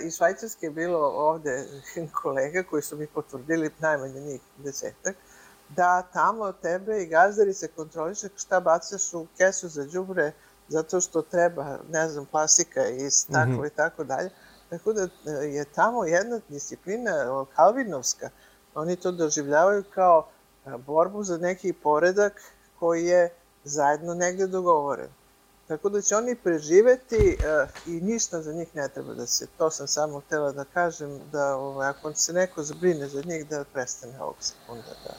iz 0.02 0.16
Švajcarske 0.16 0.66
je 0.66 0.70
bilo 0.70 0.98
ovde 0.98 1.66
kolega 2.22 2.62
koji 2.62 2.82
su 2.82 2.96
mi 2.96 3.06
potvrdili, 3.06 3.70
najmanje 3.78 4.20
njih 4.20 4.40
desetak, 4.58 5.16
da 5.68 6.02
tamo 6.02 6.52
tebe 6.52 7.02
i 7.02 7.06
gazdari 7.06 7.54
se 7.54 7.68
kontroliše 7.68 8.28
šta 8.36 8.60
bacaš 8.60 9.14
u 9.14 9.26
kesu 9.36 9.68
za 9.68 9.86
džubre, 9.86 10.32
zato 10.68 11.00
što 11.00 11.22
treba, 11.22 11.78
ne 11.90 12.08
znam, 12.08 12.26
plastika 12.26 12.88
i 12.88 13.08
tako 13.32 13.50
mm 13.50 13.58
-hmm. 13.58 13.66
i 13.66 13.70
tako 13.70 14.04
dalje. 14.04 14.30
Tako 14.70 14.92
da 14.92 15.02
e, 15.02 15.30
je 15.30 15.64
tamo 15.64 16.04
jedna 16.04 16.40
disciplina 16.48 17.44
kalvinovska, 17.56 18.30
oni 18.74 18.96
to 18.96 19.12
doživljavaju 19.12 19.84
kao 19.94 20.28
borbu 20.86 21.24
za 21.24 21.38
neki 21.38 21.72
poredak 21.72 22.42
koji 22.78 23.04
je 23.04 23.34
zajedno 23.64 24.14
negde 24.14 24.46
dogovoren. 24.46 25.08
Tako 25.70 25.88
da 25.88 26.00
će 26.00 26.16
oni 26.16 26.34
preživeti 26.34 27.36
uh, 27.38 27.68
i 27.86 28.00
ništa 28.00 28.42
za 28.42 28.52
njih 28.52 28.68
ne 28.74 28.88
treba 28.88 29.14
da 29.14 29.26
se, 29.26 29.46
to 29.58 29.70
sam 29.70 29.86
samo 29.86 30.20
htela 30.20 30.52
da 30.52 30.64
kažem, 30.64 31.20
da 31.32 31.56
ovaj, 31.56 31.88
ako 31.88 32.14
se 32.14 32.32
neko 32.32 32.62
zabrine 32.62 33.08
za 33.08 33.22
njih, 33.26 33.48
da 33.48 33.64
prestane 33.72 34.22
ovog 34.22 34.34
sekunda. 34.40 34.88
Da. 35.04 35.14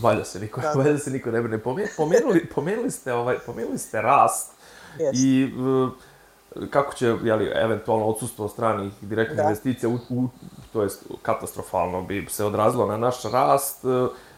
Valjda 0.00 0.24
se 0.24 0.40
niko, 0.40 0.60
da, 0.60 0.72
valjda 0.72 0.98
se 0.98 1.10
niko 1.10 1.30
ne 1.30 1.42
brine. 1.42 1.58
Pomenuli, 1.96 2.46
pomenuli, 2.54 2.90
ste, 2.90 3.12
ovaj, 3.12 3.38
pomenuli 3.46 3.78
ste 3.78 4.00
rast 4.00 4.52
Jest. 4.98 5.18
i 5.18 5.54
uh, 5.58 5.90
kako 6.70 6.94
će, 6.94 7.16
jeli, 7.22 7.52
eventualno 7.54 8.06
odsustvo 8.06 8.48
stranih 8.48 8.92
direktnih 9.00 9.36
da. 9.36 9.42
investicija, 9.42 9.88
u, 9.88 9.98
u, 10.08 10.28
to 10.72 10.82
jest 10.82 11.02
katastrofalno 11.22 12.02
bi 12.02 12.26
se 12.30 12.44
odrazilo 12.44 12.86
na 12.86 12.96
naš 12.96 13.22
rast. 13.22 13.84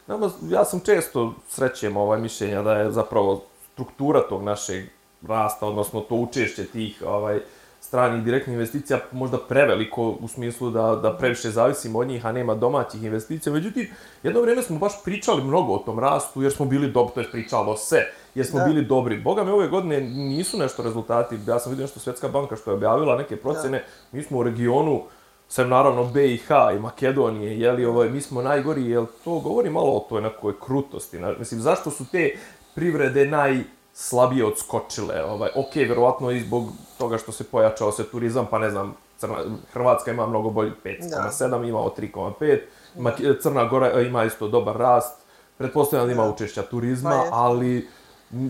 Nama, 0.07 0.31
ja 0.49 0.65
sam 0.65 0.81
često 0.81 1.35
srećem 1.49 1.97
ovaj 1.97 2.21
mišljenja 2.21 2.63
da 2.63 2.73
je 2.73 2.93
zapravo 2.93 3.45
struktura 3.73 4.29
tog 4.29 4.43
našeg 4.43 5.02
rasta, 5.29 5.67
odnosno 5.67 6.01
to 6.01 6.15
učešće 6.15 6.65
tih 6.65 7.03
ovaj, 7.07 7.41
stranih 7.81 8.23
direktnih 8.23 8.55
investicija 8.55 8.99
možda 9.13 9.39
preveliko 9.39 10.03
u 10.11 10.29
smislu 10.29 10.71
da, 10.71 10.97
da 11.03 11.17
previše 11.17 11.51
zavisimo 11.51 11.99
od 11.99 12.07
njih, 12.07 12.27
a 12.27 12.33
nema 12.33 12.55
domaćih 12.55 13.03
investicija. 13.03 13.53
Međutim, 13.53 13.89
jedno 14.23 14.41
vrijeme 14.41 14.63
smo 14.63 14.79
baš 14.79 15.05
pričali 15.05 15.45
mnogo 15.45 15.73
o 15.73 15.79
tom 15.79 15.99
rastu, 15.99 16.43
jer 16.43 16.53
smo 16.53 16.67
bili 16.67 16.91
dobri, 16.91 17.15
to 17.15 17.21
je 17.21 17.31
pričalo 17.31 17.77
se, 17.77 18.07
jer 18.35 18.47
smo 18.47 18.59
da. 18.59 18.65
bili 18.65 18.85
dobri. 18.85 19.21
Boga 19.21 19.45
me 19.45 19.53
ove 19.53 19.69
godine 19.69 20.01
nisu 20.01 20.59
nešto 20.59 20.83
rezultati, 20.83 21.39
ja 21.47 21.59
sam 21.59 21.73
vidio 21.73 21.83
nešto 21.83 22.01
Svetska 22.01 22.29
banka 22.29 22.57
što 22.57 22.71
je 22.71 22.75
objavila 22.75 23.17
neke 23.17 23.37
procene, 23.37 23.79
da. 23.79 23.85
mi 24.17 24.23
smo 24.23 24.39
u 24.39 24.43
regionu, 24.43 25.03
sem 25.49 25.69
naravno 25.69 26.05
BiH 26.05 26.49
i 26.77 26.79
Makedonije, 26.79 27.61
jeli, 27.61 27.85
ovaj, 27.85 28.11
mi 28.11 28.21
smo 28.21 28.43
najgori, 28.43 28.91
jel 28.91 29.07
to 29.25 29.39
govori 29.39 29.71
malo 29.71 29.91
o 29.97 30.07
toj 30.09 30.23
nekoj 30.23 30.61
krutosti, 30.61 31.19
na, 31.19 31.35
mislim, 31.39 31.61
zašto 31.61 31.91
su 31.91 32.05
te 32.13 32.31
privrede 32.75 33.27
naj 33.27 33.63
slabije 33.95 34.47
odskočile. 34.47 35.25
Ovaj, 35.25 35.51
ok, 35.55 35.75
verovatno 35.75 36.31
i 36.31 36.41
zbog 36.41 36.69
toga 36.99 37.19
što 37.19 37.33
se 37.33 37.45
pojačao 37.45 37.93
se 37.93 38.05
turizam, 38.11 38.47
pa 38.51 38.59
ne 38.59 38.71
znam, 38.71 38.95
Crna, 39.19 39.37
Hrvatska 39.73 40.11
ima 40.11 40.27
mnogo 40.27 40.51
bolji 40.51 40.73
5,7, 40.85 41.61
da. 41.61 41.67
imao 41.67 41.95
3,5, 41.99 43.43
Crna 43.43 43.65
Gora 43.65 44.01
ima 44.01 44.25
isto 44.25 44.49
dobar 44.49 44.77
rast, 44.77 45.19
pretpostavljam 45.59 46.07
da 46.07 46.13
ima 46.13 46.25
da. 46.25 46.31
učešća 46.31 46.63
turizma, 46.63 47.11
pa 47.11 47.37
ali 47.37 47.89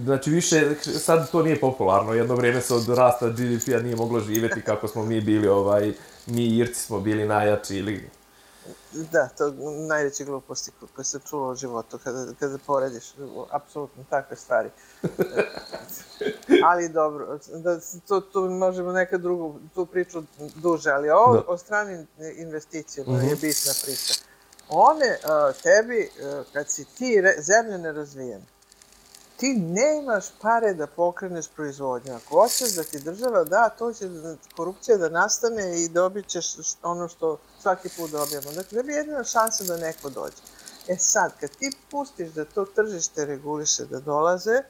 Znači 0.04 0.30
više, 0.30 0.74
sad 0.82 1.30
to 1.30 1.42
nije 1.42 1.60
popularno, 1.60 2.12
jedno 2.12 2.34
vrijeme 2.34 2.60
se 2.60 2.74
od 2.74 2.88
rasta 2.88 3.28
GDP-a 3.28 3.82
nije 3.82 3.96
moglo 3.96 4.20
živjeti 4.20 4.60
kako 4.60 4.88
smo 4.88 5.04
mi 5.04 5.20
bili, 5.20 5.48
ovaj, 5.48 5.92
mi 6.26 6.46
Irci 6.46 6.80
smo 6.80 7.00
bili 7.00 7.26
najjači 7.26 7.76
ili 7.76 8.10
Da, 9.12 9.28
to 9.28 9.54
najveće 9.88 10.24
gluposti 10.24 10.70
koje 10.94 11.04
se 11.04 11.18
čulo 11.28 11.52
u 11.52 11.54
životu 11.54 11.98
kada, 12.04 12.26
kada 12.40 12.58
porediš 12.66 13.14
apsolutno 13.50 14.04
takve 14.10 14.36
stvari. 14.36 14.70
ali 16.68 16.88
dobro, 16.88 17.38
da, 17.54 17.80
to, 18.08 18.20
to 18.20 18.40
možemo 18.50 18.92
neka 18.92 19.18
drugu, 19.18 19.58
tu 19.74 19.86
priču 19.86 20.22
duže, 20.54 20.90
ali 20.90 21.10
ovo 21.10 21.34
da. 21.34 21.42
o 21.46 21.58
stranim 21.58 22.06
investicijama 22.36 23.12
mm 23.12 23.16
-hmm. 23.16 23.28
je 23.28 23.34
bitna 23.34 23.72
priča. 23.84 24.14
One 24.68 25.18
uh, 25.24 25.62
tebi, 25.62 26.10
uh, 26.10 26.46
kad 26.52 26.70
si 26.70 26.84
ti 26.84 27.20
re, 27.20 27.34
zemlja 27.38 27.78
nerazvijena, 27.78 28.44
ti 29.42 29.52
nemaš 29.52 30.24
pare 30.40 30.74
da 30.74 30.86
pokreneš 30.86 31.48
proizvodnju. 31.48 32.14
Ako 32.14 32.40
hoćeš 32.42 32.74
da 32.74 32.84
ti 32.84 33.00
država 33.00 33.44
da, 33.44 33.68
to 33.68 33.92
će 33.92 34.08
korupcija 34.56 34.96
da 34.96 35.08
nastane 35.08 35.82
i 35.82 35.88
dobit 35.88 36.26
ćeš 36.26 36.46
ono 36.82 37.08
što 37.08 37.38
svaki 37.62 37.88
put 37.96 38.10
dobijamo. 38.10 38.52
Dakle, 38.52 38.76
da 38.76 38.82
bi 38.82 38.92
jedina 38.92 39.24
šansa 39.24 39.64
da 39.64 39.76
neko 39.76 40.10
dođe. 40.10 40.36
E 40.88 40.96
sad, 40.96 41.32
kad 41.40 41.50
ti 41.50 41.70
pustiš 41.90 42.30
da 42.30 42.44
to 42.44 42.64
tržište 42.64 43.24
reguliše 43.24 43.84
da 43.84 44.00
dolaze 44.00 44.62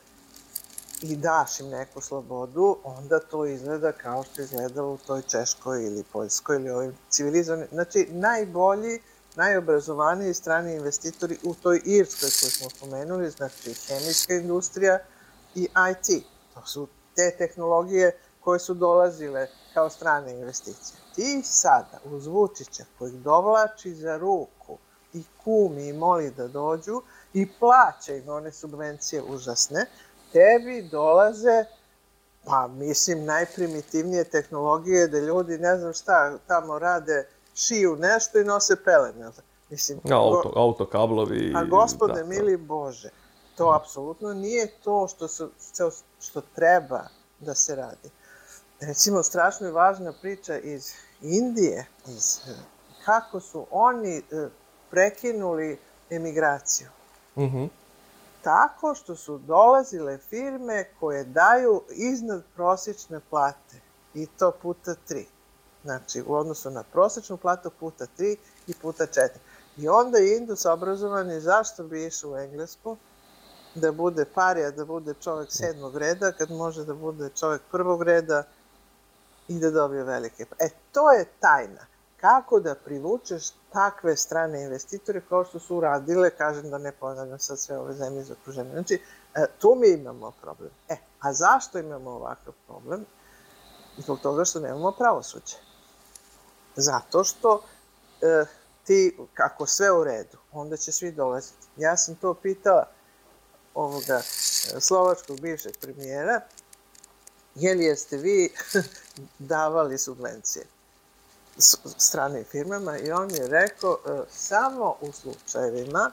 i 1.02 1.16
daš 1.16 1.60
im 1.60 1.68
neku 1.68 2.00
slobodu, 2.00 2.76
onda 2.84 3.20
to 3.20 3.46
izgleda 3.46 3.92
kao 3.92 4.24
što 4.24 4.42
izgledalo 4.42 4.92
u 4.92 4.98
toj 5.06 5.22
Češkoj 5.22 5.86
ili 5.86 6.04
Poljskoj 6.12 6.56
ili 6.56 6.70
ovim 6.70 6.96
civilizovanim. 7.10 7.68
Znači, 7.72 8.08
najbolji 8.10 9.02
najobrazovaniji 9.36 10.34
strani 10.34 10.74
investitori 10.74 11.38
u 11.42 11.54
toj 11.54 11.80
Irskoj 11.84 12.28
koju 12.40 12.50
smo 12.50 12.70
spomenuli, 12.70 13.30
znači 13.30 13.74
hemijska 13.74 14.34
industrija, 14.34 14.98
i 15.54 15.62
IT. 15.62 16.24
To 16.54 16.66
su 16.66 16.88
te 17.16 17.36
tehnologije 17.38 18.16
koje 18.40 18.58
su 18.58 18.74
dolazile 18.74 19.48
kao 19.74 19.90
strane 19.90 20.32
investicije. 20.32 21.00
Ti 21.14 21.42
sada 21.44 22.00
uz 22.04 22.26
Vučića 22.26 22.84
kojih 22.98 23.14
dovlači 23.14 23.94
za 23.94 24.16
ruku 24.16 24.78
i 25.12 25.24
kumi 25.44 25.88
i 25.88 25.92
moli 25.92 26.30
da 26.30 26.48
dođu 26.48 27.02
i 27.32 27.48
plaća 27.58 28.14
im 28.14 28.28
one 28.28 28.52
subvencije 28.52 29.22
užasne, 29.22 29.86
tebi 30.32 30.88
dolaze 30.90 31.64
pa 32.44 32.68
mislim 32.68 33.24
najprimitivnije 33.24 34.24
tehnologije 34.24 35.08
da 35.08 35.18
ljudi 35.18 35.58
ne 35.58 35.78
znam 35.78 35.92
šta 35.92 36.38
tamo 36.46 36.78
rade, 36.78 37.28
šiju 37.54 37.96
nešto 37.96 38.38
i 38.38 38.44
nose 38.44 38.76
pelene. 38.84 39.30
Mislim, 39.70 40.00
auto, 40.10 40.50
go... 40.54 40.60
autokablovi. 40.60 41.52
A 41.56 41.64
gospode, 41.64 42.22
da, 42.22 42.26
mili 42.26 42.56
Bože, 42.56 43.10
to 43.56 43.72
apsolutno 43.80 44.34
nije 44.34 44.72
to 44.84 45.08
što, 45.08 45.28
su, 45.28 45.50
što 46.20 46.40
treba 46.54 47.00
da 47.40 47.54
se 47.54 47.74
radi. 47.74 48.10
Recimo, 48.80 49.22
strašno 49.22 49.66
je 49.66 49.72
važna 49.72 50.12
priča 50.20 50.58
iz 50.58 50.92
Indije, 51.20 51.86
iz, 52.06 52.40
kako 53.04 53.40
su 53.40 53.66
oni 53.70 54.16
e, 54.16 54.22
prekinuli 54.90 55.78
emigraciju. 56.10 56.88
Mhm. 57.36 57.44
Mm 57.44 57.50
-hmm. 57.50 57.68
Tako 58.42 58.94
što 58.94 59.16
su 59.16 59.38
dolazile 59.38 60.18
firme 60.18 60.84
koje 61.00 61.24
daju 61.24 61.82
iznad 61.90 62.42
prosječne 62.54 63.20
plate. 63.30 63.80
I 64.14 64.26
to 64.26 64.52
puta 64.62 64.94
tri. 65.08 65.26
Znači, 65.84 66.22
u 66.26 66.34
odnosu 66.34 66.70
na 66.70 66.82
prosječnu 66.82 67.36
platu 67.36 67.70
puta 67.80 68.06
tri 68.16 68.36
i 68.66 68.74
puta 68.74 69.06
četiri. 69.06 69.40
I 69.76 69.88
onda 69.88 70.18
je 70.18 70.36
Indus 70.36 70.66
obrazovani 70.66 71.40
zašto 71.40 71.84
bi 71.84 72.06
išao 72.06 72.30
u 72.30 72.36
Englesku, 72.36 72.96
da 73.74 73.92
bude 73.92 74.24
parija, 74.24 74.70
da 74.70 74.84
bude 74.84 75.14
čovek 75.20 75.48
sedmog 75.52 75.96
reda, 75.96 76.32
kad 76.32 76.50
može 76.50 76.84
da 76.84 76.94
bude 76.94 77.28
čovek 77.28 77.62
prvog 77.70 78.02
reda 78.02 78.44
i 79.48 79.58
da 79.58 79.70
dobije 79.70 80.04
velike. 80.04 80.46
E, 80.58 80.68
to 80.92 81.10
je 81.10 81.24
tajna. 81.40 81.86
Kako 82.20 82.60
da 82.60 82.74
privučeš 82.74 83.50
takve 83.72 84.16
strane 84.16 84.62
investitore 84.62 85.20
kao 85.28 85.44
što 85.44 85.58
su 85.58 85.76
uradile, 85.76 86.30
kažem 86.30 86.70
da 86.70 86.78
ne 86.78 86.92
ponavljam 86.92 87.38
sad 87.38 87.58
sve 87.58 87.78
ove 87.78 87.94
zemlje 87.94 88.22
za 88.22 88.34
okruženje. 88.40 88.70
Znači, 88.70 89.02
e, 89.34 89.46
tu 89.58 89.74
mi 89.80 89.88
imamo 89.88 90.32
problem. 90.42 90.70
E, 90.88 90.96
a 91.20 91.32
zašto 91.32 91.78
imamo 91.78 92.10
ovakav 92.10 92.52
problem? 92.66 93.04
Zbog 93.98 94.20
toga 94.20 94.44
što 94.44 94.60
nemamo 94.60 94.92
pravosuđe. 94.92 95.71
Zato 96.76 97.24
što 97.24 97.62
e, 98.20 98.44
ti, 98.84 99.16
kako 99.34 99.66
sve 99.66 99.92
u 99.92 100.04
redu, 100.04 100.38
onda 100.52 100.76
će 100.76 100.92
svi 100.92 101.12
dolaziti. 101.12 101.66
Ja 101.76 101.96
sam 101.96 102.14
to 102.14 102.34
pitala 102.34 102.88
ovoga 103.74 104.16
e, 104.16 104.80
slovačkog 104.80 105.40
bivšeg 105.40 105.72
premijera, 105.80 106.40
je 107.54 107.74
li 107.74 107.84
jeste 107.84 108.16
vi 108.16 108.52
davali 109.38 109.98
subvencije 109.98 110.66
stranim 111.98 112.44
firmama 112.44 112.98
i 112.98 113.12
on 113.12 113.30
je 113.30 113.48
rekao 113.48 113.98
e, 114.06 114.22
samo 114.30 114.96
u 115.00 115.12
slučajevima 115.12 116.12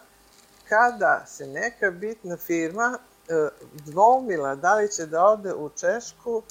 kada 0.70 1.26
se 1.28 1.48
neka 1.48 1.92
bitna 1.92 2.38
firma 2.38 3.00
e, 3.28 3.50
dvomila 3.86 4.56
da 4.56 4.76
li 4.76 4.92
će 4.92 5.06
da 5.06 5.26
ode 5.26 5.54
u 5.54 5.70
Češku 5.70 6.42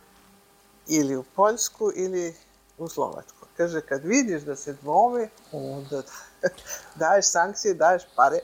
ili 0.86 1.16
u 1.16 1.24
Poljsku 1.36 1.92
ili 1.94 2.36
u 2.78 2.88
Slovačku. 2.88 3.37
Kaže, 3.58 3.80
kad 3.80 4.04
vidiš 4.04 4.42
da 4.42 4.56
se 4.56 4.72
dvomi, 4.72 5.28
onda 5.52 6.02
daješ 7.00 7.30
sankcije, 7.30 7.74
daješ 7.74 8.02
pare, 8.16 8.38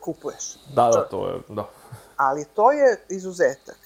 kupuješ. 0.00 0.56
Da, 0.74 0.90
da, 0.94 1.08
to 1.08 1.28
je, 1.28 1.40
da. 1.48 1.68
Ali 2.16 2.44
to 2.44 2.72
je 2.72 3.00
izuzetak. 3.08 3.78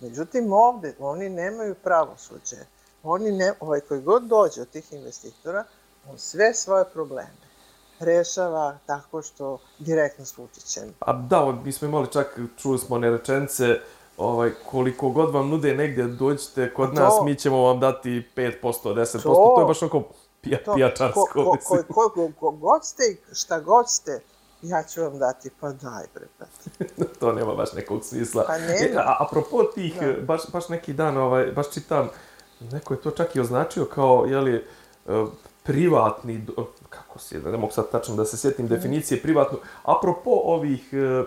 Međutim, 0.00 0.52
ovde 0.52 0.94
oni 0.98 1.28
nemaju 1.28 1.74
pravosuđe. 1.74 2.56
Oni 3.02 3.32
ne, 3.32 3.52
ovaj 3.60 3.80
koji 3.80 4.00
god 4.00 4.22
dođe 4.22 4.60
od 4.62 4.70
tih 4.70 4.92
investitora, 4.92 5.64
on 6.10 6.18
sve 6.18 6.54
svoje 6.54 6.84
probleme 6.84 7.48
rešava 8.00 8.78
tako 8.86 9.22
što 9.22 9.58
direktno 9.78 10.24
s 10.24 10.38
Vučićem. 10.38 10.94
A 11.00 11.12
da, 11.12 11.52
mi 11.64 11.72
smo 11.72 11.88
imali 11.88 12.12
čak, 12.12 12.38
čuli 12.56 12.78
smo 12.78 12.96
one 12.96 13.10
rečence, 13.10 13.80
ovaj, 14.18 14.50
koliko 14.70 15.08
god 15.10 15.34
vam 15.34 15.48
nude 15.48 15.74
negdje 15.74 16.04
dođete 16.04 16.74
kod 16.74 16.94
to, 16.94 17.00
nas, 17.00 17.14
mi 17.24 17.34
ćemo 17.34 17.62
vam 17.62 17.80
dati 17.80 18.28
5%, 18.36 18.52
10%, 18.62 19.22
to, 19.22 19.52
to 19.56 19.60
je 19.60 19.66
baš 19.66 19.82
onako 19.82 20.02
pija, 20.40 20.58
ko, 20.64 20.74
pijačarsko. 20.74 21.26
Ko, 21.32 21.56
ko, 21.64 21.76
ko, 21.88 22.10
ko, 22.14 22.30
ko, 22.40 22.50
god 22.50 22.84
ste, 22.84 23.02
šta 23.32 23.60
god 23.60 23.90
ste, 23.90 24.20
ja 24.62 24.82
ću 24.82 25.02
vam 25.02 25.18
dati, 25.18 25.50
pa 25.60 25.72
daj 25.72 26.04
bre, 26.14 26.26
to 27.20 27.32
nema 27.32 27.54
baš 27.54 27.72
nekog 27.72 28.04
smisla. 28.04 28.44
Pa 28.46 28.58
nema. 28.58 28.72
E, 28.72 28.96
a, 28.96 29.16
apropo 29.20 29.62
tih, 29.74 30.00
da. 30.00 30.12
baš, 30.22 30.40
baš 30.52 30.68
neki 30.68 30.92
dan, 30.92 31.16
ovaj, 31.16 31.46
baš 31.52 31.70
čitam, 31.70 32.08
neko 32.60 32.94
je 32.94 33.00
to 33.00 33.10
čak 33.10 33.36
i 33.36 33.40
označio 33.40 33.84
kao, 33.84 34.26
jeli, 34.28 34.54
e, 34.54 35.24
privatni, 35.62 36.46
kako 36.88 37.18
se, 37.18 37.38
ne 37.38 37.56
mogu 37.56 37.72
sad 37.72 37.90
tačno 37.90 38.16
da 38.16 38.24
se 38.24 38.36
sjetim 38.36 38.64
mm. 38.64 38.68
definicije 38.68 39.22
privatno, 39.22 39.58
apropo 39.82 40.30
ovih, 40.30 40.88
e, 40.92 41.24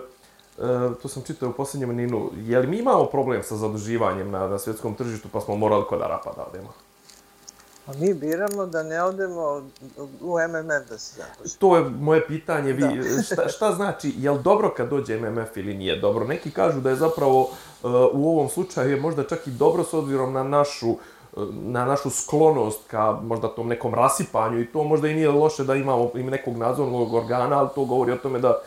to 1.02 1.08
sam 1.08 1.22
čitao 1.22 1.48
u 1.48 1.52
posljednjem 1.52 1.96
ninu, 1.96 2.30
je 2.36 2.58
li 2.58 2.66
mi 2.66 2.78
imamo 2.78 3.04
problem 3.04 3.42
sa 3.42 3.56
zaduživanjem 3.56 4.30
na, 4.30 4.48
na 4.48 4.58
svjetskom 4.58 4.94
tržištu, 4.94 5.28
pa 5.32 5.40
smo 5.40 5.56
morali 5.56 5.84
kod 5.88 6.02
Arapa 6.02 6.32
da 6.36 6.44
odemo? 6.48 6.72
A 7.86 7.90
mi 7.98 8.14
biramo 8.14 8.66
da 8.66 8.82
ne 8.82 9.02
odemo 9.02 9.62
u 10.20 10.36
MMF 10.38 10.88
da 10.88 10.98
se 10.98 11.16
započne. 11.16 11.58
To 11.58 11.76
je 11.76 11.84
moje 11.84 12.26
pitanje. 12.26 12.72
Vi, 12.72 12.82
šta, 13.26 13.48
šta 13.48 13.72
znači, 13.72 14.14
je 14.16 14.30
li 14.30 14.42
dobro 14.42 14.74
kad 14.76 14.88
dođe 14.88 15.20
MMF 15.20 15.56
ili 15.56 15.74
nije 15.74 16.00
dobro? 16.00 16.24
Neki 16.24 16.50
kažu 16.50 16.80
da 16.80 16.90
je 16.90 16.96
zapravo 16.96 17.40
uh, 17.40 17.90
u 18.12 18.30
ovom 18.30 18.48
slučaju 18.48 18.90
je 18.90 19.00
možda 19.00 19.24
čak 19.24 19.46
i 19.46 19.50
dobro 19.50 19.84
s 19.84 19.94
obzirom 19.94 20.32
na 20.32 20.42
našu 20.42 20.90
uh, 20.90 20.98
na 21.52 21.84
našu 21.84 22.10
sklonost 22.10 22.80
ka 22.86 23.12
možda 23.22 23.48
tom 23.48 23.68
nekom 23.68 23.94
rasipanju 23.94 24.60
i 24.60 24.66
to 24.66 24.84
možda 24.84 25.08
i 25.08 25.14
nije 25.14 25.30
loše 25.30 25.64
da 25.64 25.74
imamo 25.74 26.10
im 26.14 26.26
nekog 26.26 26.56
nadzornog 26.56 27.14
organa, 27.14 27.58
ali 27.58 27.68
to 27.74 27.84
govori 27.84 28.12
o 28.12 28.16
tome 28.16 28.38
da 28.38 28.60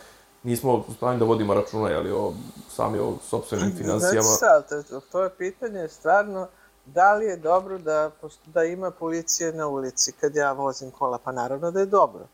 nismo 0.45 0.85
stavljeni 0.95 1.19
da 1.19 1.25
vodimo 1.25 1.53
računa 1.53 1.89
jeli, 1.89 2.11
o 2.11 2.33
sami 2.69 2.99
o 2.99 3.13
sobstvenim 3.29 3.71
financijama. 3.77 4.21
Znači 4.21 4.39
sad, 4.39 4.85
to 5.11 5.23
je 5.23 5.29
pitanje 5.29 5.87
stvarno 5.87 6.47
da 6.85 7.13
li 7.13 7.25
je 7.25 7.37
dobro 7.37 7.77
da, 7.77 8.11
da 8.45 8.63
ima 8.63 8.91
policije 8.91 9.53
na 9.53 9.67
ulici 9.67 10.11
kad 10.11 10.35
ja 10.35 10.51
vozim 10.51 10.91
kola? 10.91 11.17
Pa 11.23 11.31
naravno 11.31 11.71
da 11.71 11.79
je 11.79 11.85
dobro. 11.85 12.27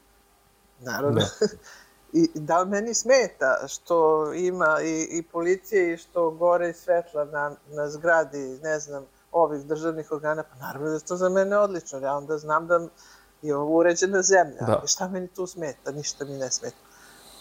Naravno. 0.80 1.20
Da. 1.20 1.47
I 2.20 2.30
da 2.36 2.62
li 2.62 2.70
meni 2.70 2.93
smeta 2.93 3.68
što 3.68 4.30
ima 4.34 4.82
i, 4.82 5.07
i 5.12 5.24
policije 5.24 5.93
i 5.93 5.97
što 5.97 6.30
gore 6.30 6.70
i 6.70 6.74
svetla 6.74 7.26
na, 7.26 7.55
na 7.70 7.89
zgradi, 7.89 8.59
ne 8.64 8.80
znam, 8.80 9.05
ovih 9.32 9.66
državnih 9.66 10.12
organa, 10.12 10.43
pa 10.43 10.66
naravno 10.66 10.88
da 10.88 10.93
je 10.93 10.99
to 10.99 11.16
za 11.16 11.30
mene 11.30 11.57
odlično. 11.57 11.99
Ja 11.99 12.18
onda 12.18 12.38
znam 12.38 12.68
da 12.68 12.88
je 13.41 13.55
ovo 13.55 13.78
uređena 13.78 14.22
zemlja. 14.22 14.62
Da. 14.62 14.82
I 14.86 14.88
šta 14.88 15.07
meni 15.07 15.28
tu 15.28 15.47
smeta? 15.47 15.91
Ništa 15.91 16.26
mi 16.26 16.32
ne 16.32 16.51
smeta. 16.51 16.78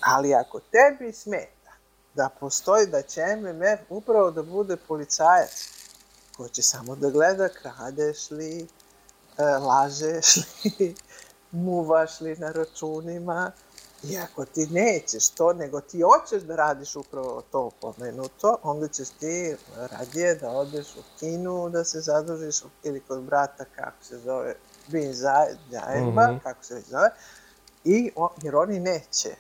Ali 0.00 0.34
ako 0.34 0.60
tebi 0.60 1.12
smeta 1.12 1.72
da 2.14 2.28
postoji 2.40 2.86
da 2.86 3.02
će 3.02 3.20
MMF 3.36 3.80
upravo 3.88 4.30
da 4.30 4.42
bude 4.42 4.76
policajac, 4.76 5.68
ko 6.36 6.48
će 6.48 6.62
samo 6.62 6.96
da 6.96 7.10
gleda 7.10 7.48
kradeš 7.48 8.30
li, 8.30 8.66
e, 9.38 9.42
lažeš 9.42 10.36
li, 10.64 10.94
muvaš 11.64 12.20
li 12.20 12.36
na 12.36 12.52
računima. 12.52 13.52
I 14.02 14.18
ako 14.18 14.44
ti 14.44 14.66
nećeš 14.66 15.28
to, 15.28 15.52
nego 15.52 15.80
ti 15.80 16.00
hoćeš 16.00 16.42
da 16.42 16.56
radiš 16.56 16.96
upravo 16.96 17.42
to 17.52 17.70
pomenuto, 17.80 18.58
onda 18.62 18.88
ćeš 18.88 19.08
ti 19.08 19.56
radije 19.76 20.34
da 20.34 20.50
odeš 20.50 20.96
u 20.96 21.02
kinu, 21.18 21.68
da 21.68 21.84
se 21.84 22.00
zadužiš 22.00 22.62
ili 22.82 23.00
kod 23.00 23.22
brata, 23.22 23.64
kako 23.76 24.04
se 24.04 24.18
zove, 24.18 24.54
Bin 24.88 25.12
Zajeba, 25.14 26.00
mm 26.00 26.34
-hmm. 26.34 26.42
kako 26.42 26.64
se 26.64 26.74
već 26.74 26.84
zove, 26.84 27.10
i, 27.84 28.12
jer 28.42 28.56
oni 28.56 28.80
neće. 28.80 29.36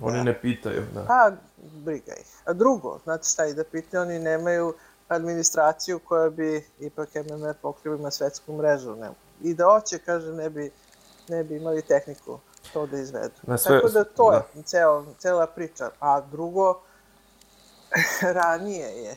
Oni 0.00 0.16
da. 0.16 0.22
ne 0.22 0.40
pitaju, 0.40 0.82
da. 0.94 1.04
Pa, 1.04 1.32
briga 1.60 2.12
ih. 2.20 2.26
A 2.44 2.52
drugo, 2.52 2.98
znate 3.04 3.28
šta 3.28 3.46
i 3.46 3.54
da 3.54 3.64
pitaju, 3.64 4.02
oni 4.02 4.18
nemaju 4.18 4.74
administraciju 5.08 5.98
koja 5.98 6.30
bi 6.30 6.66
ipak 6.80 7.08
MMF 7.14 7.56
pokrio 7.62 7.96
na 7.96 8.10
svetsku 8.10 8.52
mrežu. 8.52 8.96
Ne. 8.96 9.10
I 9.42 9.54
da 9.54 9.64
hoće, 9.64 9.98
kaže, 9.98 10.32
ne 10.32 10.50
bi, 10.50 10.70
ne 11.28 11.44
bi 11.44 11.56
imali 11.56 11.82
tehniku 11.82 12.38
to 12.72 12.86
da 12.86 12.98
izvedu. 12.98 13.34
Na 13.42 13.58
sve, 13.58 13.76
Tako 13.76 13.88
da 13.88 14.04
to 14.04 14.30
da. 14.30 14.36
je 14.54 14.62
ceo, 14.62 15.04
cela 15.18 15.46
priča. 15.46 15.90
A 16.00 16.20
drugo, 16.20 16.80
ranije 18.38 18.88
je 19.02 19.16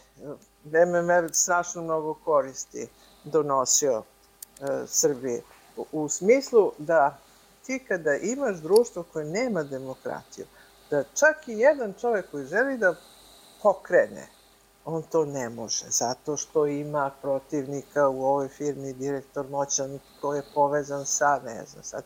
MMF 0.65 1.33
strašno 1.33 1.81
mnogo 1.81 2.13
koristi 2.13 2.87
donosio 3.23 4.03
e, 4.61 4.65
Srbiji. 4.87 5.41
U, 5.77 5.85
u 5.91 6.09
smislu 6.09 6.71
da 6.77 7.17
ti 7.65 7.85
kada 7.87 8.15
imaš 8.15 8.57
društvo 8.57 9.03
koje 9.13 9.25
nema 9.25 9.63
demokratiju, 9.63 10.45
da 10.89 11.03
čak 11.03 11.47
i 11.47 11.51
jedan 11.51 11.93
čovjek 11.93 12.31
koji 12.31 12.45
želi 12.45 12.77
da 12.77 12.95
pokrene 13.63 14.27
on 14.85 15.03
to 15.03 15.25
ne 15.25 15.49
može, 15.49 15.85
zato 15.89 16.37
što 16.37 16.67
ima 16.67 17.11
protivnika 17.21 18.07
u 18.07 18.25
ovoj 18.25 18.47
firmi, 18.47 18.93
direktor 18.93 19.49
moćan 19.49 19.99
koji 20.21 20.37
je 20.37 20.43
povezan 20.53 21.05
sa, 21.05 21.39
ne 21.45 21.63
znam 21.65 21.83
sad, 21.83 22.03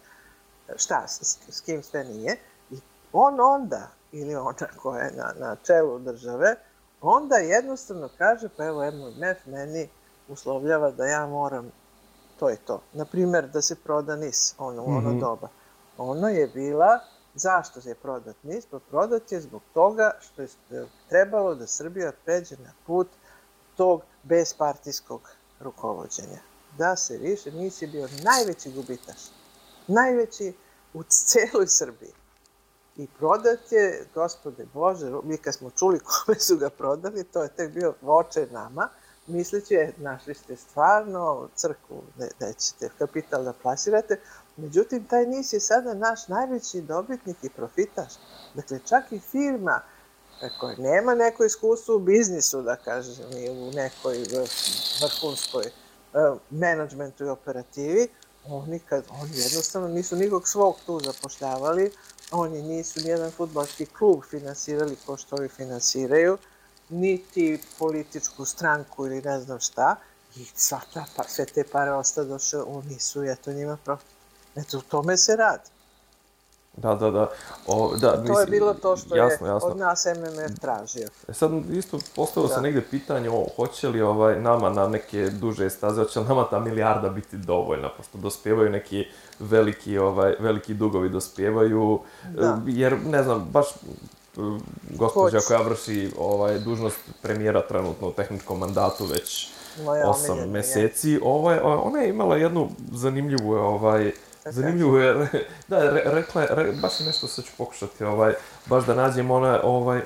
šta, 0.75 1.07
s, 1.07 1.37
s 1.49 1.61
kim 1.61 1.83
sve 1.83 2.03
nije. 2.03 2.37
I 2.71 2.79
on 3.13 3.39
onda, 3.39 3.87
ili 4.11 4.35
ona 4.35 4.67
koja 4.81 5.03
je 5.03 5.11
na, 5.11 5.33
na 5.39 5.55
čelu 5.55 5.99
države, 5.99 6.55
onda 7.01 7.35
jednostavno 7.35 8.09
kaže, 8.17 8.49
pa 8.57 8.65
evo 8.65 8.91
MMF 8.91 9.45
meni 9.45 9.89
uslovljava 10.27 10.91
da 10.91 11.05
ja 11.05 11.27
moram 11.27 11.71
to 12.39 12.49
je 12.49 12.55
to. 12.55 12.81
Naprimer, 12.93 13.47
da 13.47 13.61
se 13.61 13.75
proda 13.75 14.15
NIS, 14.15 14.55
ono, 14.57 14.83
u 14.83 14.85
ono 14.85 15.09
mm 15.09 15.15
-hmm. 15.15 15.19
doba. 15.19 15.47
Ono 15.97 16.27
je 16.27 16.47
bila, 16.47 16.99
zašto 17.35 17.79
je 17.85 17.95
prodat 17.95 18.35
NIS? 18.43 18.65
Pa 18.65 18.79
prodat 18.79 19.31
je 19.31 19.41
zbog 19.41 19.61
toga 19.73 20.11
što 20.19 20.41
je 20.41 20.47
trebalo 21.09 21.55
da 21.55 21.67
Srbija 21.67 22.11
pređe 22.25 22.55
na 22.57 22.73
put 22.85 23.07
tog 23.75 24.01
bespartijskog 24.23 25.29
rukovodđenja. 25.59 26.39
Da 26.77 26.95
se 26.95 27.17
više, 27.17 27.51
NIS 27.51 27.81
je 27.81 27.87
bio 27.87 28.07
najveći 28.23 28.71
gubitaš. 28.71 29.21
Najveći 29.87 30.53
u 30.93 31.03
celoj 31.03 31.67
Srbiji. 31.67 32.13
I 32.97 33.07
prodat 33.17 33.71
je, 33.71 34.07
gospode 34.13 34.65
Bože, 34.73 35.11
mi 35.23 35.37
kad 35.37 35.53
smo 35.53 35.69
čuli 35.69 35.99
kome 35.99 36.39
su 36.39 36.57
ga 36.57 36.69
prodali, 36.69 37.23
to 37.23 37.43
je 37.43 37.49
tek 37.49 37.73
bio 37.73 37.93
voče 38.01 38.47
nama, 38.51 38.89
misleći 39.27 39.73
je, 39.73 39.93
našli 39.97 40.33
ste 40.33 40.55
stvarno 40.55 41.49
crkvu 41.55 42.03
da 42.39 42.53
ćete 42.53 42.89
kapital 42.97 43.43
da 43.43 43.53
plasirate, 43.53 44.19
međutim, 44.61 45.05
taj 45.05 45.25
NIS 45.25 45.53
je 45.53 45.59
sada 45.59 45.93
naš 45.93 46.27
najveći 46.27 46.81
dobitnik 46.81 47.37
i 47.43 47.49
profitaš. 47.49 48.13
Dakle, 48.55 48.79
čak 48.85 49.11
i 49.11 49.19
firma 49.19 49.81
koja 50.59 50.75
nema 50.77 51.15
neko 51.15 51.45
iskustvo 51.45 51.95
u 51.95 51.99
biznisu, 51.99 52.61
da 52.61 52.75
kažem, 52.75 53.37
i 53.37 53.49
u 53.49 53.71
nekoj 53.71 54.17
vrhunskoj 55.01 55.65
uh, 55.65 56.37
menadžmentu 56.49 57.25
i 57.25 57.29
operativi, 57.29 58.07
oni, 58.47 58.79
kad, 58.79 59.03
oni 59.21 59.31
jednostavno 59.35 59.87
nisu 59.87 60.15
nikog 60.15 60.47
svog 60.47 60.75
tu 60.85 60.99
zapošljavali, 60.99 61.91
oni 62.31 62.61
nisu 62.61 62.99
nijedan 63.01 63.31
futbalski 63.31 63.85
klub 63.85 64.23
finansirali 64.29 64.97
ko 65.05 65.17
što 65.17 65.35
ovi 65.35 65.47
finansiraju, 65.47 66.37
niti 66.89 67.61
političku 67.79 68.45
stranku 68.45 69.05
ili 69.05 69.21
ne 69.21 69.39
znam 69.39 69.59
šta, 69.59 69.95
i 70.35 70.45
sva 70.55 70.81
ta, 70.93 71.05
pa, 71.15 71.23
sve 71.23 71.45
te 71.45 71.63
pare 71.63 71.91
ostadoše 71.91 72.57
u 72.57 72.81
nisu 72.81 73.23
i 73.23 73.31
eto 73.31 73.53
njima 73.53 73.77
profit. 73.85 74.18
Eto, 74.59 74.77
u 74.77 74.81
tome 74.81 75.17
se 75.17 75.35
radi. 75.35 75.69
Da, 76.77 76.95
da, 76.95 77.11
da. 77.11 77.29
O, 77.67 77.95
da 77.97 78.11
to 78.15 78.21
mislim, 78.21 78.39
je 78.39 78.45
bilo 78.45 78.73
to 78.73 78.97
što 78.97 79.15
jasno, 79.15 79.47
je 79.47 79.51
jasno. 79.51 79.69
od 79.69 79.77
nas 79.77 80.05
MMF 80.05 80.59
tražio. 80.59 81.07
E 81.27 81.33
sad 81.33 81.51
isto 81.71 81.99
postavilo 82.15 82.49
da. 82.49 82.55
se 82.55 82.61
negde 82.61 82.81
pitanje 82.81 83.29
o, 83.29 83.47
hoće 83.55 83.87
li 83.87 84.01
ovaj, 84.01 84.41
nama 84.41 84.69
na 84.69 84.87
neke 84.87 85.29
duže 85.29 85.69
staze, 85.69 86.01
hoće 86.01 86.19
li 86.19 86.25
nama 86.25 86.45
ta 86.49 86.59
milijarda 86.59 87.09
biti 87.09 87.37
dovoljna, 87.37 87.89
pošto 87.97 88.17
dospevaju 88.17 88.69
neki 88.69 89.07
veliki, 89.39 89.97
ovaj, 89.97 90.35
veliki 90.39 90.73
dugovi 90.73 91.09
dospevaju, 91.09 91.99
da. 92.29 92.61
jer 92.65 92.97
ne 93.05 93.23
znam, 93.23 93.47
baš 93.51 93.67
gospođa 94.89 95.39
koja 95.47 95.61
vrši 95.61 96.11
ovaj, 96.17 96.59
dužnost 96.59 96.97
premijera 97.21 97.67
trenutno 97.67 98.07
u 98.07 98.11
tehničkom 98.11 98.59
mandatu 98.59 99.05
već 99.05 99.49
Moja 99.83 100.09
osam 100.09 100.49
meseci, 100.49 101.09
je. 101.09 101.19
ovaj, 101.23 101.59
ona 101.63 101.99
je 101.99 102.09
imala 102.09 102.37
jednu 102.37 102.69
zanimljivu, 102.91 103.53
ovaj, 103.53 104.11
zanimljivu 104.45 104.97
je, 104.97 105.13
da, 105.67 105.79
re, 105.89 106.01
rekla 106.05 106.41
je, 106.41 106.47
re, 106.51 106.71
baš 106.71 106.99
je 106.99 107.05
nešto 107.05 107.27
sad 107.27 107.45
ću 107.45 107.51
pokušati, 107.57 108.03
ovaj, 108.03 108.33
baš 108.65 108.85
da 108.85 108.95
nađem 108.95 109.31
ona, 109.31 109.59
ovaj, 109.63 110.01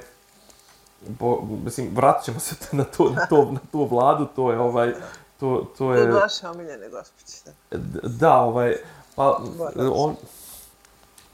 bo, 1.08 1.42
mislim, 1.66 1.90
vratit 1.96 2.26
ćemo 2.26 2.40
se 2.40 2.56
na 2.78 2.84
to, 2.84 3.10
na 3.10 3.26
to, 3.26 3.52
na 3.52 3.60
tu 3.72 3.86
vladu, 3.86 4.28
to 4.36 4.52
je, 4.52 4.60
ovaj, 4.60 4.94
to, 5.40 5.72
to 5.78 5.94
je... 5.94 6.12
To 6.12 6.20
vaše 6.20 6.48
omiljene 6.48 6.90
gospođe, 6.90 7.56
da. 7.72 8.08
Da, 8.10 8.38
ovaj, 8.38 8.76
pa, 9.16 9.40
on, 9.78 10.16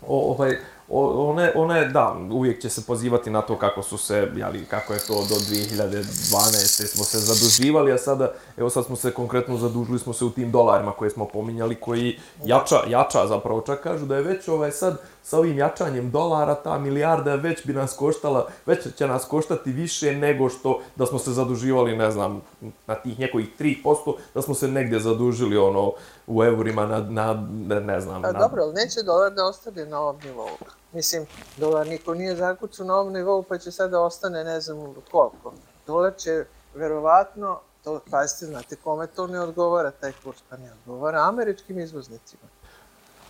o, 0.08 0.32
ovaj, 0.32 0.60
one, 0.90 1.52
one, 1.56 1.90
da, 1.90 2.16
uvijek 2.32 2.62
će 2.62 2.70
se 2.70 2.86
pozivati 2.86 3.30
na 3.30 3.42
to 3.42 3.58
kako 3.58 3.84
su 3.84 3.98
se, 3.98 4.32
jeli, 4.36 4.66
kako 4.66 4.94
je 4.94 5.00
to 5.00 5.14
do 5.14 5.36
2012. 5.36 6.86
smo 6.86 7.04
se 7.04 7.20
zaduživali, 7.20 7.92
a 7.92 7.98
sada, 7.98 8.32
evo 8.58 8.70
sad 8.70 8.86
smo 8.86 8.96
se 8.96 9.12
konkretno 9.12 9.58
zadužili 9.58 10.00
smo 10.00 10.14
se 10.14 10.26
u 10.26 10.30
tim 10.30 10.52
dolarima 10.52 10.92
koje 10.92 11.10
smo 11.10 11.26
pominjali, 11.26 11.76
koji 11.76 12.20
jača, 12.46 12.80
jača 12.88 13.28
zapravo, 13.28 13.62
čak 13.62 13.84
kažu 13.84 14.06
da 14.06 14.16
je 14.16 14.22
već 14.22 14.48
ovaj 14.48 14.72
sad, 14.72 15.02
sa 15.24 15.38
ovim 15.38 15.58
jačanjem 15.58 16.12
dolara, 16.12 16.56
ta 16.56 16.78
milijarda 16.80 17.36
već 17.36 17.66
bi 17.66 17.74
nas 17.74 17.94
koštala, 17.94 18.48
već 18.66 18.96
će 18.98 19.08
nas 19.08 19.26
koštati 19.26 19.72
više 19.72 20.12
nego 20.16 20.50
što 20.50 20.82
da 20.96 21.06
smo 21.06 21.20
se 21.20 21.32
zaduživali, 21.32 21.98
ne 21.98 22.12
znam, 22.12 22.42
na 22.88 22.96
tih 22.96 23.20
nekojih 23.20 23.48
3%, 23.60 24.16
da 24.34 24.42
smo 24.42 24.54
se 24.54 24.68
negdje 24.68 25.00
zadužili 25.00 25.58
ono 25.58 25.94
u 26.28 26.44
eurima 26.44 26.86
na, 26.86 27.00
na 27.00 27.34
ne 27.80 28.02
znam. 28.02 28.26
A, 28.26 28.32
na... 28.32 28.40
Dobro, 28.40 28.64
ali 28.64 28.74
neće 28.74 29.04
dolar 29.04 29.34
da 29.34 29.46
ostane 29.46 29.86
na 29.86 30.00
ovom 30.00 30.18
nivou. 30.24 30.50
Mislim, 30.94 31.26
dolar 31.58 31.88
niko 31.88 32.14
nije 32.14 32.36
zakucao 32.36 32.86
na 32.86 32.96
ovom 32.96 33.14
nivou, 33.14 33.44
pa 33.44 33.58
će 33.58 33.72
sada 33.72 34.02
ostane 34.02 34.44
ne 34.44 34.62
znam 34.62 34.96
koliko. 35.12 35.54
Dolar 35.88 36.16
će 36.18 36.46
verovatno, 36.74 37.60
to, 37.84 38.00
pazite, 38.12 38.46
znate 38.46 38.76
kome 38.76 39.08
to 39.08 39.28
ne 39.28 39.40
odgovara, 39.40 39.92
taj 39.92 40.14
kurs, 40.24 40.38
pa 40.50 40.58
ne 40.58 40.72
odgovara 40.74 41.28
američkim 41.28 41.80
izvoznicima, 41.80 42.44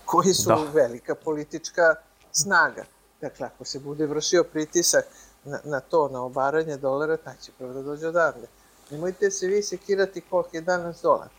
koji 0.06 0.34
su 0.34 0.50
da. 0.50 0.58
velika 0.74 1.16
politička 1.16 1.96
snaga. 2.32 2.84
Dakle, 3.22 3.46
ako 3.46 3.66
se 3.66 3.80
bude 3.80 4.06
vršio 4.06 4.44
pritisak 4.44 5.06
na, 5.44 5.60
na 5.64 5.80
to, 5.80 6.08
na 6.08 6.24
obaranje 6.24 6.78
dolara, 6.78 7.18
taj 7.18 7.36
će 7.42 7.52
prvo 7.58 7.74
da 7.74 7.82
dođe 7.82 8.08
odavde. 8.08 8.48
Nemojte 8.92 9.32
se 9.32 9.48
vi 9.48 9.64
sekirati 9.64 10.22
koliko 10.22 10.50
je 10.54 10.62
danas 10.62 11.02
dolar. 11.02 11.30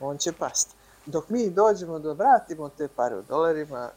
On 0.00 0.18
će 0.18 0.32
pasti. 0.32 0.74
Dok 1.06 1.28
mi 1.28 1.50
dođemo 1.50 1.98
da 1.98 2.12
vratimo 2.12 2.68
te 2.68 2.88
pare 2.88 3.16
u 3.16 3.22
dolarima, 3.22 3.90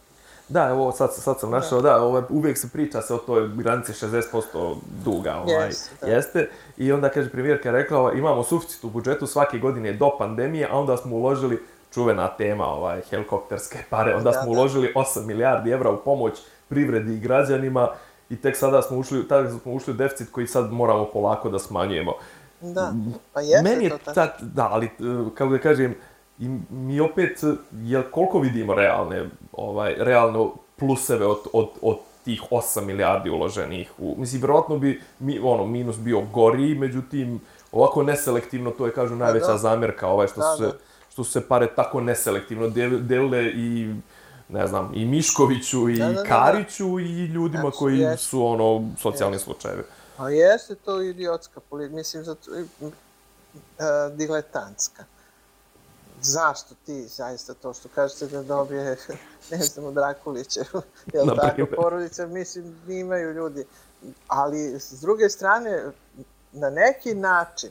Da, 0.49 0.69
evo, 0.69 0.91
sad, 0.91 1.13
sad 1.13 1.39
sam 1.39 1.51
našao, 1.51 1.81
da, 1.81 2.01
ovaj, 2.03 2.23
uvijek 2.29 2.57
se 2.57 2.69
priča 2.69 3.01
se 3.01 3.13
o 3.13 3.17
toj 3.17 3.49
granici 3.55 3.91
60% 3.91 4.75
duga, 5.05 5.35
ovaj, 5.35 5.69
yes, 5.69 5.89
da. 6.01 6.07
jeste. 6.07 6.49
I 6.77 6.91
onda, 6.91 7.09
kaže, 7.09 7.29
premijerka 7.29 7.69
je 7.69 7.73
rekla, 7.73 7.99
ovaj, 7.99 8.17
imamo 8.17 8.43
suficit 8.43 8.83
u 8.83 8.89
budžetu 8.89 9.27
svake 9.27 9.59
godine 9.59 9.93
do 9.93 10.09
pandemije, 10.17 10.67
a 10.71 10.77
onda 10.77 10.97
smo 10.97 11.15
uložili, 11.15 11.59
čuvena 11.93 12.27
tema, 12.27 12.65
ovaj, 12.65 13.01
helikopterske 13.09 13.77
pare, 13.89 14.15
onda 14.15 14.31
da, 14.31 14.41
smo 14.41 14.53
da. 14.53 14.59
uložili 14.59 14.93
8 14.95 15.25
milijardi 15.25 15.71
evra 15.71 15.91
u 15.91 15.97
pomoć 15.97 16.33
privredi 16.69 17.13
i 17.13 17.19
građanima 17.19 17.89
i 18.29 18.35
tek 18.35 18.57
sada 18.57 18.81
smo 18.81 18.97
ušli, 18.97 19.27
tada 19.27 19.49
smo 19.49 19.73
ušli 19.73 19.93
u 19.93 19.97
deficit 19.97 20.31
koji 20.31 20.47
sad 20.47 20.71
moramo 20.71 21.05
polako 21.05 21.49
da 21.49 21.59
smanjujemo. 21.59 22.13
Da, 22.61 22.93
pa 23.33 23.41
jeste 23.41 23.69
Meni 23.69 23.83
je 23.83 23.89
to 23.89 23.97
tako. 23.97 24.13
Tad, 24.15 24.31
da, 24.41 24.67
ali, 24.71 24.85
eh, 24.85 24.89
kako 25.35 25.51
da 25.51 25.57
kažem, 25.57 25.95
I 26.39 26.47
mi 26.69 26.99
opet, 26.99 27.43
jel, 27.71 28.03
koliko 28.11 28.39
vidimo 28.39 28.75
realne, 28.75 29.29
ovaj, 29.51 29.95
realno 29.97 30.53
pluseve 30.75 31.25
od, 31.25 31.39
od, 31.53 31.69
od 31.81 31.97
tih 32.25 32.41
8 32.51 32.85
milijardi 32.85 33.29
uloženih 33.29 33.91
u... 33.97 34.15
Mislim, 34.17 34.41
vjerojatno 34.41 34.77
bi 34.77 35.01
mi, 35.19 35.39
ono, 35.43 35.65
minus 35.65 35.97
bio 35.97 36.21
gori, 36.21 36.75
međutim, 36.75 37.41
ovako 37.71 38.03
neselektivno, 38.03 38.71
to 38.71 38.85
je, 38.85 38.93
kažu, 38.93 39.13
pa 39.13 39.25
najveća 39.25 39.51
da. 39.51 39.57
zamjerka, 39.57 40.07
ovaj, 40.07 40.27
što, 40.27 40.41
da, 40.41 40.51
su 40.51 40.57
se, 40.57 40.63
da. 40.63 40.77
što 41.11 41.23
su 41.23 41.31
se 41.31 41.47
pare 41.47 41.67
tako 41.75 42.01
neselektivno 42.01 42.69
delile 42.99 43.45
i 43.45 43.95
ne 44.49 44.67
znam, 44.67 44.91
i 44.95 45.05
Miškoviću 45.05 45.89
i 45.89 45.97
da, 45.97 46.05
da, 46.05 46.13
da, 46.13 46.21
da. 46.21 46.29
Kariću 46.29 46.99
i 46.99 47.25
ljudima 47.25 47.61
znači, 47.61 47.77
koji 47.77 47.99
jest. 47.99 48.23
su 48.23 48.45
ono 48.45 48.89
socijalni 48.97 49.35
jest. 49.35 49.45
slučajevi. 49.45 49.83
A 50.17 50.29
jeste 50.29 50.75
to 50.75 51.01
idiotska 51.01 51.59
politika, 51.59 51.95
mislim, 51.95 52.23
zato, 52.23 52.51
uh, 52.51 52.91
diletantska 54.13 55.03
zašto 56.21 56.75
ti 56.85 57.07
zaista 57.07 57.53
to 57.53 57.73
što 57.73 57.89
kažete 57.95 58.27
da 58.27 58.43
dobije, 58.43 58.97
ne 59.51 59.57
znam, 59.57 59.85
od 59.85 59.97
Rakulića, 59.97 60.61
jel 61.13 61.25
Na 61.25 61.35
tako, 61.35 61.65
porodica, 61.75 62.27
mislim, 62.27 62.75
imaju 62.87 63.33
ljudi. 63.33 63.65
Ali, 64.27 64.79
s 64.79 65.01
druge 65.01 65.29
strane, 65.29 65.83
na 66.51 66.69
neki 66.69 67.15
način 67.15 67.69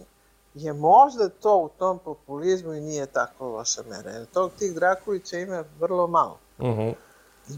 je 0.54 0.72
možda 0.72 1.28
to 1.28 1.56
u 1.56 1.68
tom 1.68 1.98
populizmu 1.98 2.74
i 2.74 2.80
nije 2.80 3.06
tako 3.06 3.48
loša 3.48 3.82
mera. 3.90 4.10
Jer 4.10 4.26
tog 4.26 4.50
tih 4.58 4.74
Drakulića 4.74 5.38
ima 5.38 5.64
vrlo 5.80 6.06
malo. 6.06 6.38
Uh 6.58 6.66
mhm. 6.66 6.80
-huh. 6.80 6.94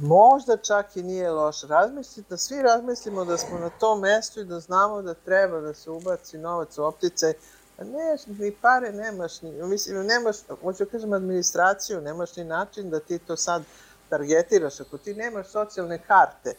Možda 0.00 0.56
čak 0.56 0.96
i 0.96 1.02
nije 1.02 1.30
loš. 1.30 1.62
Razmislite, 1.62 2.30
da 2.30 2.36
svi 2.36 2.62
razmislimo 2.62 3.24
da 3.24 3.36
smo 3.36 3.58
na 3.58 3.70
tom 3.70 4.00
mestu 4.00 4.40
i 4.40 4.44
da 4.44 4.60
znamo 4.60 5.02
da 5.02 5.14
treba 5.14 5.60
da 5.60 5.74
se 5.74 5.90
ubaci 5.90 6.38
novac 6.38 6.78
u 6.78 6.84
optice 6.84 7.34
Pa 7.80 7.86
ne, 7.86 8.16
ni 8.26 8.50
pare 8.52 8.92
nemaš, 8.92 9.42
ni, 9.42 9.50
mislim, 9.52 10.06
nemaš, 10.06 10.36
hoću 10.62 10.84
da 10.84 10.90
kažem 10.90 11.12
administraciju, 11.12 12.00
nemaš 12.00 12.36
ni 12.36 12.44
način 12.44 12.90
da 12.90 13.00
ti 13.00 13.18
to 13.18 13.36
sad 13.36 13.62
targetiraš. 14.08 14.80
Ako 14.80 14.98
ti 14.98 15.14
nemaš 15.14 15.48
socijalne 15.48 15.98
karte, 16.06 16.54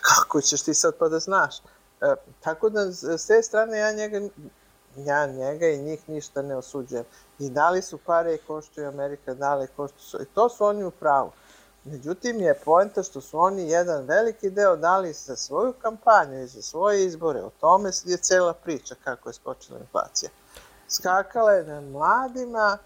kako 0.00 0.40
ćeš 0.40 0.62
ti 0.62 0.74
sad 0.74 0.94
pa 0.98 1.08
da 1.08 1.18
znaš? 1.18 1.58
E, 2.00 2.14
tako 2.40 2.70
da, 2.70 2.92
s 2.92 3.26
te 3.26 3.42
strane, 3.42 3.78
ja 3.78 3.92
njega, 3.92 4.20
ja 4.96 5.26
njega 5.26 5.68
i 5.68 5.82
njih 5.82 6.08
ništa 6.08 6.42
ne 6.42 6.56
osuđujem. 6.56 7.04
I 7.38 7.50
dali 7.50 7.82
su 7.82 7.98
pare 7.98 8.34
i 8.34 8.38
koštuju 8.46 8.88
Amerika, 8.88 9.34
dali 9.34 9.66
koštuju, 9.76 10.22
i 10.22 10.34
to 10.34 10.48
su 10.48 10.64
oni 10.64 10.84
u 10.84 10.90
pravu. 10.90 11.32
Međutim, 11.90 12.40
je 12.40 12.54
poenta 12.64 13.02
što 13.02 13.20
su 13.20 13.38
oni 13.38 13.70
jedan 13.70 14.04
veliki 14.04 14.50
deo 14.50 14.76
dali 14.76 15.12
za 15.12 15.36
svoju 15.36 15.72
kampanju 15.72 16.42
i 16.42 16.46
za 16.46 16.62
svoje 16.62 17.06
izbore. 17.06 17.42
O 17.42 17.50
tome 17.60 17.90
je 18.04 18.16
cela 18.16 18.52
priča 18.52 18.94
kako 19.04 19.28
je 19.28 19.32
skočila 19.32 19.78
inflacija. 19.78 20.30
Skakala 20.88 21.52
je 21.52 21.64
na 21.64 21.80
mladima, 21.80 22.78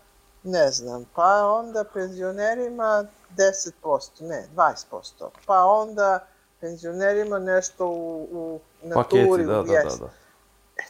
ne 0.42 0.70
znam, 0.70 1.04
pa 1.14 1.46
onda 1.46 1.84
penzionerima 1.94 3.06
10%, 3.36 3.70
ne, 4.20 4.48
20%, 4.56 5.28
pa 5.46 5.64
onda 5.64 6.26
penzionerima 6.60 7.38
nešto 7.38 7.86
u, 7.86 8.28
u 8.32 8.60
naturi, 8.82 9.28
Paketi, 9.28 9.44
da, 9.46 9.62
da, 9.62 9.62
da, 9.62 9.96
da. 9.96 10.10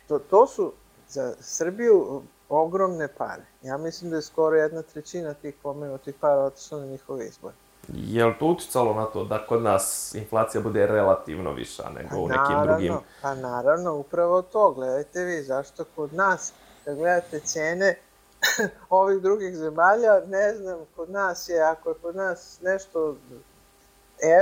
to, 0.08 0.18
to 0.18 0.46
su 0.46 0.72
za 1.08 1.34
Srbiju 1.40 2.22
ogromne 2.48 3.08
pare. 3.08 3.42
Ja 3.62 3.76
mislim 3.76 4.10
da 4.10 4.16
je 4.16 4.22
skoro 4.22 4.56
jedna 4.56 4.82
trećina 4.82 5.34
tih 5.34 5.54
pomenutih 5.62 6.14
para 6.20 6.44
otišla 6.44 6.78
na 6.78 6.86
njihove 6.86 7.26
izbore. 7.26 7.54
Je 7.88 8.26
li 8.26 8.34
to 8.38 8.46
uticalo 8.46 8.94
na 8.94 9.04
to 9.04 9.24
da 9.24 9.46
kod 9.46 9.62
nas 9.62 10.14
inflacija 10.14 10.60
bude 10.60 10.86
relativno 10.86 11.52
viša 11.52 11.90
nego 11.90 12.08
pa, 12.10 12.16
u 12.16 12.28
nekim 12.28 12.54
naravno, 12.54 12.72
drugim? 12.72 12.94
Pa 13.22 13.34
naravno, 13.34 13.94
upravo 13.94 14.42
to. 14.42 14.72
Gledajte 14.72 15.24
vi, 15.24 15.42
zašto 15.42 15.84
kod 15.96 16.14
nas, 16.14 16.52
kad 16.84 16.96
gledate 16.96 17.40
cene 17.40 17.98
ovih 18.90 19.22
drugih 19.22 19.56
zemalja, 19.56 20.20
ne 20.26 20.54
znam, 20.54 20.78
kod 20.96 21.10
nas 21.10 21.48
je, 21.48 21.62
ako 21.62 21.88
je 21.88 21.94
kod 22.02 22.16
nas 22.16 22.58
nešto 22.62 23.16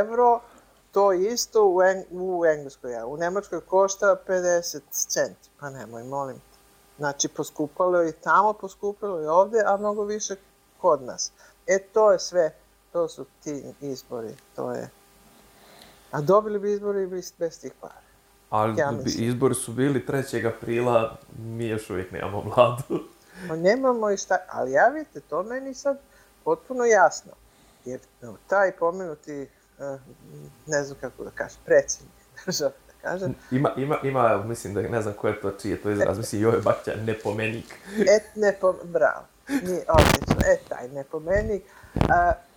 evro, 0.00 0.40
to 0.92 1.12
isto 1.12 1.66
u, 1.66 1.82
Eng 1.82 2.04
u 2.10 2.46
Engleskoj, 2.46 2.92
ja. 2.92 3.06
u 3.06 3.16
Nemačkoj 3.16 3.60
košta 3.60 4.16
50 4.28 4.80
centi. 4.90 5.50
Pa 5.60 5.70
nemoj, 5.70 6.04
molim 6.04 6.36
te. 6.36 6.58
Znači, 6.98 7.28
poskupalo 7.28 8.00
je 8.00 8.08
i 8.08 8.12
tamo, 8.12 8.52
poskupalo 8.52 9.20
je 9.20 9.30
ovde, 9.30 9.62
a 9.66 9.76
mnogo 9.76 10.04
više 10.04 10.36
kod 10.80 11.02
nas. 11.02 11.32
E, 11.66 11.78
to 11.78 12.12
je 12.12 12.18
sve, 12.18 12.54
to 12.92 13.08
su 13.08 13.26
ti 13.44 13.62
izbori, 13.80 14.34
to 14.56 14.72
je. 14.72 14.88
A 16.10 16.20
dobili 16.20 16.58
bi 16.58 16.72
izbori 16.72 17.06
bez, 17.06 17.32
bez 17.38 17.60
tih 17.60 17.72
para. 17.80 18.00
Ali 18.50 18.80
ja 18.80 18.92
izbori 19.06 19.54
su 19.54 19.72
bili 19.72 20.04
3. 20.08 20.48
aprila, 20.48 21.16
mi 21.38 21.68
još 21.68 21.90
uvijek 21.90 22.12
nemamo 22.12 22.40
vladu. 22.40 23.04
Pa 23.48 23.56
nemamo 23.56 24.10
i 24.10 24.16
šta, 24.16 24.38
ali 24.48 24.72
ja 24.72 24.88
vidite, 24.88 25.20
to 25.20 25.42
meni 25.42 25.74
sad 25.74 25.98
potpuno 26.44 26.84
jasno. 26.84 27.32
Jer 27.84 28.00
no, 28.22 28.36
taj 28.46 28.72
pomenuti, 28.72 29.48
uh, 29.78 30.00
ne 30.66 30.84
znam 30.84 30.98
kako 31.00 31.24
da 31.24 31.30
kažem, 31.30 31.58
predsjednik 31.64 32.14
države, 32.46 32.72
da 32.86 33.08
kažem. 33.08 33.34
Ima, 33.50 33.70
ima, 33.76 33.96
ima, 34.02 34.44
mislim 34.44 34.74
da 34.74 34.82
ne 34.82 35.02
znam 35.02 35.14
ko 35.14 35.28
je 35.28 35.40
to, 35.40 35.50
čiji 35.50 35.70
je 35.70 35.82
to 35.82 35.90
izraz, 35.90 36.18
mislim 36.18 36.42
Joje 36.42 36.60
Bakća, 36.60 36.94
nepomenik. 37.06 37.74
Et, 37.98 38.36
nepo, 38.36 38.74
bravo, 38.84 39.24
nije 39.48 39.84
odlično, 39.88 40.36
e, 40.46 40.58
taj 40.68 40.88
nepomenik. 40.88 41.62
Uh, 41.94 42.49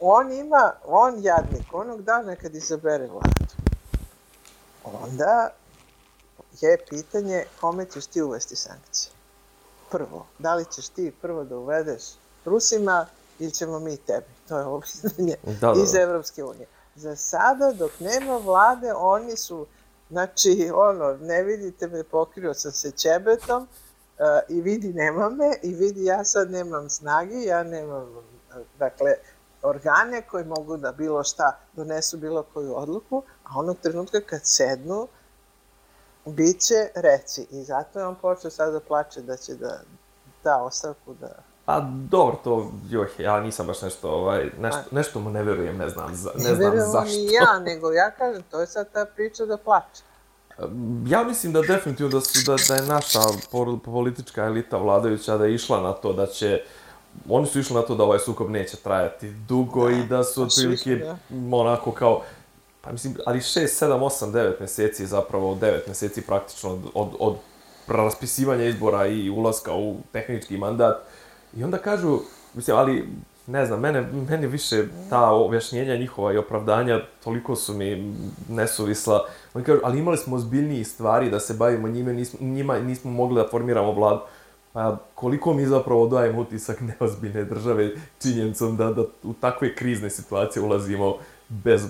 on 0.00 0.32
ima, 0.32 0.72
on 0.84 1.24
jadnik, 1.24 1.74
onog 1.74 2.02
dana 2.02 2.36
kad 2.36 2.54
izabere 2.54 3.06
vladu, 3.06 3.46
onda 4.84 5.50
je 6.60 6.78
pitanje 6.88 7.44
kome 7.60 7.84
ćeš 7.84 8.06
ti 8.06 8.22
uvesti 8.22 8.56
sankcije 8.56 9.16
prvo. 9.90 10.26
Da 10.38 10.54
li 10.54 10.64
ćeš 10.64 10.88
ti 10.88 11.12
prvo 11.22 11.44
da 11.44 11.56
uvedeš 11.56 12.02
Rusima 12.44 13.06
ili 13.38 13.50
ćemo 13.50 13.78
mi 13.78 13.96
tebi? 13.96 14.26
To 14.48 14.58
je 14.58 14.64
ovo 14.64 14.80
pitanje 14.80 15.36
da, 15.42 15.72
da, 15.72 15.82
iz 15.82 15.92
da. 15.92 16.00
Evropske 16.00 16.44
unije. 16.44 16.66
Za 16.94 17.16
sada, 17.16 17.72
dok 17.72 18.00
nema 18.00 18.36
vlade, 18.36 18.92
oni 18.94 19.36
su, 19.36 19.66
znači, 20.10 20.70
ono, 20.74 21.16
ne 21.16 21.42
vidite 21.42 21.88
me, 21.88 22.02
pokrio 22.02 22.54
sam 22.54 22.72
se 22.72 22.90
ćebetom 22.90 23.62
uh, 23.62 24.26
i 24.48 24.60
vidi 24.60 24.92
nema 24.92 25.30
me 25.30 25.50
i 25.62 25.74
vidi 25.74 26.04
ja 26.04 26.24
sad 26.24 26.50
nemam 26.50 26.90
snage, 26.90 27.42
ja 27.42 27.62
nemam, 27.62 28.06
dakle, 28.78 29.14
organe 29.68 30.22
koji 30.30 30.44
mogu 30.44 30.76
da 30.76 30.92
bilo 30.92 31.24
šta 31.24 31.58
donesu 31.72 32.16
bilo 32.16 32.42
koju 32.42 32.76
odluku, 32.76 33.22
a 33.44 33.58
onog 33.58 33.76
trenutka 33.82 34.20
kad 34.20 34.40
sednu, 34.44 35.08
Biće, 36.26 36.90
reci. 36.94 37.46
I 37.50 37.62
zato 37.62 37.98
je 37.98 38.06
on 38.06 38.14
počeo 38.14 38.50
sad 38.50 38.72
da 38.72 38.80
plače 38.80 39.20
da 39.20 39.36
će 39.36 39.54
da 39.54 39.80
da 40.46 40.62
ostavku 40.62 41.14
da... 41.20 41.28
A 41.66 41.80
dobro, 42.10 42.36
to, 42.44 42.72
joj, 42.90 43.08
ja 43.18 43.40
nisam 43.40 43.66
baš 43.66 43.82
nešto, 43.82 44.10
ovaj, 44.10 44.50
nešto, 44.58 44.82
nešto 44.90 45.20
mu 45.20 45.30
ne 45.30 45.42
verujem, 45.42 45.76
ne 45.76 45.88
znam, 45.88 46.14
za, 46.14 46.30
ne, 46.36 46.50
ne 46.50 46.54
znam 46.54 46.90
zašto. 46.92 47.16
Ne 47.16 47.22
ni 47.22 47.32
ja, 47.32 47.58
nego 47.58 47.92
ja 47.92 48.10
kažem, 48.10 48.42
to 48.50 48.60
je 48.60 48.66
sad 48.66 48.92
ta 48.92 49.04
priča 49.16 49.46
da 49.46 49.56
plače. 49.56 50.02
Ja 51.12 51.24
mislim 51.24 51.52
da 51.52 51.62
definitivno 51.62 52.12
da, 52.12 52.20
su, 52.20 52.38
da, 52.46 52.56
da 52.68 52.74
je 52.74 52.88
naša 52.88 53.20
politička 53.84 54.44
elita 54.44 54.76
vladajuća 54.76 55.36
da 55.36 55.44
je 55.44 55.54
išla 55.54 55.80
na 55.80 55.92
to 55.92 56.12
da 56.12 56.26
će 56.26 56.62
oni 57.28 57.46
su 57.46 57.60
išli 57.60 57.74
na 57.74 57.82
to 57.82 57.94
da 57.94 58.04
ovaj 58.04 58.18
sukob 58.18 58.50
neće 58.50 58.76
trajati 58.76 59.30
dugo 59.30 59.88
da, 59.88 59.96
i 59.96 60.02
da 60.06 60.24
su 60.24 60.40
pa 60.40 60.46
otprilike 60.46 60.96
da. 60.96 61.16
onako 61.56 61.92
kao 61.92 62.22
pa 62.80 62.92
mislim, 62.92 63.16
ali 63.26 63.38
6, 63.38 63.86
7, 63.86 63.98
8, 63.98 64.32
9 64.32 64.52
meseci 64.60 65.06
zapravo, 65.06 65.54
9 65.54 65.78
meseci 65.88 66.22
praktično 66.22 66.70
od, 66.70 66.80
od, 66.94 67.08
od 67.18 67.36
raspisivanja 67.88 68.64
izbora 68.64 69.06
i 69.06 69.30
ulaska 69.30 69.74
u 69.74 69.96
tehnički 70.12 70.58
mandat. 70.58 70.96
I 71.56 71.64
onda 71.64 71.78
kažu, 71.78 72.20
mislim, 72.54 72.76
ali 72.76 73.08
ne 73.46 73.66
znam, 73.66 73.80
mene, 73.80 74.08
mene 74.30 74.46
više 74.46 74.84
ta 75.10 75.30
objašnjenja 75.30 75.96
njihova 75.96 76.32
i 76.32 76.36
opravdanja 76.36 77.00
toliko 77.24 77.56
su 77.56 77.74
mi 77.74 78.14
nesuvisla. 78.48 79.28
Oni 79.54 79.64
kažu, 79.64 79.80
ali 79.84 79.98
imali 79.98 80.16
smo 80.16 80.36
ozbiljniji 80.36 80.84
stvari 80.84 81.30
da 81.30 81.40
se 81.40 81.54
bavimo 81.54 81.88
njime, 81.88 82.12
nismo, 82.12 82.38
njima 82.42 82.78
nismo 82.78 83.10
mogli 83.10 83.42
da 83.42 83.48
formiramo 83.50 83.92
vladu. 83.92 84.20
Pa 84.76 84.96
koliko 85.14 85.54
mi 85.54 85.66
zapravo 85.66 86.06
dajemo 86.06 86.40
utisak 86.40 86.80
neozbiljne 86.80 87.44
države 87.44 87.90
činjenicom 88.22 88.76
da, 88.76 88.92
da 88.92 89.02
u 89.22 89.32
takve 89.40 89.74
krizne 89.74 90.10
situacije 90.10 90.62
ulazimo 90.62 91.16
bez 91.48 91.86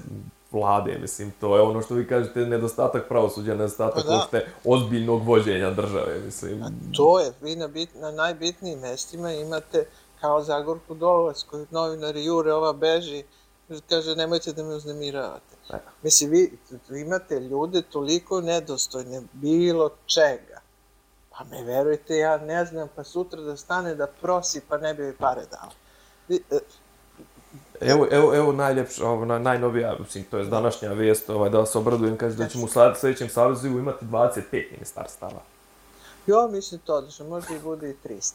vlade, 0.53 0.99
mislim, 0.99 1.32
to 1.41 1.57
je 1.57 1.62
ono 1.62 1.82
što 1.82 1.95
vi 1.95 2.07
kažete, 2.09 2.41
nedostatak 2.41 3.09
pravosuđa, 3.09 3.55
nedostatak 3.55 4.05
pa 4.05 4.11
da. 4.11 4.16
uopšte 4.16 4.47
ozbiljnog 4.64 5.26
vođenja 5.26 5.70
države, 5.70 6.20
mislim. 6.24 6.62
A 6.62 6.70
to 6.97 7.20
je, 7.20 7.32
vi 7.41 7.57
na, 7.57 7.68
bit, 7.68 7.91
na 7.95 8.11
najbitnijim 8.11 8.78
mestima 8.78 9.32
imate 9.32 9.87
kao 10.20 10.43
Zagorku 10.43 10.95
Dolovac, 10.95 11.43
koju 11.43 11.66
novinari 11.70 12.24
jure, 12.24 12.53
ova 12.53 12.72
beži, 12.72 13.24
kaže, 13.89 14.16
nemojte 14.16 14.53
da 14.53 14.62
me 14.62 14.74
uznemiravate. 14.74 15.57
Da. 15.68 15.80
Mislim, 16.03 16.30
vi 16.30 17.01
imate 17.01 17.41
ljude 17.41 17.82
toliko 17.82 18.41
nedostojne 18.41 19.22
bilo 19.32 19.91
čega. 20.07 20.55
Pa 21.39 21.45
me 21.45 21.64
verujte, 21.64 22.16
ja 22.16 22.37
ne 22.39 22.64
znam, 22.64 22.89
pa 22.97 23.05
sutra 23.05 23.41
da 23.41 23.57
stane 23.57 23.95
da 23.95 24.07
prosi, 24.07 24.61
pa 24.68 24.78
ne 24.78 24.95
bi 24.95 25.03
mi 25.03 25.12
pare 25.12 25.43
dao. 25.51 25.70
Evo, 27.80 28.07
evo, 28.11 28.34
evo 28.34 28.53
najljepša, 28.53 29.09
ovo, 29.09 29.24
najnovija, 29.24 29.97
mislim, 29.99 30.24
to 30.24 30.39
je 30.39 30.45
današnja 30.45 30.93
vijest, 30.93 31.30
ovaj, 31.30 31.51
da 31.51 31.66
se 31.66 31.78
obradujem, 31.78 32.16
kaže 32.16 32.37
da 32.37 32.49
ćemo 32.49 32.64
u 32.64 32.68
sljedećem 33.01 33.28
savezu 33.28 33.68
imati 33.68 34.05
25 34.05 34.72
ministarstava. 34.72 35.41
Jo, 36.26 36.49
mislim 36.49 36.80
to, 36.84 37.01
da 37.01 37.24
možda 37.24 37.55
i 37.55 37.59
bude 37.59 37.91
i 37.91 37.97
300. 38.09 38.32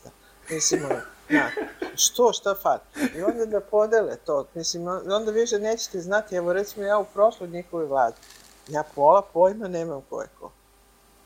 Mislim, 0.49 0.81
na, 1.29 1.49
što, 1.95 2.33
šta 2.33 2.55
fat? 2.55 2.81
I 3.15 3.21
onda 3.21 3.45
da 3.45 3.59
podele 3.59 4.15
to, 4.15 4.45
mislim, 4.53 4.87
onda 4.87 5.31
više 5.31 5.59
nećete 5.59 5.99
znati, 5.99 6.35
evo 6.35 6.53
recimo 6.53 6.85
ja 6.85 6.97
u 6.97 7.05
prošloj 7.13 7.49
njihovoj 7.49 7.85
vladi, 7.85 8.15
ja 8.67 8.83
pola 8.95 9.21
pojma 9.33 9.67
nemam 9.67 10.01
ko 10.09 10.21
je 10.21 10.27
ko. 10.39 10.51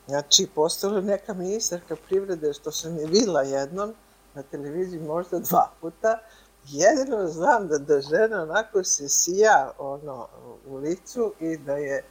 Znači, 0.08 0.46
postala 0.54 1.00
neka 1.00 1.34
ministarka 1.34 1.96
privrede, 2.08 2.52
što 2.52 2.72
sam 2.72 2.98
je 2.98 3.06
videla 3.06 3.42
jednom 3.42 3.94
na 4.34 4.42
televiziji 4.42 5.00
možda 5.00 5.38
dva 5.38 5.70
puta, 5.80 6.18
jedino 6.64 7.26
znam 7.28 7.68
da, 7.68 7.78
da 7.78 8.00
žena 8.00 8.42
onako 8.42 8.84
se 8.84 9.08
sija 9.08 9.72
ono, 9.78 10.26
u 10.66 10.76
licu 10.76 11.32
i 11.40 11.56
da 11.56 11.76
je 11.76 12.04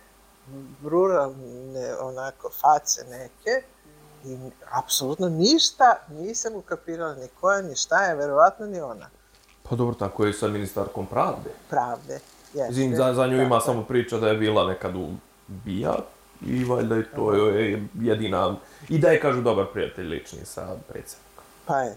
ruralne 0.83 1.95
onako 2.01 2.49
face 2.49 3.03
neke 3.09 3.63
i 4.25 4.37
apsolutno 4.83 5.29
ništa 5.29 5.95
nisam 6.09 6.55
ukapirala 6.55 7.15
ni 7.15 7.27
koja, 7.41 7.61
ni 7.61 7.75
šta 7.75 8.03
je, 8.03 8.15
verovatno 8.15 8.65
ni 8.65 8.81
ona. 8.81 9.09
Pa 9.63 9.75
dobro, 9.75 9.95
tako 9.95 10.25
je 10.25 10.33
sa 10.33 10.47
ministarkom 10.47 11.07
pravde. 11.07 11.49
Pravde, 11.69 12.19
jeste. 12.53 12.73
Zim, 12.73 12.95
za, 12.95 13.13
za 13.13 13.27
nju 13.27 13.41
ima 13.41 13.61
samo 13.61 13.83
priča 13.83 14.17
da 14.17 14.27
je 14.27 14.37
bila 14.37 14.67
nekad 14.67 14.95
u 14.95 15.09
bija 15.47 15.95
i 16.45 16.63
valjda 16.63 16.95
je 16.95 17.11
to 17.15 17.33
je 17.33 17.83
jedina, 18.01 18.55
i 18.89 18.97
da 18.99 19.09
je, 19.09 19.19
kažu, 19.19 19.41
dobar 19.41 19.65
prijatelj 19.73 20.07
lični 20.07 20.45
sa 20.45 20.75
predsjednikom. 20.87 21.43
Pa 21.65 21.79
je, 21.79 21.95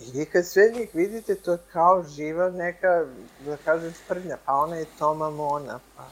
I 0.00 0.18
vi 0.18 0.24
kad 0.24 0.46
sve 0.46 0.62
njih 0.78 0.90
vidite, 0.94 1.34
to 1.34 1.52
je 1.52 1.58
kao 1.72 2.04
živa 2.16 2.50
neka, 2.50 3.04
da 3.46 3.56
kažem, 3.56 3.92
sprdnja, 3.92 4.36
pa 4.46 4.52
ona 4.52 4.76
je 4.76 4.86
Toma 4.98 5.30
Mona, 5.30 5.78
pa... 5.96 6.04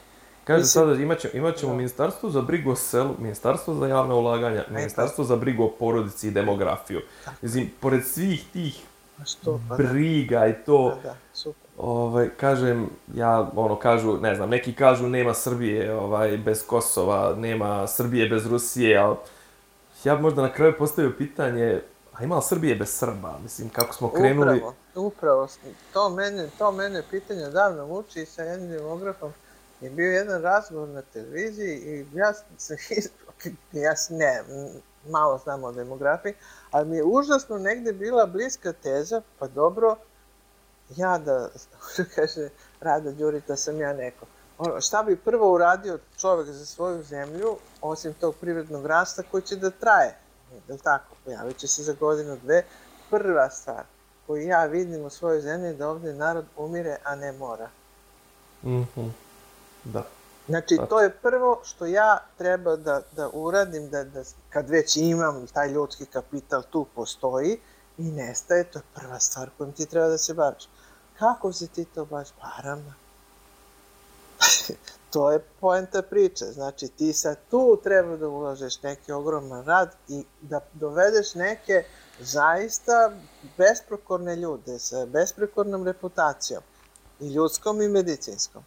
Kaže 0.45 0.61
Mislim, 0.61 0.87
sada, 0.87 1.03
imat, 1.03 1.19
ćemo, 1.19 1.33
imat 1.35 1.57
ćemo 1.57 1.73
da. 1.73 1.77
ministarstvo 1.77 2.31
za 2.31 2.41
brigu 2.41 2.71
o 2.71 2.77
selu, 2.77 3.15
ministarstvo 3.19 3.75
za 3.75 3.87
javne 3.87 4.15
ulaganja, 4.15 4.65
ministarstvo 4.71 5.25
za 5.25 5.37
brigu 5.37 5.65
o 5.65 5.71
porodici 5.79 6.29
i 6.29 6.31
demografiju. 6.31 7.01
Mislim, 7.43 7.71
pored 7.81 8.07
svih 8.07 8.45
tih 8.53 8.83
što, 9.25 9.61
pa 9.69 9.77
da. 9.77 9.83
briga 9.83 10.39
da. 10.39 10.47
i 10.47 10.55
to, 10.67 10.89
da, 10.89 11.09
da, 11.09 11.17
super. 11.33 11.64
Ovaj, 11.79 12.29
kažem, 12.37 12.91
ja, 13.15 13.51
ono, 13.57 13.77
kažu, 13.77 14.19
ne 14.19 14.35
znam, 14.35 14.51
neki 14.51 14.75
kažu 14.75 15.09
nema 15.09 15.35
Srbije 15.35 15.95
ovaj, 15.95 16.37
bez 16.37 16.67
Kosova, 16.67 17.35
nema 17.37 17.87
Srbije 17.87 18.29
bez 18.29 18.47
Rusije, 18.47 18.97
ali 18.99 19.17
ja 20.05 20.19
možda 20.19 20.43
na 20.43 20.53
kraju 20.53 20.75
postavio 20.79 21.13
pitanje, 21.19 21.81
A 22.15 22.25
ima 22.25 22.41
Srbije 22.41 22.75
bez 22.75 22.89
Srba? 22.89 23.39
Mislim, 23.43 23.69
kako 23.69 23.95
smo 23.95 24.13
krenuli... 24.13 24.57
Upravo, 24.57 24.75
upravo. 24.95 25.49
To 25.93 26.09
mene, 26.11 26.49
to 26.59 26.73
mene 26.73 27.03
pitanje 27.11 27.51
davno 27.51 27.87
muči 27.87 28.27
sa 28.27 28.43
jednim 28.43 28.71
demografom. 28.71 29.33
Je 29.81 29.91
bio 29.91 30.13
jedan 30.13 30.43
razgovor 30.43 30.89
na 30.89 31.03
televiziji 31.03 31.77
i 31.77 32.07
ja 32.15 32.33
sam, 32.33 32.77
ja 33.85 33.95
ne, 34.11 34.43
malo 35.09 35.39
znam 35.39 35.65
o 35.65 35.73
demografiji, 35.73 36.35
ali 36.71 36.89
mi 36.89 36.97
je 36.97 37.05
užasno 37.05 37.59
negde 37.59 37.93
bila 37.93 38.27
bliska 38.27 38.73
teza, 38.73 39.23
pa 39.39 39.47
dobro, 39.47 39.97
ja 40.97 41.19
da, 41.19 41.49
kaže 42.15 42.49
Rada 42.81 43.13
Đurita, 43.13 43.57
sam 43.57 43.81
ja 43.81 43.93
neko. 43.93 44.27
ono, 44.59 44.81
šta 44.81 45.03
bi 45.03 45.17
prvo 45.17 45.53
uradio 45.55 45.99
čovek 46.21 46.47
za 46.47 46.67
svoju 46.67 47.03
zemlju, 47.03 47.57
osim 47.83 48.15
tog 48.15 48.35
privrednog 48.41 48.87
rasta 48.87 49.23
koji 49.31 49.43
će 49.43 49.57
da 49.57 49.71
traje, 49.71 50.17
je 50.69 50.75
li 50.75 50.79
tako, 50.79 51.15
pojavit 51.25 51.57
će 51.57 51.69
se 51.69 51.83
za 51.83 51.93
godinu, 52.01 52.37
dve, 52.43 52.65
prva 53.11 53.51
stvar 53.51 53.85
koju 54.27 54.43
ja 54.43 54.65
vidim 54.65 55.05
u 55.05 55.11
svojoj 55.11 55.41
zemlji 55.41 55.67
je 55.67 55.75
da 55.75 55.89
ovde 55.89 56.13
narod 56.13 56.45
umire, 56.57 56.97
a 57.05 57.15
ne 57.15 57.33
mora. 57.33 57.69
Mhm. 58.63 59.01
Mm 59.01 59.15
da. 59.85 60.05
Znači, 60.49 60.79
to 60.89 61.01
je 61.01 61.11
prvo 61.11 61.61
što 61.65 61.87
ja 61.87 62.19
treba 62.39 62.77
da, 62.77 63.01
da 63.17 63.31
uradim, 63.33 63.91
da, 63.91 64.05
da 64.05 64.23
kad 64.51 64.71
već 64.71 64.97
imam 64.97 65.47
taj 65.47 65.69
ljudski 65.69 66.07
kapital 66.07 66.63
tu 66.71 66.87
postoji 66.95 67.59
i 67.99 68.03
nestaje, 68.03 68.65
to 68.65 68.79
je 68.79 68.83
prva 68.95 69.21
stvar 69.21 69.51
kojom 69.59 69.73
ti 69.73 69.87
treba 69.87 70.09
da 70.09 70.19
se 70.19 70.35
baviš. 70.35 70.69
Kako 71.19 71.53
se 71.53 71.67
ti 71.67 71.85
to 71.85 72.05
baš 72.05 72.29
parama? 72.41 72.95
to 75.13 75.31
je 75.31 75.39
poenta 75.61 76.03
priče. 76.03 76.45
Znači, 76.45 76.89
ti 76.89 77.13
sad 77.13 77.39
tu 77.51 77.81
treba 77.83 78.17
da 78.17 78.29
ulažeš 78.29 78.83
neki 78.83 79.13
ogroman 79.13 79.65
rad 79.65 79.95
i 80.09 80.25
da 80.41 80.61
dovedeš 80.73 81.35
neke 81.35 81.85
zaista 82.21 83.13
besprekorne 83.57 84.37
ljude 84.37 84.79
sa 84.79 85.07
besprekornom 85.07 85.85
reputacijom 85.85 86.63
i 87.21 87.29
ljudskom 87.29 87.83
i 87.83 87.89
medicinskom. 87.89 88.65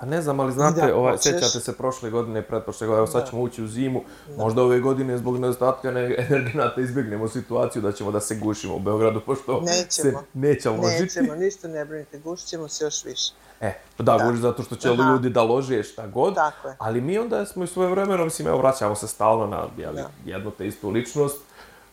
Pa 0.00 0.06
ne 0.06 0.22
znam, 0.22 0.40
ali 0.40 0.52
znate, 0.52 0.86
da, 0.86 0.96
ovaj, 0.96 1.12
hoćeš... 1.12 1.32
sećate 1.32 1.60
se 1.60 1.76
prošle 1.76 2.10
godine, 2.10 2.42
pretprošle 2.42 2.86
godine, 2.86 2.98
evo 2.98 3.06
sad 3.06 3.22
da. 3.22 3.30
ćemo 3.30 3.42
ući 3.42 3.62
u 3.62 3.66
zimu, 3.66 4.02
da. 4.28 4.42
možda 4.42 4.62
ove 4.62 4.80
godine 4.80 5.18
zbog 5.18 5.38
nedostatka 5.38 5.88
energenata 6.28 6.80
izbjegnemo 6.80 7.28
situaciju 7.28 7.82
da 7.82 7.92
ćemo 7.92 8.10
da 8.10 8.20
se 8.20 8.34
gušimo 8.34 8.76
u 8.76 8.78
Beogradu, 8.78 9.20
pošto 9.20 9.60
nećemo. 9.60 9.84
se 9.90 10.14
neće 10.34 10.70
ložiti. 10.70 11.02
Nećemo, 11.02 11.34
ništa 11.34 11.68
ne 11.68 11.84
brinite, 11.84 12.18
gušit 12.18 12.48
ćemo 12.48 12.68
se 12.68 12.84
još 12.84 13.04
više. 13.04 13.32
E, 13.60 13.74
pa 13.96 14.02
da, 14.02 14.16
da. 14.16 14.24
guži 14.24 14.40
zato 14.40 14.62
što 14.62 14.76
će 14.76 14.88
Aha. 14.88 15.12
ljudi 15.12 15.30
da 15.30 15.42
lože 15.42 15.82
šta 15.82 16.06
god, 16.06 16.34
Tako 16.34 16.68
je. 16.68 16.76
ali 16.78 17.00
mi 17.00 17.18
onda 17.18 17.46
smo 17.46 17.64
i 17.64 17.66
svoje 17.66 17.90
vremeno, 17.90 18.24
mislim, 18.24 18.48
evo, 18.48 18.58
vraćamo 18.58 18.94
se 18.94 19.08
stalno 19.08 19.46
na 19.46 19.66
jeli, 19.78 19.96
da. 19.96 20.10
jednu 20.24 20.50
te 20.50 20.66
istu 20.66 20.90
ličnost, 20.90 21.38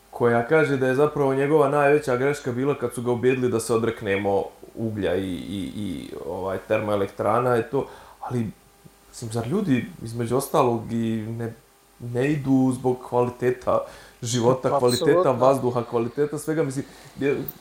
koja 0.10 0.48
kaže 0.48 0.78
da 0.78 0.88
je 0.88 0.96
zapravo 0.96 1.34
njegova 1.34 1.70
najveća 1.70 2.18
greška 2.18 2.52
bila 2.52 2.76
kad 2.80 2.94
su 2.94 3.02
ga 3.02 3.12
ubedili 3.12 3.50
da 3.50 3.60
se 3.60 3.74
odreknemo 3.74 4.44
uglja 4.78 5.16
i, 5.16 5.34
i, 5.34 5.72
i 5.76 6.10
ovaj, 6.26 6.58
termoelektrana 6.68 7.58
i 7.58 7.64
to, 7.72 7.88
ali, 8.20 8.52
mislim, 9.10 9.32
zar 9.32 9.48
ljudi, 9.48 9.86
između 10.04 10.38
ostalog, 10.38 10.92
i 10.92 11.26
ne, 11.38 11.54
ne 12.00 12.32
idu 12.32 12.72
zbog 12.74 12.98
kvaliteta 13.10 13.80
života, 14.22 14.70
pa, 14.70 14.80
kvaliteta 14.80 15.32
vazduha, 15.32 15.84
kvaliteta 15.84 16.38
svega, 16.38 16.64
mislim, 16.64 16.86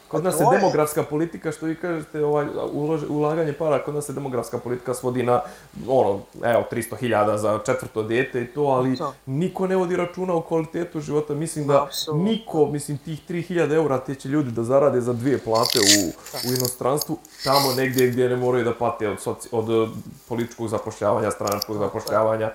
kod 0.08 0.24
nas 0.24 0.34
je 0.40 0.46
demografska 0.52 1.02
politika, 1.02 1.52
što 1.52 1.66
vi 1.66 1.74
kažete, 1.74 2.24
ovaj, 2.24 2.46
ulož, 2.72 3.02
ulaganje 3.08 3.52
para, 3.52 3.84
kod 3.84 3.94
nas 3.94 4.06
se 4.06 4.12
demografska 4.12 4.58
politika 4.58 4.94
svodi 4.94 5.22
na, 5.22 5.40
ono, 5.88 6.20
evo, 6.42 6.64
300.000 6.72 7.36
za 7.36 7.58
četvrto 7.66 8.02
dete 8.02 8.42
i 8.42 8.46
to, 8.46 8.62
ali 8.62 8.96
to. 8.96 9.14
niko 9.26 9.66
ne 9.66 9.76
vodi 9.76 9.96
računa 9.96 10.34
o 10.34 10.40
kvalitetu 10.40 11.00
života, 11.00 11.34
mislim 11.34 11.66
da 11.66 11.82
Absolutno. 11.82 12.24
niko, 12.24 12.66
mislim, 12.66 12.98
tih 12.98 13.20
3.000 13.28 13.74
eura 13.74 13.98
te 13.98 14.14
će 14.14 14.28
ljudi 14.28 14.50
da 14.50 14.62
zarade 14.62 15.00
za 15.00 15.12
dvije 15.12 15.38
plate 15.38 15.78
u, 15.78 16.08
u 16.50 16.54
inostranstvu, 16.54 17.18
tamo 17.44 17.72
negdje 17.76 18.06
gdje 18.06 18.28
ne 18.28 18.36
moraju 18.36 18.64
da 18.64 18.74
pate 18.74 19.08
od, 19.08 19.20
soci, 19.20 19.48
od 19.52 19.70
eh, 19.70 19.88
političkog 20.28 20.68
zapošljavanja, 20.68 21.30
stranačkog 21.30 21.78
zapošljavanja, 21.78 22.50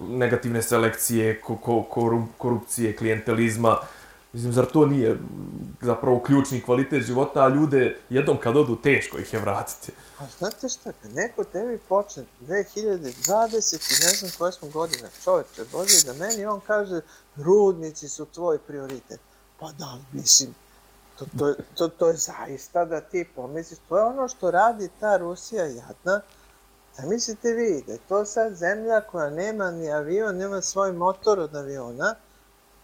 negativne 0.00 0.62
selekcije, 0.62 1.40
ko, 1.40 1.56
ko, 1.56 2.26
korupcije, 2.38 2.96
klijentelizma, 2.96 3.76
Mislim, 4.32 4.52
zar 4.52 4.66
to 4.66 4.86
nije 4.86 5.18
zapravo 5.80 6.20
ključni 6.20 6.62
kvalitet 6.62 7.02
života, 7.02 7.44
a 7.44 7.48
ljude 7.48 7.96
jednom 8.08 8.36
kad 8.40 8.56
odu 8.56 8.76
teško 8.76 9.18
ih 9.18 9.32
je 9.32 9.40
vratiti. 9.40 9.92
A 10.18 10.26
znate 10.38 10.68
šta, 10.68 10.92
kad 11.02 11.14
neko 11.14 11.44
tebi 11.44 11.78
počne 11.88 12.24
2020 12.40 14.00
i 14.00 14.04
ne 14.04 14.10
znam 14.14 14.30
koje 14.38 14.52
smo 14.52 14.68
godine, 14.68 15.08
čoveče, 15.24 15.64
dođe 15.72 16.02
da 16.06 16.12
meni 16.12 16.46
on 16.46 16.60
kaže 16.66 17.00
rudnici 17.36 18.08
su 18.08 18.26
tvoj 18.26 18.58
prioritet. 18.58 19.20
Pa 19.58 19.72
da, 19.72 19.98
mislim, 20.12 20.54
to, 21.18 21.26
to, 21.38 21.54
to, 21.74 21.88
to 21.88 22.08
je 22.08 22.16
zaista 22.16 22.84
da 22.84 23.00
ti 23.00 23.28
pomisliš, 23.36 23.78
to 23.88 23.98
je 23.98 24.04
ono 24.04 24.28
što 24.28 24.50
radi 24.50 24.88
ta 25.00 25.16
Rusija 25.16 25.64
jadna, 25.64 26.20
da 26.98 27.06
mislite 27.06 27.52
vi, 27.52 27.84
da 27.86 27.92
je 27.92 27.98
to 28.08 28.24
sad 28.24 28.54
zemlja 28.54 29.00
koja 29.00 29.30
nema 29.30 29.70
ni 29.70 29.92
avion, 29.92 30.36
nema 30.36 30.60
svoj 30.60 30.92
motor 30.92 31.38
od 31.38 31.56
aviona, 31.56 32.14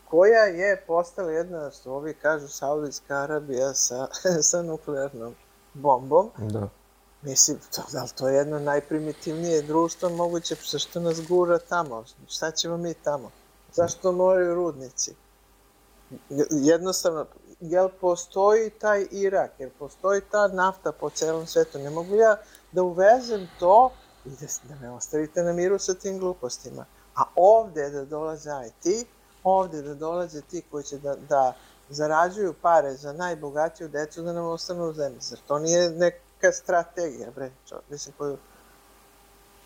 koja 0.08 0.44
je 0.44 0.84
postala 0.86 1.30
jedna, 1.30 1.70
što 1.70 1.92
ovi 1.92 2.14
kažu, 2.14 2.48
Saudijska 2.48 3.14
Arabija 3.14 3.74
sa, 3.74 4.06
sa 4.50 4.62
nuklearnom 4.62 5.34
bombom. 5.74 6.30
Da. 6.38 6.68
Mislim, 7.22 7.58
to, 7.76 7.82
da 7.92 8.06
to 8.06 8.28
je 8.28 8.36
jedno 8.36 8.58
najprimitivnije 8.58 9.62
društvo 9.62 10.08
moguće, 10.08 10.56
što 10.78 11.00
nas 11.00 11.26
gura 11.28 11.58
tamo? 11.58 12.04
Šta 12.28 12.50
ćemo 12.50 12.76
mi 12.76 12.94
tamo? 12.94 13.30
Zašto 13.72 14.12
moraju 14.12 14.54
rudnici? 14.54 15.14
Jednostavno, 16.50 17.26
jel 17.60 17.88
postoji 18.00 18.70
taj 18.70 19.06
Irak, 19.10 19.50
jel 19.58 19.70
postoji 19.78 20.20
ta 20.30 20.48
nafta 20.48 20.92
po 20.92 21.10
celom 21.10 21.46
svetu? 21.46 21.78
Ne 21.78 21.90
mogu 21.90 22.14
ja 22.14 22.36
da 22.72 22.82
uvezem 22.82 23.48
to 23.58 23.90
i 24.26 24.30
da, 24.40 24.46
da 24.68 24.80
me 24.80 24.90
ostavite 24.90 25.42
na 25.42 25.52
miru 25.52 25.78
sa 25.78 25.94
tim 25.94 26.18
glupostima. 26.18 26.84
A 27.16 27.22
ovde 27.36 27.90
da 27.90 28.04
dolaze 28.04 28.50
IT, 28.66 29.06
ovde 29.44 29.82
da 29.82 29.94
dolaze 29.94 30.40
ti 30.40 30.62
koji 30.70 30.84
će 30.84 30.98
da, 30.98 31.16
da 31.28 31.54
zarađuju 31.88 32.54
pare 32.62 32.94
za 32.94 33.12
najbogatiju 33.12 33.88
decu 33.88 34.22
da 34.22 34.32
nam 34.32 34.46
ostanu 34.46 34.84
u 34.84 34.92
zemlji. 34.92 35.18
Zar 35.20 35.38
to 35.48 35.58
nije 35.58 35.90
neka 35.90 36.52
strategija, 36.52 37.30
bre, 37.34 37.50
čo, 37.68 37.80
mislim, 37.90 38.14
koju... 38.18 38.36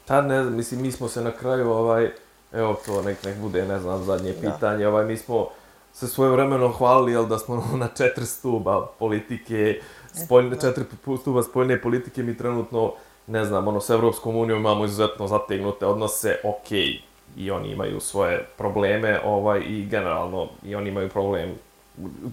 Ta 0.05 0.23
ne 0.23 0.43
znam, 0.43 0.57
mislim, 0.57 0.83
mi 0.83 0.93
smo 0.93 1.09
se 1.09 1.23
na 1.23 1.37
kraju, 1.37 1.71
ovaj, 1.71 2.13
evo 2.53 2.77
to 2.87 3.03
nek, 3.03 3.25
nek 3.25 3.39
bude, 3.39 3.67
ne 3.67 3.81
znam, 3.81 4.05
zadnje 4.05 4.33
da. 4.33 4.41
pitanje, 4.41 4.89
ovaj, 4.89 5.05
mi 5.05 5.17
smo 5.17 5.49
se 5.93 6.09
svoje 6.09 6.31
vremeno 6.31 6.73
hvalili, 6.73 7.13
jel, 7.13 7.27
da 7.27 7.39
smo 7.39 7.65
na 7.83 7.89
četiri 7.89 8.27
stuba 8.27 8.87
politike, 8.99 9.81
spoljne, 10.25 10.51
da. 10.51 10.61
četiri 10.61 10.85
stuba 11.21 11.43
spoljne 11.43 11.83
politike, 11.83 12.23
mi 12.23 12.37
trenutno, 12.37 12.95
ne 13.29 13.45
znam, 13.45 13.69
ono, 13.69 13.81
s 13.81 13.91
Evropskom 13.91 14.37
unijom 14.37 14.61
imamo 14.61 14.85
izuzetno 14.85 15.27
zategnute 15.27 15.87
odnose, 15.87 16.37
okej, 16.45 16.79
okay 16.79 16.99
i 17.37 17.51
oni 17.51 17.71
imaju 17.71 18.01
svoje 18.01 18.47
probleme 18.57 19.21
ovaj, 19.25 19.61
i 19.69 19.87
generalno 19.87 20.49
i 20.65 20.75
oni 20.75 20.89
imaju 20.89 21.09
problem 21.09 21.55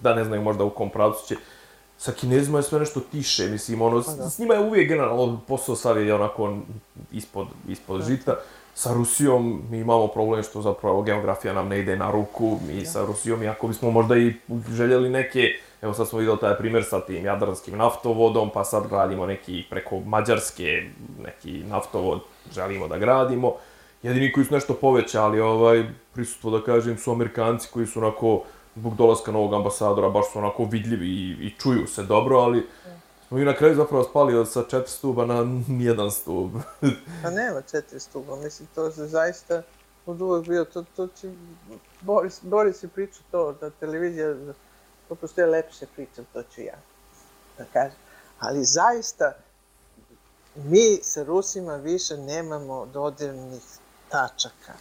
da 0.02 0.14
ne 0.14 0.24
znaju 0.24 0.42
možda 0.42 0.64
u 0.64 0.70
kom 0.70 0.90
pravcu 0.90 1.28
će 1.28 1.36
sa 1.98 2.12
kinezima 2.12 2.60
je 2.60 2.64
sve 2.64 2.80
nešto 2.80 3.00
tiše, 3.12 3.48
mislim, 3.48 3.82
ono, 3.82 4.04
pa 4.04 4.12
da. 4.12 4.30
s 4.30 4.40
njima 4.40 4.54
je 4.54 4.60
uvijek 4.60 4.90
generalno 4.90 5.42
posao 5.48 5.76
sad 5.76 5.98
je 5.98 6.14
onako 6.14 6.58
ispod, 7.12 7.48
ispod 7.68 8.02
da. 8.26 8.40
Sa 8.78 8.94
Rusijom 8.94 9.62
mi 9.70 9.78
imamo 9.80 10.08
problem 10.08 10.44
što 10.44 10.62
zapravo 10.62 11.02
geografija 11.02 11.54
nam 11.54 11.68
ne 11.68 11.80
ide 11.80 11.96
na 11.96 12.12
ruku, 12.12 12.60
mi 12.68 12.80
da. 12.80 12.86
sa 12.86 13.06
Rusijom, 13.06 13.44
iako 13.44 13.68
bismo 13.68 13.92
možda 13.92 14.18
i 14.18 14.34
željeli 14.72 15.10
neke, 15.10 15.42
evo 15.82 15.94
sad 15.94 16.08
smo 16.08 16.20
videli 16.20 16.38
taj 16.38 16.58
primjer 16.58 16.84
sa 16.84 17.00
tim 17.00 17.26
jadranskim 17.26 17.78
naftovodom, 17.78 18.50
pa 18.54 18.64
sad 18.64 18.88
gradimo 18.90 19.26
neki 19.26 19.64
preko 19.70 20.00
Mađarske, 20.00 20.84
neki 21.24 21.64
naftovod 21.64 22.22
želimo 22.54 22.88
da 22.88 22.98
gradimo 22.98 23.54
jedini 24.04 24.32
koji 24.32 24.46
su 24.46 24.54
nešto 24.54 24.74
povećali 24.74 25.40
ovaj 25.40 25.84
prisustvo, 26.14 26.52
da 26.52 26.64
kažem, 26.64 26.98
su 26.98 27.12
Amerikanci 27.12 27.68
koji 27.74 27.86
su 27.86 28.00
onako, 28.00 28.42
zbog 28.76 28.96
dolaska 28.96 29.32
novog 29.32 29.54
ambasadora, 29.54 30.10
baš 30.10 30.32
su 30.32 30.40
onako 30.40 30.66
vidljivi 30.66 31.08
i, 31.08 31.48
i 31.48 31.54
čuju 31.60 31.88
se 31.88 32.04
dobro, 32.04 32.38
ali 32.38 32.68
smo 33.36 33.40
mi 33.40 33.46
na 33.46 33.56
kraju 33.56 33.76
zapravo 33.76 34.04
spali 34.04 34.38
od 34.38 34.52
sa 34.52 34.64
četiri 34.64 34.92
stuba 34.92 35.26
na 35.26 35.46
jedan 35.80 36.12
stub. 36.12 36.52
pa 37.24 37.30
nema 37.30 37.62
četiri 37.72 38.00
stuba, 38.00 38.36
mislim, 38.36 38.68
to 38.76 38.86
je 38.86 38.92
zaista 38.92 39.62
od 40.06 40.22
uvek 40.22 40.48
bio, 40.48 40.66
to, 40.66 40.86
to 40.96 41.08
će, 41.08 41.32
Boris, 42.02 42.40
Boris 42.42 42.84
je 42.84 42.90
pričao 42.90 43.22
to, 43.32 43.54
da 43.62 43.70
televizija, 43.70 44.36
to 45.08 45.16
postoje 45.16 45.48
lepše 45.48 45.86
priče, 45.96 46.24
to 46.34 46.44
ću 46.44 46.62
ja 46.62 46.78
da 47.58 47.66
kažem. 47.74 47.98
Ali 48.40 48.64
zaista, 48.64 49.34
mi 50.56 51.00
sa 51.02 51.24
Rusima 51.24 51.76
više 51.76 52.18
nemamo 52.18 52.86
dodirnih 52.86 53.64
tačaka. 54.10 54.74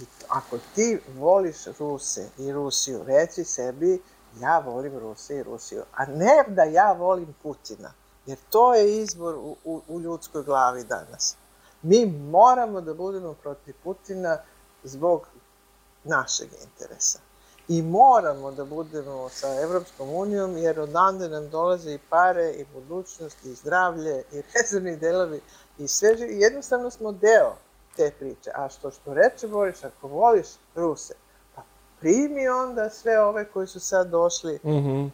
I 0.00 0.04
ako 0.28 0.58
ti 0.74 1.00
voliš 1.18 1.56
Ruse 1.78 2.28
i 2.38 2.52
Rusiju, 2.52 3.04
reci 3.06 3.44
sebi 3.44 4.00
ja 4.40 4.58
volim 4.58 4.98
Rusiju 4.98 5.38
i 5.38 5.42
Rusiju, 5.42 5.82
a 5.92 6.06
ne 6.06 6.44
da 6.48 6.62
ja 6.62 6.92
volim 6.92 7.34
Putina, 7.42 7.92
jer 8.26 8.38
to 8.50 8.74
je 8.74 9.02
izbor 9.02 9.34
u, 9.34 9.56
u, 9.64 9.80
u 9.88 10.00
ljudskoj 10.00 10.42
glavi 10.42 10.84
danas. 10.84 11.36
Mi 11.82 12.06
moramo 12.06 12.80
da 12.80 12.94
budemo 12.94 13.34
protiv 13.34 13.74
Putina 13.82 14.38
zbog 14.84 15.28
našeg 16.04 16.48
interesa. 16.64 17.18
I 17.68 17.82
moramo 17.82 18.50
da 18.50 18.64
budemo 18.64 19.28
sa 19.28 19.60
Evropskom 19.62 20.10
unijom, 20.10 20.56
jer 20.56 20.80
odande 20.80 21.28
nam 21.28 21.50
dolaze 21.50 21.94
i 21.94 21.98
pare, 22.10 22.50
i 22.50 22.64
budućnost, 22.74 23.44
i 23.44 23.54
zdravlje, 23.54 24.22
i 24.32 24.42
rezervni 24.54 24.96
delovi, 24.96 25.40
i 25.78 25.88
sve. 25.88 26.16
Jednostavno 26.18 26.90
smo 26.90 27.12
deo 27.12 27.56
te 27.96 28.10
priče. 28.18 28.50
A 28.54 28.68
što 28.68 28.90
što 28.90 29.14
reče 29.14 29.48
Boris, 29.48 29.84
ako 29.84 30.08
voliš 30.08 30.46
Ruse, 30.74 31.14
primi 32.04 32.48
onda 32.48 32.90
sve 32.90 33.20
ove 33.20 33.44
koji 33.44 33.66
su 33.66 33.80
sad 33.80 34.10
došli 34.10 34.58
mm 34.64 34.70
-hmm. 34.70 35.10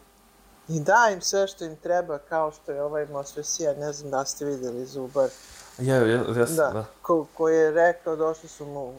i 0.67 0.79
daj 0.79 1.13
im 1.13 1.21
sve 1.21 1.47
što 1.47 1.65
im 1.65 1.75
treba, 1.75 2.17
kao 2.17 2.51
što 2.51 2.71
je 2.71 2.83
ovaj 2.83 3.05
Mosvesija, 3.05 3.73
ne 3.73 3.93
znam 3.93 4.11
da 4.11 4.25
ste 4.25 4.45
videli 4.45 4.85
Zubar. 4.85 5.29
Ja, 5.77 5.95
ja, 5.95 6.07
ja, 6.07 6.23
da, 6.23 6.45
da. 6.45 6.85
Ko, 7.01 7.25
ko 7.33 7.49
je 7.49 7.71
rekao, 7.71 8.15
došli 8.15 8.49
su 8.49 8.65
mu 8.65 8.93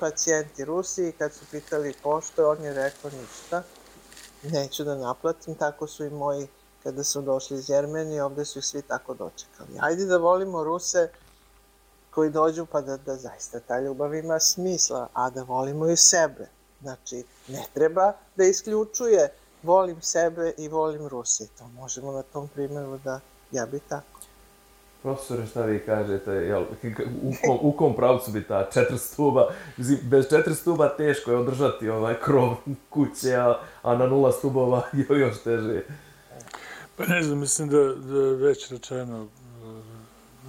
pacijenti 0.00 0.64
Rusi 0.64 1.08
i 1.08 1.12
kad 1.12 1.32
su 1.32 1.44
pitali 1.50 1.94
pošto, 2.02 2.50
on 2.50 2.64
je 2.64 2.72
rekao 2.72 3.10
ništa, 3.10 3.62
neću 4.42 4.84
da 4.84 4.94
naplatim, 4.94 5.54
tako 5.54 5.86
su 5.86 6.04
i 6.04 6.10
moji 6.10 6.48
kada 6.82 7.04
su 7.04 7.22
došli 7.22 7.56
iz 7.56 7.70
Jermenije, 7.70 8.24
ovde 8.24 8.44
su 8.44 8.58
ih 8.58 8.64
svi 8.64 8.82
tako 8.82 9.14
dočekali. 9.14 9.78
Ajde 9.80 10.04
da 10.04 10.16
volimo 10.16 10.64
Ruse 10.64 11.08
koji 12.10 12.30
dođu 12.30 12.66
pa 12.66 12.80
da, 12.80 12.96
da 12.96 13.16
zaista 13.16 13.60
ta 13.60 13.80
ljubav 13.80 14.14
ima 14.14 14.40
smisla, 14.40 15.08
a 15.12 15.30
da 15.30 15.42
volimo 15.42 15.88
i 15.88 15.96
sebe. 15.96 16.59
Znači, 16.82 17.24
ne 17.48 17.64
treba 17.74 18.12
da 18.36 18.44
isključuje 18.44 19.28
volim 19.62 20.02
sebe 20.02 20.52
i 20.58 20.68
volim 20.68 21.06
Ruse. 21.06 21.46
To 21.58 21.68
možemo 21.68 22.12
na 22.12 22.22
tom 22.22 22.48
primjeru 22.48 22.98
da 23.04 23.20
ja 23.52 23.66
bi 23.66 23.80
tako. 23.88 24.20
Profesore, 25.02 25.46
šta 25.46 25.62
vi 25.62 25.78
kažete, 25.86 26.30
jel, 26.30 26.62
u, 27.22 27.32
kom, 27.46 27.58
u 27.62 27.72
kom 27.72 27.96
pravcu 27.96 28.30
bi 28.30 28.44
ta 28.44 28.70
četiri 28.72 28.98
stuba, 28.98 29.48
bez 30.02 30.28
četiri 30.30 30.54
stuba 30.54 30.88
teško 30.96 31.30
je 31.30 31.36
održati 31.36 31.88
ovaj 31.88 32.14
krov 32.20 32.56
kuće, 32.90 33.34
a, 33.34 33.58
a 33.82 33.96
na 33.96 34.06
nula 34.06 34.32
stubova 34.32 34.82
je 35.08 35.18
još 35.18 35.42
teže. 35.42 35.82
Pa 36.96 37.06
ne 37.06 37.22
znam, 37.22 37.38
mislim 37.38 37.68
da, 37.68 37.94
da 37.94 38.20
već 38.20 38.70
rečeno 38.70 39.28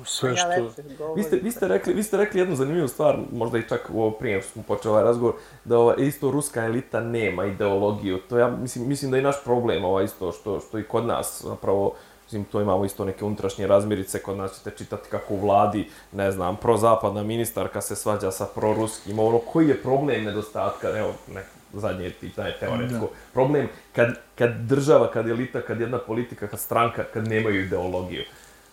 sve 0.06 0.38
što... 0.38 0.52
Ja 0.52 0.70
vi, 1.16 1.24
ste, 1.24 1.36
vi, 1.36 1.52
ste 1.52 1.68
rekli, 1.68 1.94
vi 1.94 2.04
ste 2.04 2.18
rekli 2.18 2.40
jednu 2.40 2.56
zanimljivu 2.56 2.88
stvar, 2.88 3.18
možda 3.32 3.58
i 3.58 3.68
čak 3.68 3.90
u 3.94 4.02
ovo 4.02 4.12
prije 4.12 4.42
smo 4.42 4.64
počeli 4.64 4.92
ovaj 4.92 5.04
razgovor, 5.04 5.34
da 5.66 5.78
ova, 5.78 5.96
isto 5.96 6.32
ruska 6.32 6.66
elita 6.66 7.00
nema 7.00 7.46
ideologiju. 7.46 8.18
To 8.18 8.38
ja 8.38 8.48
mislim, 8.48 8.88
mislim 8.88 9.12
da 9.12 9.18
je 9.18 9.24
naš 9.24 9.44
problem 9.44 9.86
ovaj 9.86 10.06
isto 10.06 10.32
što, 10.32 10.60
što 10.60 10.80
i 10.80 10.84
kod 10.84 11.06
nas 11.06 11.42
zapravo 11.46 11.94
Mislim, 12.32 12.44
to 12.44 12.62
imamo 12.62 12.86
isto 12.86 13.06
neke 13.06 13.26
unutrašnje 13.26 13.68
razmirice, 13.68 14.20
kod 14.20 14.38
nas 14.38 14.58
ćete 14.58 14.72
čitati 14.78 15.10
kako 15.10 15.34
u 15.34 15.40
vladi, 15.40 15.90
ne 16.12 16.32
znam, 16.32 16.56
prozapadna 16.56 17.24
ministarka 17.24 17.82
se 17.82 17.96
svađa 17.96 18.32
sa 18.32 18.46
proruskim, 18.56 19.20
ono, 19.20 19.40
koji 19.40 19.68
je 19.68 19.82
problem 19.82 20.24
nedostatka, 20.24 20.98
evo, 20.98 21.14
ne, 21.34 21.44
zadnje 21.74 22.12
pitanje 22.20 22.54
teoretsko, 22.60 23.00
da. 23.00 23.08
problem 23.34 23.68
kad, 23.96 24.20
kad 24.36 24.52
država, 24.56 25.12
kad 25.12 25.30
elita, 25.30 25.62
kad 25.62 25.80
jedna 25.80 25.98
politika, 25.98 26.48
kad 26.48 26.60
stranka, 26.60 27.04
kad 27.14 27.28
nemaju 27.28 27.66
ideologiju. 27.66 28.24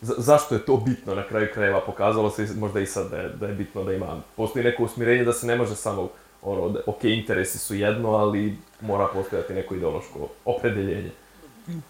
Zašto 0.01 0.55
je 0.55 0.64
to 0.64 0.76
bitno 0.76 1.14
na 1.14 1.28
kraju 1.28 1.49
krajeva? 1.55 1.80
Pokazalo 1.80 2.30
se 2.30 2.46
možda 2.57 2.80
i 2.80 2.86
sad 2.86 3.11
da 3.11 3.16
je, 3.16 3.28
da 3.28 3.46
je 3.46 3.55
bitno 3.55 3.84
da 3.84 3.92
ima, 3.92 4.20
postoji 4.36 4.64
neko 4.64 4.84
usmirenje 4.84 5.24
da 5.24 5.32
se 5.32 5.46
ne 5.46 5.57
može 5.57 5.76
samo, 5.76 6.09
ono, 6.42 6.68
da, 6.68 6.80
ok, 6.86 7.05
interesi 7.05 7.59
su 7.59 7.74
jedno, 7.74 8.11
ali 8.11 8.57
mora 8.80 9.07
postojati 9.12 9.55
neko 9.55 9.74
ideološko 9.74 10.28
opredeljenje. 10.44 11.11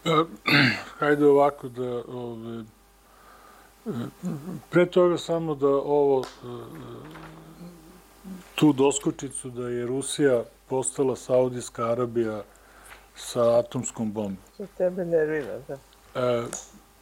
Pa, 0.04 0.24
hajde 0.98 1.26
ovako 1.26 1.68
da, 1.68 2.02
ove, 2.08 2.64
pre 4.70 4.86
toga 4.86 5.18
samo 5.18 5.54
da 5.54 5.68
ovo, 5.68 6.24
tu 8.54 8.72
doskočicu 8.72 9.50
da 9.50 9.68
je 9.68 9.86
Rusija 9.86 10.44
postala 10.68 11.16
Saudijska 11.16 11.90
Arabija 11.90 12.42
sa 13.16 13.58
atomskom 13.58 14.12
bombom. 14.12 14.36
To 14.56 14.66
tebe 14.78 15.04
nervira, 15.04 15.58
da. 15.68 15.74
E, 16.14 16.44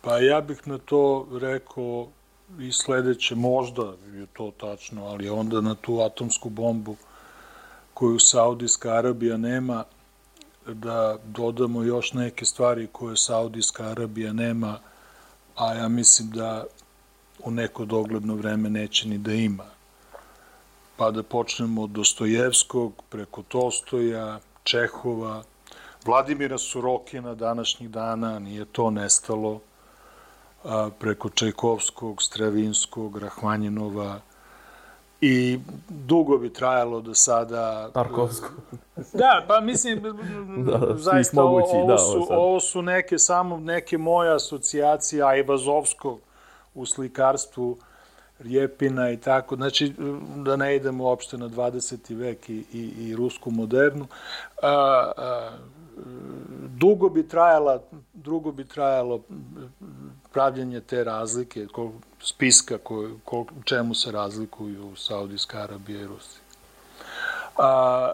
pa 0.06 0.18
ja 0.18 0.40
bih 0.40 0.68
na 0.68 0.78
to 0.78 1.26
rekao 1.32 2.08
i 2.58 2.72
sledeće, 2.72 3.34
možda 3.34 3.82
je 4.14 4.26
to 4.32 4.52
tačno, 4.60 5.04
ali 5.04 5.28
onda 5.28 5.60
na 5.60 5.74
tu 5.74 6.00
atomsku 6.00 6.48
bombu 6.48 6.96
koju 7.94 8.18
Saudijska 8.18 8.92
Arabija 8.92 9.36
nema, 9.36 9.84
da 10.66 11.18
dodamo 11.24 11.82
još 11.82 12.12
neke 12.12 12.44
stvari 12.44 12.88
koje 12.92 13.16
Saudijska 13.16 13.84
Arabija 13.84 14.32
nema, 14.32 14.78
a 15.56 15.74
ja 15.74 15.88
mislim 15.88 16.30
da 16.30 16.64
u 17.44 17.50
neko 17.50 17.84
dogledno 17.84 18.34
vreme 18.34 18.70
neće 18.70 19.08
ni 19.08 19.18
da 19.18 19.32
ima. 19.32 19.66
Pa 20.96 21.10
da 21.10 21.22
počnemo 21.22 21.82
od 21.82 21.90
Dostojevskog, 21.90 23.02
preko 23.08 23.42
Tostoja, 23.42 24.38
Čehova, 24.64 25.42
Vladimira 26.04 26.58
Surokina 26.58 27.34
današnjih 27.34 27.90
dana, 27.90 28.38
nije 28.38 28.64
to 28.64 28.90
nestalo, 28.90 29.60
preko 30.98 31.28
Čajkovskog, 31.28 32.22
Stravinskog, 32.22 33.18
Rahmanjinova, 33.18 34.20
i 35.20 35.58
dugo 35.88 36.38
bi 36.38 36.52
trajalo 36.52 37.00
do 37.00 37.14
sada... 37.14 37.90
Tarkovsko. 37.90 38.48
Da, 39.12 39.44
pa 39.48 39.60
mislim, 39.60 40.02
da, 40.66 40.96
zaista 40.96 41.42
mogući, 41.42 41.76
ovo, 41.76 41.86
da, 41.86 41.98
su, 41.98 42.26
ovo 42.30 42.60
su 42.60 42.82
neke 42.82 43.18
samo 43.18 43.58
neke 43.58 43.98
moje 43.98 44.34
asocijacije 44.34 45.22
Ajvazovskog 45.22 46.18
u 46.74 46.86
slikarstvu, 46.86 47.78
Rjepina 48.38 49.10
i 49.10 49.16
tako, 49.16 49.56
znači 49.56 49.92
da 50.36 50.56
ne 50.56 50.76
idemo 50.76 51.04
uopšte 51.04 51.38
na 51.38 51.48
20. 51.48 52.16
vek 52.16 52.48
i, 52.48 52.64
i, 52.72 52.92
i 52.98 53.16
rusku 53.16 53.50
modernu. 53.50 54.06
A, 54.62 54.68
a, 55.16 55.50
dugo 56.68 57.08
bi 57.08 57.28
trajala, 57.28 57.82
drugo 58.14 58.52
bi 58.52 58.64
trajalo 58.64 59.20
pravljanje 60.36 60.80
te 60.80 61.04
razlike, 61.04 61.66
spiska 62.20 62.78
ko, 62.78 63.08
ko, 63.24 63.46
čemu 63.64 63.94
se 63.94 64.12
razlikuju 64.12 64.96
Saudijska 64.96 65.58
Arabija 65.58 66.00
i 66.00 66.06
Rusija. 66.06 66.42
A, 67.58 68.12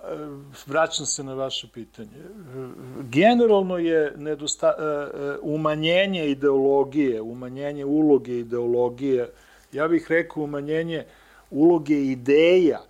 vraćam 0.67 1.07
se 1.07 1.25
na 1.25 1.35
vaše 1.35 1.69
pitanje. 1.75 2.23
Generalno 3.01 3.79
je 3.79 4.13
nedosta, 4.17 4.75
e, 4.79 4.83
e, 4.83 5.37
umanjenje 5.43 6.29
ideologije, 6.31 7.21
umanjenje 7.21 7.85
uloge 7.85 8.39
ideologije, 8.39 9.31
ja 9.73 9.89
bih 9.89 10.07
rekao 10.09 10.43
umanjenje 10.43 11.05
uloge 11.51 12.01
ideja, 12.05 12.81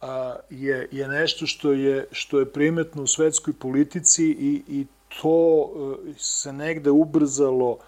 a, 0.00 0.36
je, 0.50 0.88
je 0.92 1.08
nešto 1.08 1.46
što 1.46 1.72
je, 1.72 2.06
što 2.12 2.38
je 2.38 2.52
primetno 2.52 3.02
u 3.02 3.06
svetskoj 3.06 3.54
politici 3.58 4.24
i, 4.24 4.62
i 4.68 4.86
to 5.22 5.70
e, 5.72 6.12
se 6.18 6.52
negde 6.52 6.90
ubrzalo 6.90 7.78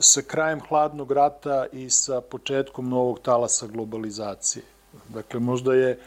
sa 0.00 0.22
krajem 0.22 0.60
hladnog 0.68 1.12
rata 1.12 1.66
i 1.72 1.90
sa 1.90 2.20
početkom 2.20 2.88
novog 2.88 3.20
talasa 3.20 3.66
globalizacije. 3.66 4.62
Dakle, 5.08 5.40
možda 5.40 5.74
je 5.74 5.90
e, 5.90 5.98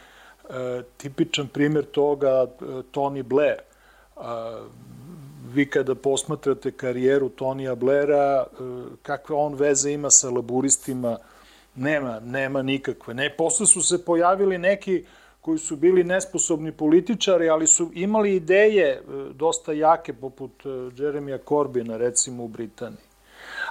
tipičan 0.96 1.48
primjer 1.48 1.84
toga 1.84 2.28
e, 2.28 2.64
Tony 2.92 3.22
Blair. 3.22 3.56
E, 3.56 3.62
vi 5.54 5.66
kada 5.70 5.94
posmatrate 5.94 6.70
karijeru 6.70 7.28
Tonija 7.28 7.74
Blaira, 7.74 8.46
kakve 9.02 9.36
on 9.36 9.54
veze 9.54 9.92
ima 9.92 10.10
sa 10.10 10.30
laburistima, 10.30 11.18
nema, 11.74 12.20
nema 12.20 12.62
nikakve. 12.62 13.14
Ne, 13.14 13.34
posle 13.36 13.66
su 13.66 13.82
se 13.82 14.04
pojavili 14.04 14.58
neki 14.58 15.04
koji 15.40 15.58
su 15.58 15.76
bili 15.76 16.04
nesposobni 16.04 16.72
političari, 16.72 17.48
ali 17.48 17.66
su 17.66 17.90
imali 17.94 18.36
ideje 18.36 19.02
dosta 19.34 19.72
jake, 19.72 20.12
poput 20.12 20.52
Jeremija 20.96 21.38
Corbina, 21.48 21.96
recimo 21.96 22.44
u 22.44 22.48
Britaniji 22.48 23.11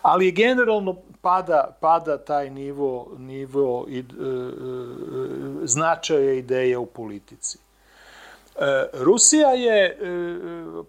ali 0.02 0.32
generalno 0.32 0.96
pada, 1.22 1.78
pada 1.82 2.18
taj 2.18 2.50
nivo, 2.50 3.12
nivo 3.18 3.86
i, 3.90 4.00
e, 4.00 4.02
e, 4.02 5.68
značaja 5.68 6.34
ideja 6.34 6.80
u 6.80 6.86
politici. 6.86 7.58
E, 8.56 8.88
Rusija 8.94 9.50
je, 9.50 9.86
e, 9.86 9.96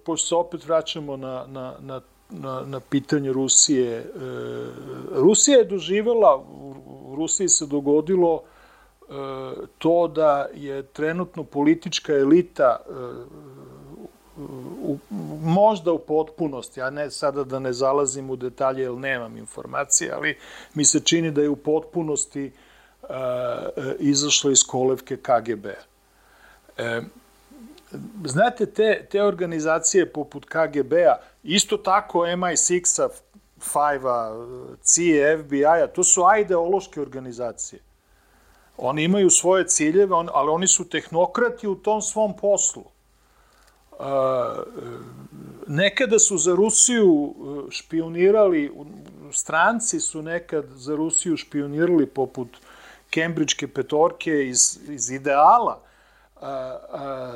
pošto 0.04 0.28
se 0.28 0.34
opet 0.34 0.66
vraćamo 0.66 1.16
na, 1.16 1.44
na, 1.48 1.74
na, 1.80 2.00
na, 2.30 2.62
na 2.66 2.80
pitanje 2.80 3.32
Rusije, 3.32 3.98
e, 3.98 4.04
Rusija 5.14 5.58
je 5.58 5.64
doživela, 5.64 6.44
u 7.06 7.14
Rusiji 7.16 7.48
se 7.48 7.66
dogodilo 7.66 8.42
e, 8.42 9.12
to 9.78 10.08
da 10.08 10.46
je 10.54 10.82
trenutno 10.82 11.44
politička 11.44 12.12
elita 12.12 12.80
u, 14.82 14.99
možda 15.43 15.93
u 15.93 15.99
potpunosti, 15.99 16.82
a 16.82 16.90
ne 16.90 17.11
sada 17.11 17.45
da 17.45 17.59
ne 17.59 17.72
zalazim 17.72 18.30
u 18.30 18.36
detalje 18.36 18.82
jer 18.82 18.93
nemam 18.93 19.36
informacije, 19.36 20.12
ali 20.12 20.38
mi 20.74 20.84
se 20.84 21.01
čini 21.01 21.30
da 21.30 21.43
je 21.43 21.49
u 21.49 21.57
potpunosti 21.57 22.53
uh, 23.03 23.09
izašla 23.99 24.53
iz 24.53 24.64
kolevke 24.64 25.16
KGB. 25.16 25.66
E, 26.76 27.03
znate, 28.24 28.66
te, 28.66 29.07
te 29.11 29.22
organizacije 29.22 30.12
poput 30.12 30.45
KGB-a, 30.45 31.16
isto 31.43 31.76
tako 31.76 32.18
MI6-a, 32.18 33.09
5-a, 33.74 34.47
CIA, 34.82 35.38
FBI-a, 35.45 35.86
to 35.86 36.05
su 36.05 36.22
ideološke 36.40 37.01
organizacije. 37.01 37.80
Oni 38.76 39.05
imaju 39.05 39.30
svoje 39.30 39.66
ciljeve, 39.66 40.16
ali 40.32 40.51
oni 40.51 40.66
su 40.66 40.88
tehnokrati 40.88 41.68
u 41.68 41.74
tom 41.74 42.03
svom 42.03 42.36
poslu 42.36 42.84
nekada 45.66 46.18
su 46.18 46.38
za 46.38 46.55
Rusiju 46.55 47.34
e, 47.34 47.70
špionirali, 47.70 48.72
stranci 49.32 50.00
su 50.00 50.22
nekad 50.22 50.64
za 50.74 50.96
Rusiju 50.96 51.36
špionirali 51.36 52.07
poput 52.07 52.48
Kembridžke 53.11 53.68
petorke 53.68 54.48
iz, 54.48 54.78
iz 54.88 55.11
ideala, 55.11 55.80
a, 56.40 56.78
a, 56.92 57.32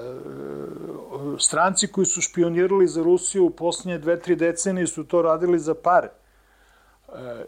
stranci 1.39 1.87
koji 1.87 2.07
su 2.07 2.21
špionirali 2.21 2.87
za 2.87 3.03
Rusiju 3.03 3.45
u 3.45 3.51
poslednje 3.51 3.99
dve, 3.99 4.21
tri 4.21 4.37
decenije 4.37 4.87
su 4.87 5.05
to 5.05 5.23
radili 5.23 5.59
za 5.59 5.75
pare. 5.75 6.09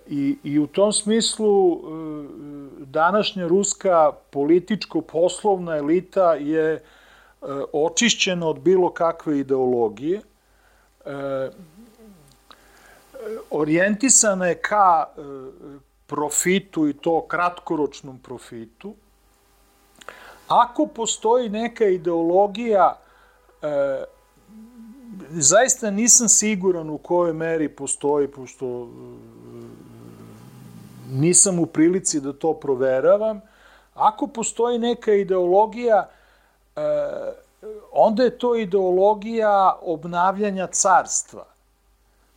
I, 0.07 0.39
I 0.43 0.59
u 0.59 0.66
tom 0.66 0.93
smislu 0.93 1.81
današnja 2.79 3.47
ruska 3.47 4.12
političko-poslovna 4.31 5.77
elita 5.77 6.35
je 6.35 6.83
očišćena 7.72 8.47
od 8.47 8.61
bilo 8.61 8.91
kakve 8.91 9.39
ideologije, 9.39 10.20
orijentisana 13.51 14.47
je 14.47 14.55
ka 14.55 15.07
profitu 16.07 16.89
i 16.89 16.93
to 16.93 17.26
kratkoročnom 17.28 18.18
profitu, 18.18 18.95
ako 20.49 20.86
postoji 20.86 21.49
neka 21.49 21.84
ideologija, 21.84 22.99
e, 23.62 24.05
zaista 25.30 25.91
nisam 25.91 26.28
siguran 26.28 26.91
u 26.91 26.99
kojoj 26.99 27.32
meri 27.32 27.68
postoji, 27.68 28.28
pošto 28.28 28.66
e, 28.66 28.86
nisam 31.11 31.59
u 31.59 31.66
prilici 31.66 32.20
da 32.20 32.32
to 32.32 32.55
proveravam, 32.55 33.41
ako 33.95 34.26
postoji 34.26 34.78
neka 34.78 35.12
ideologija, 35.12 36.09
e, 36.09 36.18
onda 37.93 38.22
je 38.22 38.39
to 38.39 38.57
ideologija 38.57 39.79
obnavljanja 39.83 40.66
carstva– 40.66 41.45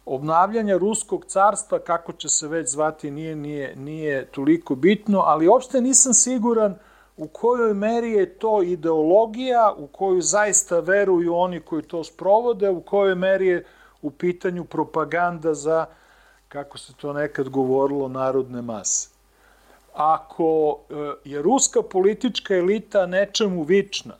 obnavljanja 0.05 0.77
ruskog 0.77 1.25
carstva, 1.25 1.79
kako 1.79 2.13
će 2.13 2.29
se 2.29 2.47
već 2.47 2.69
zvati, 2.69 3.11
nije, 3.11 3.35
nije, 3.35 3.75
nije 3.75 4.25
toliko 4.25 4.75
bitno, 4.75 5.19
ali 5.19 5.47
uopšte 5.47 5.81
nisam 5.81 6.13
siguran 6.13 6.75
u 7.17 7.27
kojoj 7.27 7.73
meri 7.73 8.11
je 8.11 8.29
to 8.29 8.63
ideologija, 8.63 9.73
u 9.77 9.87
koju 9.87 10.21
zaista 10.21 10.79
veruju 10.79 11.35
oni 11.35 11.59
koji 11.59 11.83
to 11.83 12.03
sprovode, 12.03 12.69
u 12.69 12.81
kojoj 12.81 13.15
meri 13.15 13.47
je 13.47 13.65
u 14.01 14.11
pitanju 14.11 14.63
propaganda 14.63 15.53
za, 15.53 15.85
kako 16.47 16.77
se 16.77 16.93
to 16.93 17.13
nekad 17.13 17.49
govorilo, 17.49 18.07
narodne 18.07 18.61
mase. 18.61 19.09
Ako 19.93 20.77
e, 20.89 20.93
je 21.25 21.41
ruska 21.41 21.81
politička 21.81 22.55
elita 22.55 23.05
nečemu 23.05 23.63
vična, 23.63 24.13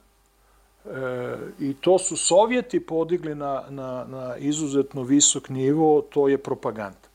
E, 0.85 1.37
I 1.59 1.73
to 1.73 1.99
su 1.99 2.17
Sovjeti 2.17 2.79
podigli 2.79 3.35
na, 3.35 3.63
na, 3.69 4.05
na 4.07 4.37
izuzetno 4.37 5.03
visok 5.03 5.49
nivo, 5.49 6.01
to 6.01 6.27
je 6.27 6.37
propaganda. 6.37 7.07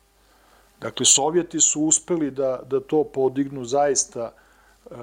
Dakle, 0.80 1.06
Sovjeti 1.06 1.60
su 1.60 1.82
uspeli 1.82 2.30
da, 2.30 2.60
da 2.66 2.80
to 2.80 3.04
podignu 3.04 3.64
zaista 3.64 4.32
e, 4.90 4.94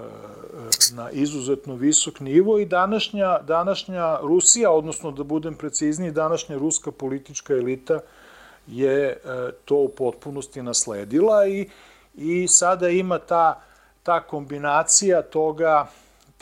na 0.93 1.11
izuzetno 1.11 1.75
visok 1.75 2.19
nivo 2.19 2.59
i 2.59 2.65
današnja, 2.65 3.39
današnja 3.41 4.19
Rusija, 4.21 4.71
odnosno 4.71 5.11
da 5.11 5.23
budem 5.23 5.55
precizniji, 5.55 6.11
današnja 6.11 6.57
ruska 6.57 6.91
politička 6.91 7.53
elita 7.53 7.99
je 8.67 9.09
e, 9.09 9.17
to 9.65 9.75
u 9.75 9.89
potpunosti 9.89 10.63
nasledila 10.63 11.47
i, 11.47 11.69
i 12.15 12.47
sada 12.47 12.89
ima 12.89 13.19
ta, 13.19 13.61
ta 14.03 14.21
kombinacija 14.21 15.21
toga 15.21 15.87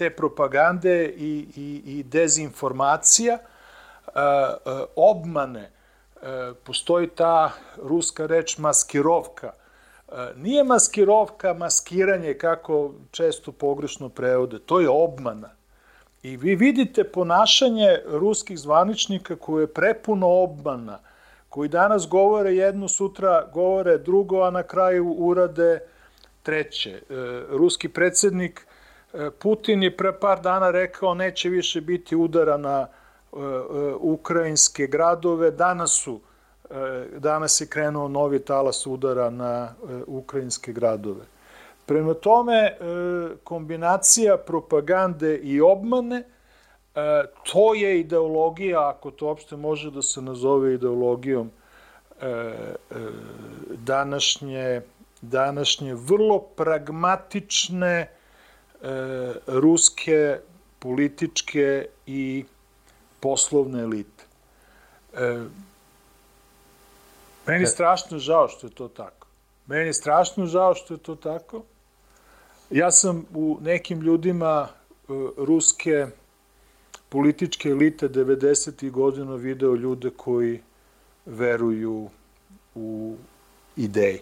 te 0.02 0.10
propagande 0.10 1.06
i, 1.06 1.46
i, 1.56 1.82
i 1.86 2.04
dezinformacija, 2.04 3.34
e, 3.36 3.40
e, 4.16 4.86
obmane, 4.96 5.62
e, 5.62 6.54
postoji 6.64 7.08
ta 7.08 7.52
ruska 7.78 8.26
reč 8.26 8.58
maskirovka. 8.58 9.52
Nije 10.36 10.64
maskirovka 10.64 11.54
maskiranje 11.54 12.34
kako 12.34 12.94
često 13.12 13.52
pogrešno 13.52 14.10
prevode, 14.10 14.60
to 14.60 14.80
je 14.80 14.90
obmana. 14.90 15.50
I 16.24 16.38
vi 16.38 16.56
vidite 16.56 17.04
ponašanje 17.04 18.00
ruskih 18.06 18.60
zvaničnika 18.60 19.36
koje 19.36 19.64
je 19.64 19.74
prepuno 19.74 20.28
obmana, 20.28 21.00
koji 21.50 21.70
danas 21.70 22.08
govore 22.08 22.56
jedno, 22.56 22.88
sutra 22.88 23.48
govore 23.54 23.98
drugo, 23.98 24.42
a 24.42 24.50
na 24.52 24.64
kraju 24.64 25.16
urade 25.18 25.80
treće. 26.44 27.02
Ruski 27.50 27.90
predsednik 27.90 28.68
Putin 29.40 29.84
je 29.84 29.98
pre 29.98 30.14
par 30.20 30.42
dana 30.42 30.72
rekao 30.72 31.14
neće 31.14 31.50
više 31.50 31.82
biti 31.82 32.16
udara 32.16 32.58
na 32.58 32.88
e, 32.88 33.38
e, 33.38 33.94
ukrajinske 34.00 34.88
gradove. 34.88 35.52
Danas 35.52 35.92
su 35.92 36.20
e, 36.70 36.74
danas 37.18 37.62
je 37.62 37.68
krenuo 37.68 38.08
novi 38.08 38.40
talas 38.40 38.88
udara 38.88 39.30
na 39.30 39.74
ukrajinske 40.08 40.74
gradove. 40.74 41.26
Prema 41.86 42.14
tome, 42.14 42.78
kombinacija 43.44 44.38
propagande 44.38 45.38
i 45.38 45.62
obmane, 45.62 46.24
to 47.52 47.74
je 47.74 48.00
ideologija, 48.00 48.90
ako 48.90 49.12
to 49.12 49.26
uopšte 49.26 49.56
može 49.56 49.92
da 49.92 50.02
se 50.02 50.22
nazove 50.22 50.74
ideologijom 50.74 51.52
današnje, 53.70 54.82
današnje 55.22 55.96
vrlo 55.96 56.40
pragmatične, 56.40 58.08
e, 58.82 59.34
ruske 59.48 60.40
političke 60.80 61.86
i 62.06 62.46
poslovne 63.20 63.82
elite. 63.82 64.24
E, 65.14 65.44
meni 67.48 67.64
je 67.64 67.68
strašno 67.68 68.20
žao 68.20 68.48
što 68.48 68.68
je 68.68 68.72
to 68.72 68.88
tako. 68.88 69.28
Meni 69.68 69.86
je 69.86 69.94
strašno 69.94 70.46
žao 70.46 70.76
što 70.76 70.94
je 70.94 70.98
to 70.98 71.16
tako. 71.16 71.64
Ja 72.70 72.92
sam 72.92 73.26
u 73.34 73.58
nekim 73.62 74.02
ljudima 74.02 74.68
e, 74.68 75.14
ruske 75.38 76.08
političke 77.10 77.70
elite 77.70 78.10
90. 78.10 78.92
godina 78.92 79.36
video 79.36 79.76
ljude 79.76 80.10
koji 80.10 80.62
veruju 81.26 82.10
u 82.76 83.16
ideje. 83.76 84.22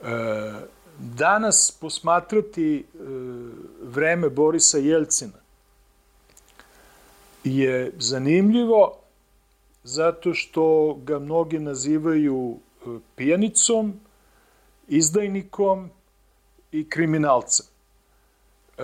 E, 0.00 0.74
danas 0.98 1.78
posmatrati 1.80 2.76
e, 2.76 2.98
vreme 3.82 4.30
Borisa 4.30 4.78
Jelcina 4.78 5.44
je 7.44 7.92
zanimljivo 7.98 8.96
zato 9.84 10.34
što 10.34 10.94
ga 11.04 11.18
mnogi 11.18 11.58
nazivaju 11.58 12.56
e, 12.56 12.98
pijanicom, 13.16 14.00
izdajnikom 14.88 15.90
i 16.72 16.88
kriminalcem. 16.88 17.66
E, 18.78 18.82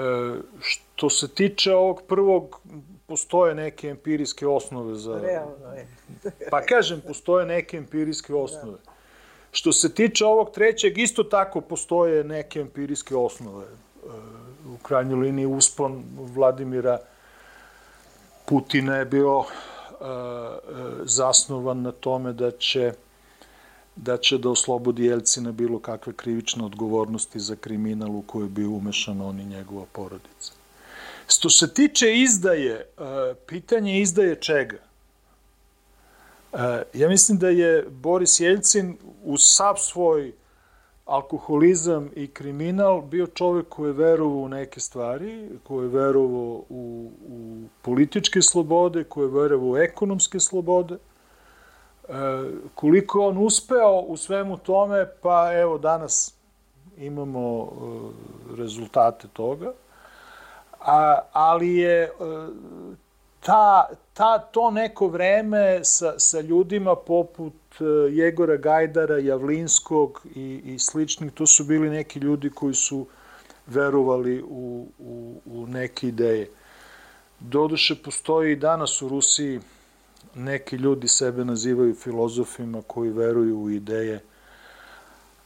što 0.61 1.11
se 1.11 1.29
tiče 1.29 1.75
ovog 1.75 2.03
prvog, 2.09 2.61
postoje 3.07 3.55
neke 3.55 3.89
empirijske 3.89 4.47
osnove 4.47 4.95
za... 4.95 5.21
Realno 5.21 5.73
je. 5.75 5.89
pa 6.51 6.63
kažem, 6.63 7.01
postoje 7.07 7.47
neke 7.47 7.77
empirijske 7.77 8.35
osnove. 8.35 8.79
Da. 8.85 8.90
Što 9.53 9.73
se 9.73 9.95
tiče 9.95 10.25
ovog 10.25 10.51
trećeg, 10.51 10.99
isto 10.99 11.23
tako 11.23 11.61
postoje 11.61 12.25
neke 12.25 12.61
empirijske 12.61 13.17
osnove. 13.17 13.65
E, 13.65 13.71
u 14.75 14.77
krajnjoj 14.83 15.21
liniji 15.21 15.47
uspon 15.47 16.05
Vladimira 16.17 16.99
Putina 18.47 18.97
je 18.97 19.05
bio 19.05 19.45
e, 19.45 20.05
zasnovan 21.05 21.83
na 21.83 21.93
tome 21.93 22.33
da 22.33 22.51
će 22.51 22.93
da 23.97 24.17
će 24.17 24.39
da 24.39 24.51
oslobodi 24.51 25.05
Jelcina 25.05 25.53
bilo 25.53 25.79
kakve 25.79 26.13
krivične 26.13 26.65
odgovornosti 26.65 27.41
za 27.41 27.57
kriminal 27.57 28.17
u 28.17 28.23
kojoj 28.23 28.49
bi 28.49 28.65
umešan 28.65 29.21
on 29.21 29.41
i 29.41 29.45
njegova 29.45 29.85
porodica. 29.93 30.53
Što 31.29 31.51
se 31.51 31.75
tiče 31.75 32.15
izdaje, 32.15 32.75
e, 32.75 32.85
pitanje 33.47 34.01
izdaje 34.01 34.37
čega? 34.37 34.90
Ja 36.95 37.09
mislim 37.09 37.39
da 37.39 37.49
je 37.49 37.87
Boris 37.91 38.41
Jeljcin 38.41 38.99
uz 39.25 39.41
sav 39.43 39.75
svoj 39.77 40.33
alkoholizam 41.05 42.11
i 42.15 42.27
kriminal 42.27 43.03
bio 43.03 43.27
čovek 43.27 43.69
koji 43.69 43.89
je 43.89 43.93
verovao 43.93 44.39
u 44.39 44.49
neke 44.49 44.81
stvari, 44.81 45.49
koji 45.65 45.85
je 45.85 45.89
verovao 45.89 46.65
u, 46.69 47.11
u 47.29 47.63
političke 47.83 48.43
slobode, 48.43 49.05
koji 49.05 49.25
je 49.25 49.41
verovao 49.41 49.69
u 49.69 49.77
ekonomske 49.77 50.41
slobode. 50.41 50.95
E, 50.95 52.13
koliko 52.75 53.21
on 53.21 53.39
uspeo 53.39 54.01
u 54.01 54.17
svemu 54.17 54.59
tome, 54.59 55.07
pa 55.23 55.53
evo 55.53 55.79
danas 55.79 56.35
imamo 56.97 57.63
e, 57.63 58.57
rezultate 58.57 59.29
toga. 59.33 59.73
A, 60.81 61.19
ali 61.33 61.77
je 61.77 62.03
e, 62.03 62.11
ta, 63.41 63.89
ta, 64.15 64.39
to 64.39 64.71
neko 64.71 65.09
vreme 65.09 65.85
sa, 65.85 66.19
sa 66.19 66.41
ljudima 66.41 66.97
poput 66.97 67.55
e, 67.81 67.85
Jegora 68.13 68.57
Gajdara, 68.57 69.19
Javlinskog 69.19 70.27
i, 70.35 70.61
i 70.65 70.79
sličnih, 70.79 71.33
to 71.33 71.47
su 71.47 71.65
bili 71.65 71.91
neki 71.91 72.19
ljudi 72.19 72.51
koji 72.51 72.75
su 72.75 73.07
verovali 73.67 74.43
u, 74.43 74.87
u, 74.99 75.41
u 75.45 75.67
neke 75.67 76.09
ideje. 76.09 76.51
Doduše, 77.41 77.95
postoji 78.05 78.53
i 78.53 78.57
danas 78.57 79.03
u 79.03 79.09
Rusiji 79.09 79.61
neki 80.35 80.77
ljudi 80.77 81.09
sebe 81.09 81.45
nazivaju 81.45 81.95
filozofima 81.95 82.83
koji 82.87 83.11
veruju 83.11 83.61
u 83.61 83.71
ideje, 83.71 84.21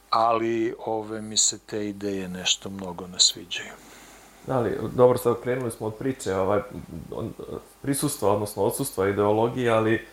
ali 0.09 0.75
ove 0.85 1.21
mi 1.21 1.37
se 1.37 1.59
te 1.59 1.87
ideje 1.89 2.27
nešto 2.27 2.69
mnogo 2.69 3.07
ne 3.07 3.19
sviđaju. 3.19 3.84
Da 4.47 4.59
li, 4.59 4.77
dobro, 4.95 5.17
sad 5.17 5.41
krenuli 5.43 5.71
smo 5.71 5.87
od 5.87 5.95
priče, 5.95 6.35
ovaj, 6.35 6.61
prisustva, 7.81 8.31
odnosno 8.31 8.63
odsustva 8.63 9.09
ideologije, 9.09 9.71
ali 9.71 10.05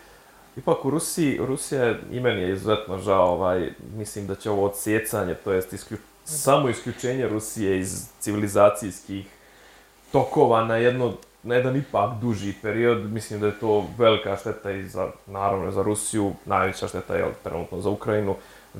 Ipak 0.57 0.85
u 0.85 0.89
Rusiji, 0.89 1.37
Rusija 1.37 1.95
i 2.11 2.19
meni 2.19 2.41
je 2.41 2.53
izuzetno 2.53 2.97
žao, 2.97 3.27
ovaj, 3.27 3.69
mislim 3.95 4.27
da 4.27 4.35
će 4.35 4.49
ovo 4.49 4.65
odsjecanje, 4.65 5.33
to 5.33 5.51
jest 5.51 5.73
isključ, 5.73 5.99
samo 6.25 6.69
isključenje 6.69 7.27
Rusije 7.27 7.79
iz 7.79 8.09
civilizacijskih 8.19 9.25
tokova 10.11 10.65
na 10.65 10.77
jedno 10.77 11.13
na 11.43 11.55
jedan 11.55 11.75
ipak 11.75 12.19
duži 12.21 12.53
period, 12.61 13.11
mislim 13.11 13.39
da 13.39 13.45
je 13.45 13.59
to 13.59 13.85
velika 13.97 14.37
šteta 14.37 14.71
i 14.71 14.83
za, 14.83 15.11
naravno, 15.27 15.71
za 15.71 15.81
Rusiju, 15.81 16.33
najveća 16.45 16.87
šteta 16.87 17.15
je 17.15 17.25
trenutno 17.43 17.81
za 17.81 17.89
Ukrajinu, 17.89 18.35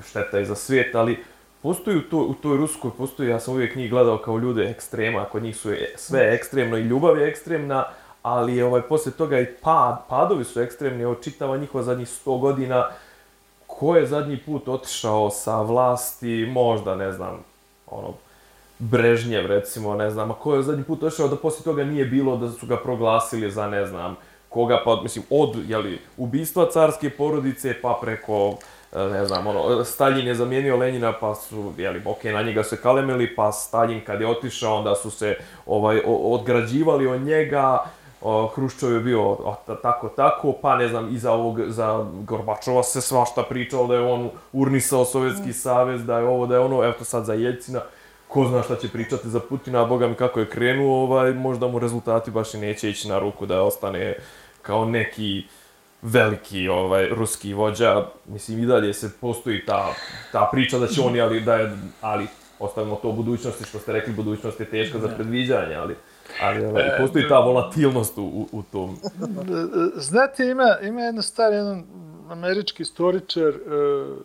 šteta 0.10 0.40
i 0.40 0.46
za 0.46 0.56
svijet, 0.56 0.96
ali 0.96 1.24
postoji 1.64 1.98
u, 1.98 2.02
to, 2.02 2.18
u 2.18 2.34
toj 2.34 2.58
Ruskoj, 2.58 2.92
postoji, 2.98 3.30
ja 3.30 3.40
sam 3.40 3.54
uvijek 3.54 3.76
njih 3.76 3.90
gledao 3.90 4.18
kao 4.18 4.38
ljude 4.38 4.64
ekstrema, 4.70 5.26
kod 5.26 5.44
njih 5.44 5.58
su 5.58 5.70
sve 5.96 6.36
ekstremno 6.36 6.78
i 6.78 6.82
ljubav 6.82 7.18
je 7.18 7.28
ekstremna, 7.28 7.86
ali 8.22 8.62
ovaj, 8.62 8.82
poslije 8.82 9.14
toga 9.14 9.40
i 9.40 9.46
pad, 9.46 10.06
padovi 10.10 10.44
su 10.44 10.62
ekstremni, 10.62 11.04
evo 11.04 11.16
čitava 11.16 11.58
njihova 11.58 11.84
zadnjih 11.84 12.08
100 12.08 12.40
godina, 12.40 12.90
ko 13.68 13.96
je 13.96 14.08
zadnji 14.08 14.38
put 14.46 14.68
otišao 14.68 15.30
sa 15.30 15.62
vlasti, 15.62 16.50
možda, 16.52 16.96
ne 16.96 17.12
znam, 17.12 17.44
ono, 17.88 18.14
Brežnjev, 18.80 19.46
recimo, 19.46 19.96
ne 19.96 20.10
znam, 20.10 20.32
a 20.32 20.34
ko 20.34 20.56
je 20.56 20.64
zadnji 20.64 20.84
put 20.84 21.04
otišao 21.04 21.28
da 21.28 21.36
poslije 21.36 21.64
toga 21.64 21.84
nije 21.84 22.06
bilo 22.06 22.38
da 22.38 22.52
su 22.52 22.68
ga 22.68 22.78
proglasili 22.78 23.52
za, 23.52 23.68
ne 23.68 23.86
znam, 23.86 24.16
koga, 24.50 24.82
pa, 24.86 25.02
mislim, 25.04 25.26
od, 25.30 25.56
jeli, 25.68 26.00
ubistva 26.18 26.70
carske 26.72 27.10
porodice, 27.10 27.76
pa 27.82 28.00
preko, 28.02 28.58
ne 28.96 29.26
znam, 29.26 29.48
ono, 29.48 29.84
Stalin 29.84 30.28
je 30.28 30.36
zamijenio 30.36 30.78
Lenjina, 30.78 31.14
pa 31.20 31.36
su, 31.36 31.74
jeli, 31.78 32.02
ok, 32.06 32.24
na 32.24 32.42
njega 32.42 32.64
se 32.64 32.82
kalemili, 32.82 33.36
pa 33.36 33.52
Stalin 33.52 34.02
kad 34.06 34.22
je 34.22 34.28
otišao, 34.28 34.76
onda 34.76 34.96
su 34.96 35.12
se, 35.12 35.36
ovaj, 35.66 36.02
odgrađivali 36.06 37.08
od 37.08 37.22
njega, 37.22 37.84
Hruščov 38.56 38.94
je 38.94 39.00
bio 39.00 39.32
o, 39.32 39.56
tako 39.82 40.10
tako, 40.10 40.54
pa 40.62 40.76
ne 40.76 40.88
znam, 40.88 41.16
iza 41.16 41.32
ovog, 41.32 41.60
za 41.68 42.06
Gorbačova 42.14 42.84
se 42.84 43.02
svašta 43.02 43.44
pričalo 43.44 43.88
da 43.88 43.96
je 43.96 44.02
on 44.02 44.30
urnisao 44.54 45.06
Sovjetski 45.06 45.50
mm. 45.50 45.54
savez, 45.54 46.06
da 46.06 46.18
je 46.18 46.26
ovo, 46.26 46.48
da 46.48 46.56
je 46.56 46.60
ono, 46.60 46.84
evo 46.84 46.94
to 47.00 47.04
sad 47.04 47.26
za 47.26 47.34
Jeljcina, 47.34 47.82
ko 48.28 48.46
zna 48.46 48.64
šta 48.64 48.76
će 48.76 48.90
pričati 48.90 49.30
za 49.30 49.40
Putina, 49.40 49.82
a 49.82 49.86
boga 49.86 50.08
mi 50.08 50.16
kako 50.16 50.40
je 50.40 50.50
krenuo, 50.50 51.04
ovaj, 51.04 51.34
možda 51.34 51.68
mu 51.68 51.80
rezultati 51.80 52.32
baš 52.32 52.54
i 52.54 52.58
neće 52.58 52.90
ići 52.90 53.10
na 53.10 53.20
ruku 53.20 53.46
da 53.46 53.64
ostane 53.64 54.16
kao 54.62 54.86
neki 54.86 55.44
veliki 56.04 56.68
ovaj 56.68 57.10
ruski 57.10 57.54
vođa, 57.54 58.06
mislim 58.26 58.64
i 58.64 58.66
dalje 58.66 58.94
se 58.94 59.12
postoji 59.22 59.66
ta, 59.66 59.94
ta 60.32 60.50
priča 60.52 60.80
da 60.80 60.88
će 60.88 61.02
oni, 61.02 61.22
ali 61.22 61.42
da 61.42 61.56
je, 61.56 61.78
ali 62.02 62.28
ostavimo 62.60 62.96
to 62.96 63.10
u 63.10 63.14
budućnosti, 63.14 63.64
što 63.64 63.80
ste 63.80 63.94
rekli, 63.94 64.14
budućnost 64.14 64.60
je 64.60 64.66
teška 64.66 65.00
za 65.00 65.08
predviđanje, 65.08 65.76
ali 65.76 65.96
ali 66.42 66.66
ovaj, 66.66 66.88
e, 66.88 66.98
postoji 67.00 67.30
ta 67.30 67.40
volatilnost 67.40 68.18
u, 68.18 68.48
u 68.52 68.64
tom. 68.72 68.98
Znate, 69.96 70.46
ima, 70.46 70.78
ima 70.82 71.02
jedna 71.02 71.22
stvar, 71.22 71.54
jedan 71.54 71.84
američki 72.30 72.84
istoričar 72.84 73.50
uh, 73.50 74.18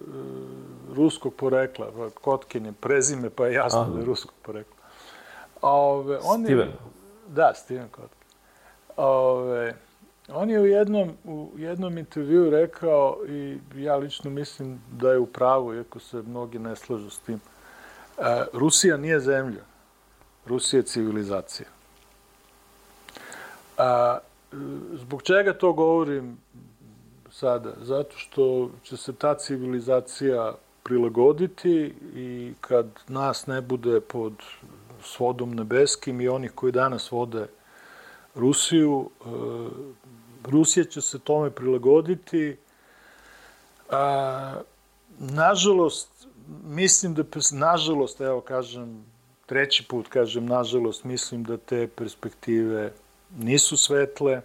ruskog 0.97 1.35
porekla, 1.35 2.11
Kotkin 2.15 2.67
je 2.67 2.73
prezime, 2.73 3.31
pa 3.31 3.47
je 3.47 3.55
jasno 3.55 3.81
Aha. 3.81 3.91
da 3.91 3.99
je 3.99 4.05
ruskog 4.05 4.35
porekla. 4.43 4.77
Ove, 5.63 6.19
on 6.23 6.45
Steven. 6.45 6.69
Je, 6.69 6.75
da, 7.29 7.53
Steven 7.55 7.89
Kotkin. 7.89 8.29
Ove, 8.97 9.75
on 10.29 10.51
je 10.51 10.61
u 10.61 10.67
jednom, 10.67 11.13
u 11.25 11.51
jednom 11.57 11.99
intervju 11.99 12.51
rekao, 12.51 13.19
i 13.29 13.59
ja 13.77 13.97
lično 13.97 14.31
mislim 14.31 14.81
da 14.93 15.13
je 15.13 15.19
u 15.19 15.27
pravu, 15.27 15.75
iako 15.75 15.99
se 15.99 16.23
mnogi 16.23 16.59
ne 16.59 16.77
slažu 16.77 17.11
s 17.11 17.19
tim, 17.19 17.41
uh, 18.19 18.25
Rusija 18.53 18.97
nije 18.97 19.21
zemlja, 19.21 19.63
Rusija 20.47 20.79
je 20.79 20.85
civilizacija. 20.87 21.69
A, 23.79 24.19
zbog 24.93 25.23
čega 25.23 25.53
to 25.53 25.73
govorim 25.73 26.39
sada? 27.31 27.73
Zato 27.83 28.17
što 28.17 28.71
će 28.83 28.97
se 28.97 29.13
ta 29.13 29.35
civilizacija 29.35 30.55
prilagoditi 30.83 31.95
i 32.15 32.53
kad 32.61 32.87
nas 33.09 33.47
ne 33.47 33.61
bude 33.61 34.01
pod 34.01 34.33
svodom 35.03 35.55
nebeskim 35.55 36.21
i 36.21 36.29
onih 36.29 36.53
koji 36.55 36.73
danas 36.73 37.11
vode 37.11 37.47
Rusiju, 38.35 39.11
e, 39.21 39.29
Rusija 40.51 40.85
će 40.85 41.01
se 41.01 41.19
tome 41.19 41.51
prilagoditi. 41.51 42.57
A, 43.91 44.55
nažalost, 45.19 46.27
mislim 46.65 47.15
da, 47.15 47.23
nažalost, 47.53 48.21
evo 48.21 48.41
kažem, 48.41 49.05
treći 49.47 49.85
put 49.89 50.09
kažem, 50.09 50.47
nažalost, 50.47 51.05
mislim 51.05 51.45
da 51.45 51.57
te 51.57 51.87
perspektive 51.87 52.93
nisu 53.39 53.77
svetle, 53.77 54.43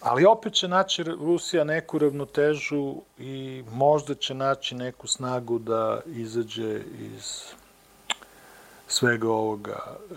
ali 0.00 0.24
opet 0.24 0.52
će 0.52 0.68
naći 0.68 1.02
Rusija 1.02 1.64
neku 1.64 1.98
ravnotežu 1.98 2.94
i 3.18 3.64
možda 3.72 4.14
će 4.14 4.34
naći 4.34 4.74
neku 4.74 5.06
snagu 5.06 5.58
da 5.58 6.00
izađe 6.06 6.80
iz 7.16 7.42
svega 8.88 9.28
ovoga. 9.28 9.78
E, 9.86 10.14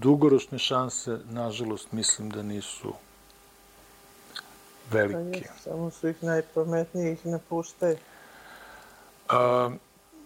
dugoročne 0.00 0.58
šanse, 0.58 1.18
nažalost, 1.30 1.92
mislim 1.92 2.30
da 2.30 2.42
nisu 2.42 2.92
velike. 4.90 5.48
Pa 5.48 5.58
samo 5.62 5.90
su 5.90 6.08
ih 6.08 6.22
najpametnijih 6.22 7.26
napuštaju. 7.26 7.96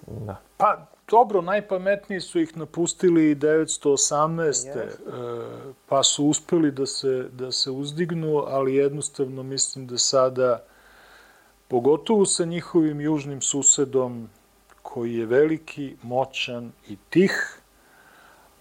da. 0.06 0.36
Pa, 0.56 0.86
dobro, 1.10 1.40
najpametniji 1.40 2.20
su 2.20 2.40
ih 2.40 2.56
napustili 2.56 3.36
918. 3.36 4.52
Yes. 4.52 5.72
pa 5.88 6.02
su 6.02 6.26
uspeli 6.26 6.70
da 6.70 6.86
se, 6.86 7.28
da 7.32 7.52
se 7.52 7.70
uzdignu, 7.70 8.44
ali 8.48 8.74
jednostavno 8.74 9.42
mislim 9.42 9.86
da 9.86 9.98
sada, 9.98 10.62
pogotovo 11.68 12.26
sa 12.26 12.44
njihovim 12.44 13.00
južnim 13.00 13.40
susedom, 13.40 14.28
koji 14.82 15.14
je 15.14 15.26
veliki, 15.26 15.96
moćan 16.02 16.72
i 16.88 16.96
tih, 17.10 17.58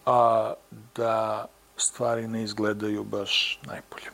a 0.05 0.53
da 0.95 1.45
stvari 1.77 2.27
ne 2.27 2.43
izgledaju 2.43 3.03
baš 3.03 3.59
najbolje. 3.65 4.09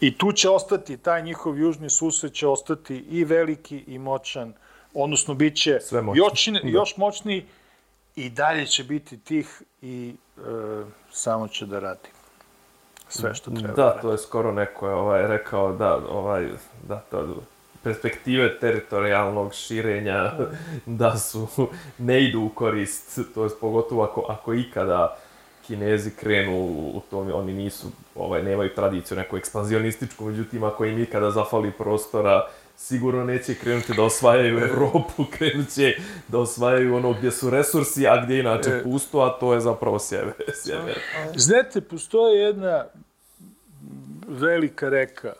I 0.00 0.18
tu 0.18 0.32
će 0.32 0.48
ostati, 0.48 0.96
taj 0.96 1.22
njihov 1.22 1.58
južni 1.58 1.90
sused 1.90 2.32
će 2.32 2.46
ostati 2.46 2.96
i 2.96 3.24
veliki 3.24 3.84
i 3.86 3.98
moćan, 3.98 4.52
odnosno 4.94 5.34
bit 5.34 5.56
će 5.56 5.78
još, 6.14 6.46
da. 6.46 6.60
još 6.64 6.96
moćniji 6.96 7.46
i 8.16 8.30
dalje 8.30 8.66
će 8.66 8.84
biti 8.84 9.18
tih 9.18 9.62
i 9.82 10.14
e, 10.38 10.40
samo 11.10 11.48
će 11.48 11.66
da 11.66 11.80
radi 11.80 12.08
sve 13.08 13.34
što 13.34 13.50
treba. 13.50 13.68
Da, 13.68 13.82
da 13.82 14.00
to 14.00 14.12
je 14.12 14.18
skoro 14.18 14.52
neko 14.52 14.88
je 14.88 14.94
ovaj, 14.94 15.26
rekao 15.26 15.72
da, 15.72 15.96
ovaj, 16.10 16.48
da 16.88 16.96
to 17.10 17.42
perspektive 17.82 18.58
teritorijalnog 18.58 19.54
širenja 19.54 20.32
da 20.86 21.18
su, 21.18 21.48
ne 21.98 22.24
idu 22.24 22.40
u 22.40 22.48
korist, 22.48 23.18
to 23.34 23.44
je 23.44 23.50
pogotovo 23.60 24.02
ako, 24.02 24.24
ako 24.28 24.54
ikada 24.54 25.16
Kinezi 25.68 26.10
krenu 26.10 26.56
u 26.94 27.02
tome, 27.10 27.32
oni 27.32 27.52
nisu, 27.52 27.88
ovaj, 28.14 28.42
nemaju 28.42 28.74
tradiciju 28.74 29.16
neku 29.16 29.36
ekspanzionističku, 29.36 30.24
međutim, 30.24 30.64
ako 30.64 30.84
im 30.84 30.98
ikada 30.98 31.30
zafali 31.30 31.72
prostora, 31.72 32.48
sigurno 32.76 33.24
neće 33.24 33.54
krenuti 33.54 33.92
da 33.96 34.02
osvajaju 34.02 34.58
Evropu, 34.58 35.24
krenut 35.38 35.68
će 35.68 35.94
da 36.28 36.38
osvajaju 36.38 36.96
ono 36.96 37.12
gdje 37.12 37.30
su 37.30 37.50
resursi, 37.50 38.06
a 38.06 38.24
gdje 38.24 38.40
inače 38.40 38.70
e, 38.70 38.82
pusto, 38.82 39.20
a 39.20 39.38
to 39.38 39.54
je 39.54 39.60
zapravo 39.60 39.98
sjever. 39.98 40.34
sjever. 40.64 40.98
Znate, 41.36 41.80
postoje 41.80 42.40
jedna 42.40 42.84
velika 44.28 44.88
reka 44.88 45.32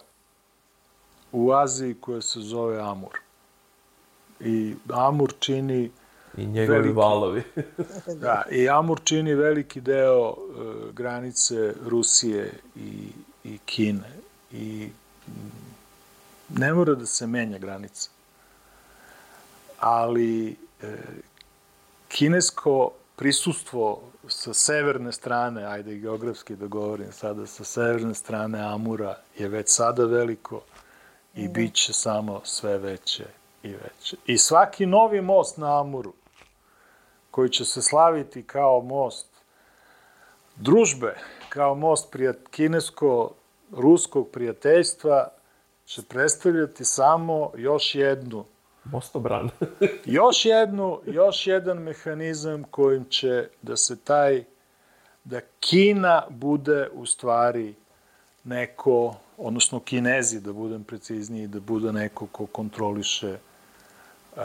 u 1.32 1.52
Aziji 1.52 1.94
koja 1.94 2.20
se 2.20 2.40
zove 2.40 2.80
Amur. 2.80 3.18
I 4.40 4.74
Amur 4.88 5.32
čini 5.38 5.90
I 6.38 6.46
njegovi 6.46 6.78
veliki, 6.78 6.94
valovi. 6.94 7.42
da, 8.22 8.44
i 8.50 8.68
Amur 8.68 9.00
čini 9.04 9.34
veliki 9.34 9.80
deo 9.80 10.28
uh, 10.28 10.94
granice 10.94 11.74
Rusije 11.86 12.52
i, 12.76 13.08
i 13.44 13.58
Kine. 13.58 14.12
I 14.52 14.88
ne 16.48 16.74
mora 16.74 16.94
da 16.94 17.06
se 17.06 17.26
menja 17.26 17.58
granica. 17.58 18.10
Ali 19.80 20.56
e, 20.82 20.96
kinesko 22.08 22.90
prisustvo 23.16 24.00
sa 24.28 24.54
severne 24.54 25.12
strane, 25.12 25.64
ajde 25.64 25.94
geografski 25.94 26.56
da 26.56 26.66
govorim 26.66 27.12
sada, 27.12 27.46
sa 27.46 27.64
severne 27.64 28.14
strane 28.14 28.60
Amura 28.60 29.18
je 29.38 29.48
već 29.48 29.68
sada 29.68 30.04
veliko 30.04 30.60
i 31.34 31.48
mm. 31.48 31.52
bit 31.52 31.74
će 31.74 31.92
samo 31.92 32.40
sve 32.44 32.78
veće 32.78 33.24
i 33.62 33.68
veće. 33.68 34.16
I 34.26 34.38
svaki 34.38 34.86
novi 34.86 35.20
most 35.20 35.56
na 35.56 35.80
Amuru, 35.80 36.12
koji 37.30 37.50
će 37.50 37.64
se 37.64 37.82
slaviti 37.82 38.42
kao 38.42 38.80
most 38.80 39.26
družbe, 40.56 41.14
kao 41.48 41.74
most 41.74 42.10
prijat, 42.12 42.36
kinesko-ruskog 42.50 44.30
prijateljstva, 44.32 45.28
će 45.84 46.02
predstavljati 46.02 46.84
samo 46.84 47.52
još 47.56 47.94
jednu 47.94 48.44
Mostobran. 48.84 49.50
još 50.18 50.44
jednu, 50.44 51.00
još 51.06 51.46
jedan 51.46 51.78
mehanizam 51.78 52.64
kojim 52.64 53.04
će 53.04 53.48
da 53.62 53.76
se 53.76 53.96
taj, 53.96 54.44
da 55.24 55.40
Kina 55.60 56.22
bude 56.30 56.88
u 56.92 57.06
stvari 57.06 57.74
neko 58.44 59.14
odnosno 59.36 59.80
Kinezi, 59.80 60.40
da 60.40 60.52
budem 60.52 60.84
precizniji, 60.84 61.46
da 61.46 61.60
bude 61.60 61.92
neko 61.92 62.26
ko 62.26 62.46
kontroliše 62.46 63.38
uh, 64.36 64.42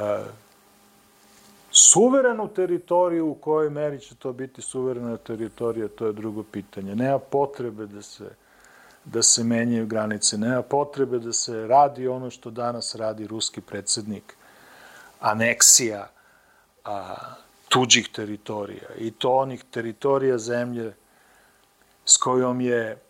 suverenu 1.73 2.47
teritoriju, 2.47 3.27
u 3.27 3.35
kojoj 3.35 3.69
meri 3.69 3.99
će 3.99 4.15
to 4.15 4.33
biti 4.33 4.61
suverena 4.61 5.17
teritorija, 5.17 5.87
to 5.87 6.05
je 6.05 6.13
drugo 6.13 6.43
pitanje. 6.43 6.95
Nema 6.95 7.19
potrebe 7.19 7.85
da 7.85 8.01
se 8.01 8.29
da 9.05 9.23
se 9.23 9.43
menjaju 9.43 9.87
granice. 9.87 10.37
Nema 10.37 10.61
potrebe 10.61 11.19
da 11.19 11.33
se 11.33 11.67
radi 11.67 12.07
ono 12.07 12.29
što 12.29 12.51
danas 12.51 12.95
radi 12.95 13.27
ruski 13.27 13.61
predsednik, 13.61 14.35
aneksija 15.19 16.09
a, 16.85 17.15
tuđih 17.69 18.09
teritorija 18.13 18.89
i 18.97 19.11
to 19.11 19.31
onih 19.31 19.63
teritorija 19.71 20.37
zemlje 20.37 20.93
s 22.05 22.17
kojom 22.17 22.61
je 22.61 23.01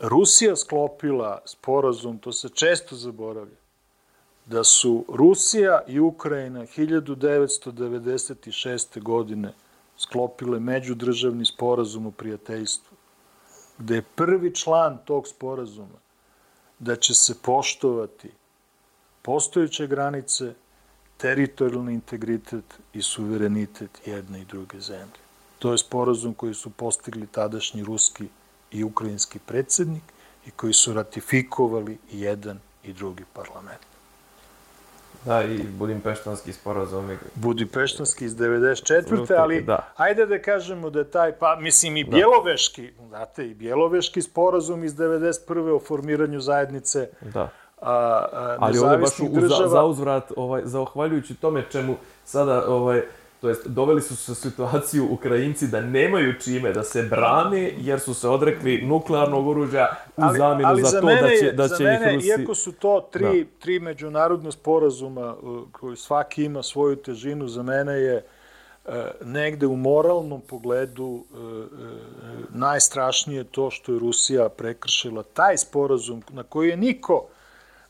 Rusija 0.00 0.56
sklopila 0.56 1.42
sporazum, 1.44 2.18
to 2.18 2.32
se 2.32 2.48
često 2.48 2.96
zaboravlja, 2.96 3.56
da 4.46 4.64
su 4.64 5.04
Rusija 5.08 5.80
i 5.88 6.00
Ukrajina 6.00 6.60
1996. 6.60 9.02
godine 9.02 9.54
sklopile 9.98 10.60
međudržavni 10.60 11.44
sporazum 11.44 12.06
o 12.06 12.10
prijateljstvu, 12.10 12.96
gde 13.78 13.94
je 13.94 14.02
prvi 14.02 14.54
član 14.54 14.98
tog 15.04 15.28
sporazuma 15.28 16.02
da 16.78 16.96
će 16.96 17.14
se 17.14 17.34
poštovati 17.42 18.30
postojeće 19.22 19.86
granice, 19.86 20.54
teritorijalni 21.16 21.94
integritet 21.94 22.64
i 22.92 23.02
suverenitet 23.02 24.06
jedne 24.06 24.40
i 24.40 24.44
druge 24.44 24.80
zemlje. 24.80 25.22
To 25.58 25.72
je 25.72 25.78
sporazum 25.78 26.34
koji 26.34 26.54
su 26.54 26.70
postigli 26.70 27.26
tadašnji 27.26 27.84
ruski 27.84 28.28
i 28.70 28.84
ukrajinski 28.84 29.38
predsednik 29.38 30.02
i 30.46 30.50
koji 30.50 30.72
su 30.72 30.92
ratifikovali 30.92 31.98
jedan 32.12 32.60
i 32.84 32.92
drugi 32.92 33.24
parlament. 33.32 33.91
Da, 35.24 35.42
i 35.44 35.62
Budimpeštanski 35.78 36.52
sporazum. 36.52 37.18
Budimpeštanski 37.34 38.24
iz 38.24 38.36
94. 38.36 39.34
ali 39.38 39.62
da. 39.62 39.92
ajde 39.96 40.26
da 40.26 40.42
kažemo 40.42 40.90
da 40.90 40.98
je 40.98 41.10
taj, 41.10 41.32
pa 41.32 41.56
mislim 41.60 41.96
i 41.96 42.04
da. 42.04 42.10
Bjeloveški, 42.10 42.90
da. 42.90 43.06
znate, 43.08 43.46
i 43.46 43.54
Bjeloveški 43.54 44.22
sporazum 44.22 44.84
iz 44.84 44.94
91. 44.94 45.76
o 45.76 45.80
formiranju 45.80 46.40
zajednice 46.40 47.08
da. 47.20 47.40
A, 47.40 47.90
a, 48.32 48.56
ali 48.60 48.78
ovde 48.78 48.96
baš 48.96 49.20
u, 49.20 49.28
država... 49.28 49.62
za, 49.62 49.68
za 49.68 49.84
uzvrat, 49.84 50.32
ovaj, 50.36 50.62
zahvaljujući 50.64 51.34
tome 51.34 51.64
čemu 51.70 51.96
sada 52.24 52.64
ovaj, 52.68 53.02
to 53.42 53.48
jest 53.48 53.68
doveli 53.68 54.02
su 54.02 54.16
se 54.16 54.34
situaciju 54.34 55.08
Ukrajinci 55.10 55.68
da 55.68 55.80
nemaju 55.80 56.40
čime 56.40 56.72
da 56.72 56.82
se 56.82 57.02
brane 57.02 57.72
jer 57.78 58.00
su 58.00 58.14
se 58.14 58.28
odrekli 58.28 58.82
nuklearnog 58.82 59.48
oružja 59.48 59.88
u 60.16 60.22
ali, 60.22 60.38
zamjenu 60.38 60.68
ali 60.68 60.82
za, 60.82 60.88
za 60.88 61.00
to 61.00 61.06
da 61.06 61.28
će, 61.40 61.52
da 61.52 61.68
će 61.68 61.84
mene, 61.84 62.10
ih 62.10 62.14
Rusi... 62.14 62.28
Iako 62.28 62.54
su 62.54 62.72
to 62.72 63.08
tri, 63.12 63.44
da. 63.44 63.50
tri 63.58 63.80
međunarodne 63.80 64.52
sporazuma 64.52 65.34
uh, 65.34 65.62
koji 65.72 65.96
svaki 65.96 66.44
ima 66.44 66.62
svoju 66.62 66.96
težinu, 66.96 67.48
za 67.48 67.62
mene 67.62 67.92
je 67.92 68.24
uh, 68.84 68.92
negde 69.24 69.66
u 69.66 69.76
moralnom 69.76 70.40
pogledu 70.40 71.04
uh, 71.04 71.64
najstrašnije 72.54 73.44
to 73.44 73.70
što 73.70 73.92
je 73.92 73.98
Rusija 73.98 74.48
prekršila 74.48 75.22
taj 75.22 75.56
sporazum 75.58 76.22
na 76.30 76.42
koji 76.42 76.68
je 76.68 76.76
niko, 76.76 77.26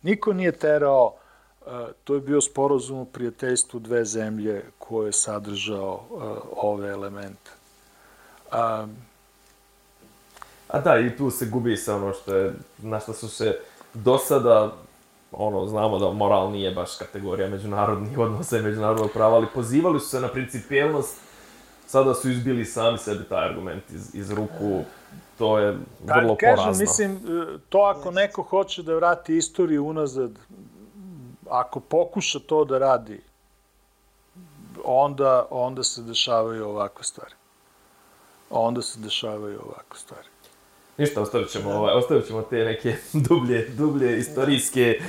niko 0.03 0.33
nije 0.33 0.53
terao 0.53 1.15
to 2.05 2.15
je 2.15 2.21
bio 2.21 2.41
sporozum 2.41 2.99
o 2.99 3.05
prijateljstvu 3.05 3.81
dve 3.81 4.05
zemlje 4.05 4.65
koje 4.79 5.09
je 5.09 5.13
sadržao 5.13 6.03
ove 6.57 6.89
elemente. 6.89 7.51
A, 8.51 8.87
A 10.73 10.81
da, 10.81 10.99
i 10.99 11.17
tu 11.17 11.31
se 11.31 11.47
gubi 11.47 11.77
se 11.77 11.93
ono 11.93 12.13
što 12.13 12.37
je, 12.37 12.53
na 12.79 13.01
što 13.01 13.13
su 13.13 13.29
se 13.29 13.59
do 13.95 14.19
sada, 14.19 14.73
ono, 15.33 15.67
znamo 15.67 15.99
da 15.99 16.11
moral 16.11 16.51
nije 16.51 16.71
baš 16.71 16.97
kategorija 16.99 17.49
međunarodnih 17.49 18.19
odnosa 18.19 18.59
i 18.59 18.63
međunarodnog 18.63 19.11
prava, 19.13 19.37
ali 19.37 19.47
pozivali 19.55 20.01
su 20.01 20.09
se 20.09 20.21
na 20.21 20.29
principijelnost, 20.29 21.17
sada 21.87 22.15
su 22.15 22.31
izbili 22.31 22.65
sami 22.65 22.99
sebi 22.99 23.25
taj 23.25 23.49
argument 23.49 23.91
iz, 23.91 24.15
iz 24.15 24.31
ruku, 24.31 24.85
to 25.39 25.59
je 25.59 25.79
vrlo 26.05 26.37
kažem, 26.37 26.57
porazno. 26.57 26.81
Mislim, 26.81 27.21
to 27.69 27.79
ako 27.79 28.11
neko 28.11 28.43
hoće 28.43 28.83
da 28.83 28.95
vrati 28.95 29.37
istoriju 29.37 29.85
unazad, 29.85 30.39
ako 31.53 31.81
pokuša 31.81 32.39
to 32.39 32.65
da 32.65 32.79
radi, 32.79 33.21
onda, 34.85 35.47
onda 35.51 35.83
se 35.83 36.03
dešavaju 36.03 36.69
ovakve 36.69 37.05
stvari. 37.05 37.35
Onda 38.51 38.83
se 38.83 39.01
dešavaju 39.01 39.61
ovakve 39.65 39.99
stvari. 39.99 40.29
Ništa, 40.99 41.21
ostavit 41.21 41.51
ćemo, 41.51 41.71
ovaj, 41.71 41.95
ostavit 41.95 42.27
ćemo 42.27 42.43
te 42.43 42.57
neke 42.57 42.97
dublje, 43.29 43.69
dublje 43.69 44.19
istorijske 44.19 45.01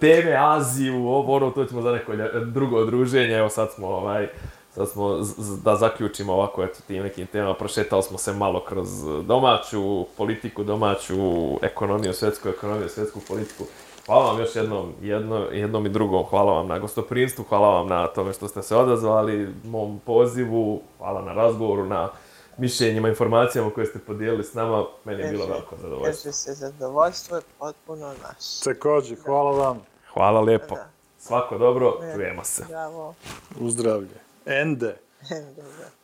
teme, 0.00 0.36
Aziju, 0.38 1.06
ovo, 1.06 1.36
ono, 1.36 1.50
to 1.50 1.64
ćemo 1.64 1.82
za 1.82 1.92
neko 1.92 2.12
drugo 2.44 2.84
druženje. 2.84 3.34
Evo 3.34 3.48
sad 3.48 3.72
smo, 3.74 3.86
ovaj, 3.86 4.28
sad 4.74 4.90
smo, 4.90 5.20
da 5.64 5.76
zaključimo 5.76 6.32
ovako, 6.32 6.64
eto, 6.64 6.80
tim 6.86 7.02
nekim 7.02 7.26
temama, 7.26 7.54
prošetali 7.54 8.02
smo 8.02 8.18
se 8.18 8.32
malo 8.32 8.64
kroz 8.64 8.88
domaću 9.22 10.06
politiku, 10.16 10.64
domaću 10.64 11.16
ekonomiju, 11.62 12.12
svetsku 12.12 12.48
ekonomiju, 12.48 12.88
svetsku 12.88 13.20
politiku. 13.28 13.64
Hvala 14.06 14.30
vam 14.30 14.40
još 14.40 14.56
jednom, 14.56 14.92
jedno, 15.02 15.36
jednom 15.36 15.86
i 15.86 15.88
drugom. 15.88 16.24
Hvala 16.24 16.52
vam 16.52 16.66
na 16.66 16.78
gostoprinstvu, 16.78 17.44
hvala 17.48 17.68
vam 17.68 17.88
na 17.88 18.06
tome 18.06 18.32
što 18.32 18.48
ste 18.48 18.62
se 18.62 18.76
odazvali 18.76 19.54
mom 19.64 20.00
pozivu, 20.06 20.82
hvala 20.98 21.22
na 21.22 21.32
razgovoru, 21.32 21.86
na 21.86 22.10
mišljenjima, 22.58 23.08
informacijama 23.08 23.70
koje 23.70 23.86
ste 23.86 23.98
podijelili 23.98 24.44
s 24.44 24.54
nama. 24.54 24.84
Meni 25.04 25.22
je 25.22 25.30
bilo 25.30 25.46
veliko 25.46 25.76
zadovoljstvo. 25.76 26.30
Kaže 26.30 26.32
se, 26.32 26.52
zadovoljstvo 26.54 27.36
je 27.36 27.42
potpuno 27.58 28.06
naš. 28.06 28.60
Takođe, 28.64 29.16
hvala 29.16 29.50
vam. 29.50 29.80
Hvala 30.12 30.40
lepo. 30.40 30.74
Da. 30.74 30.88
Svako 31.18 31.58
dobro, 31.58 31.98
čujemo 32.14 32.44
se. 32.44 32.64
Bravo. 32.68 33.14
Uzdravlje. 33.60 34.20
Ende. 34.46 34.96
Ende, 35.36 35.62
da. 35.62 35.95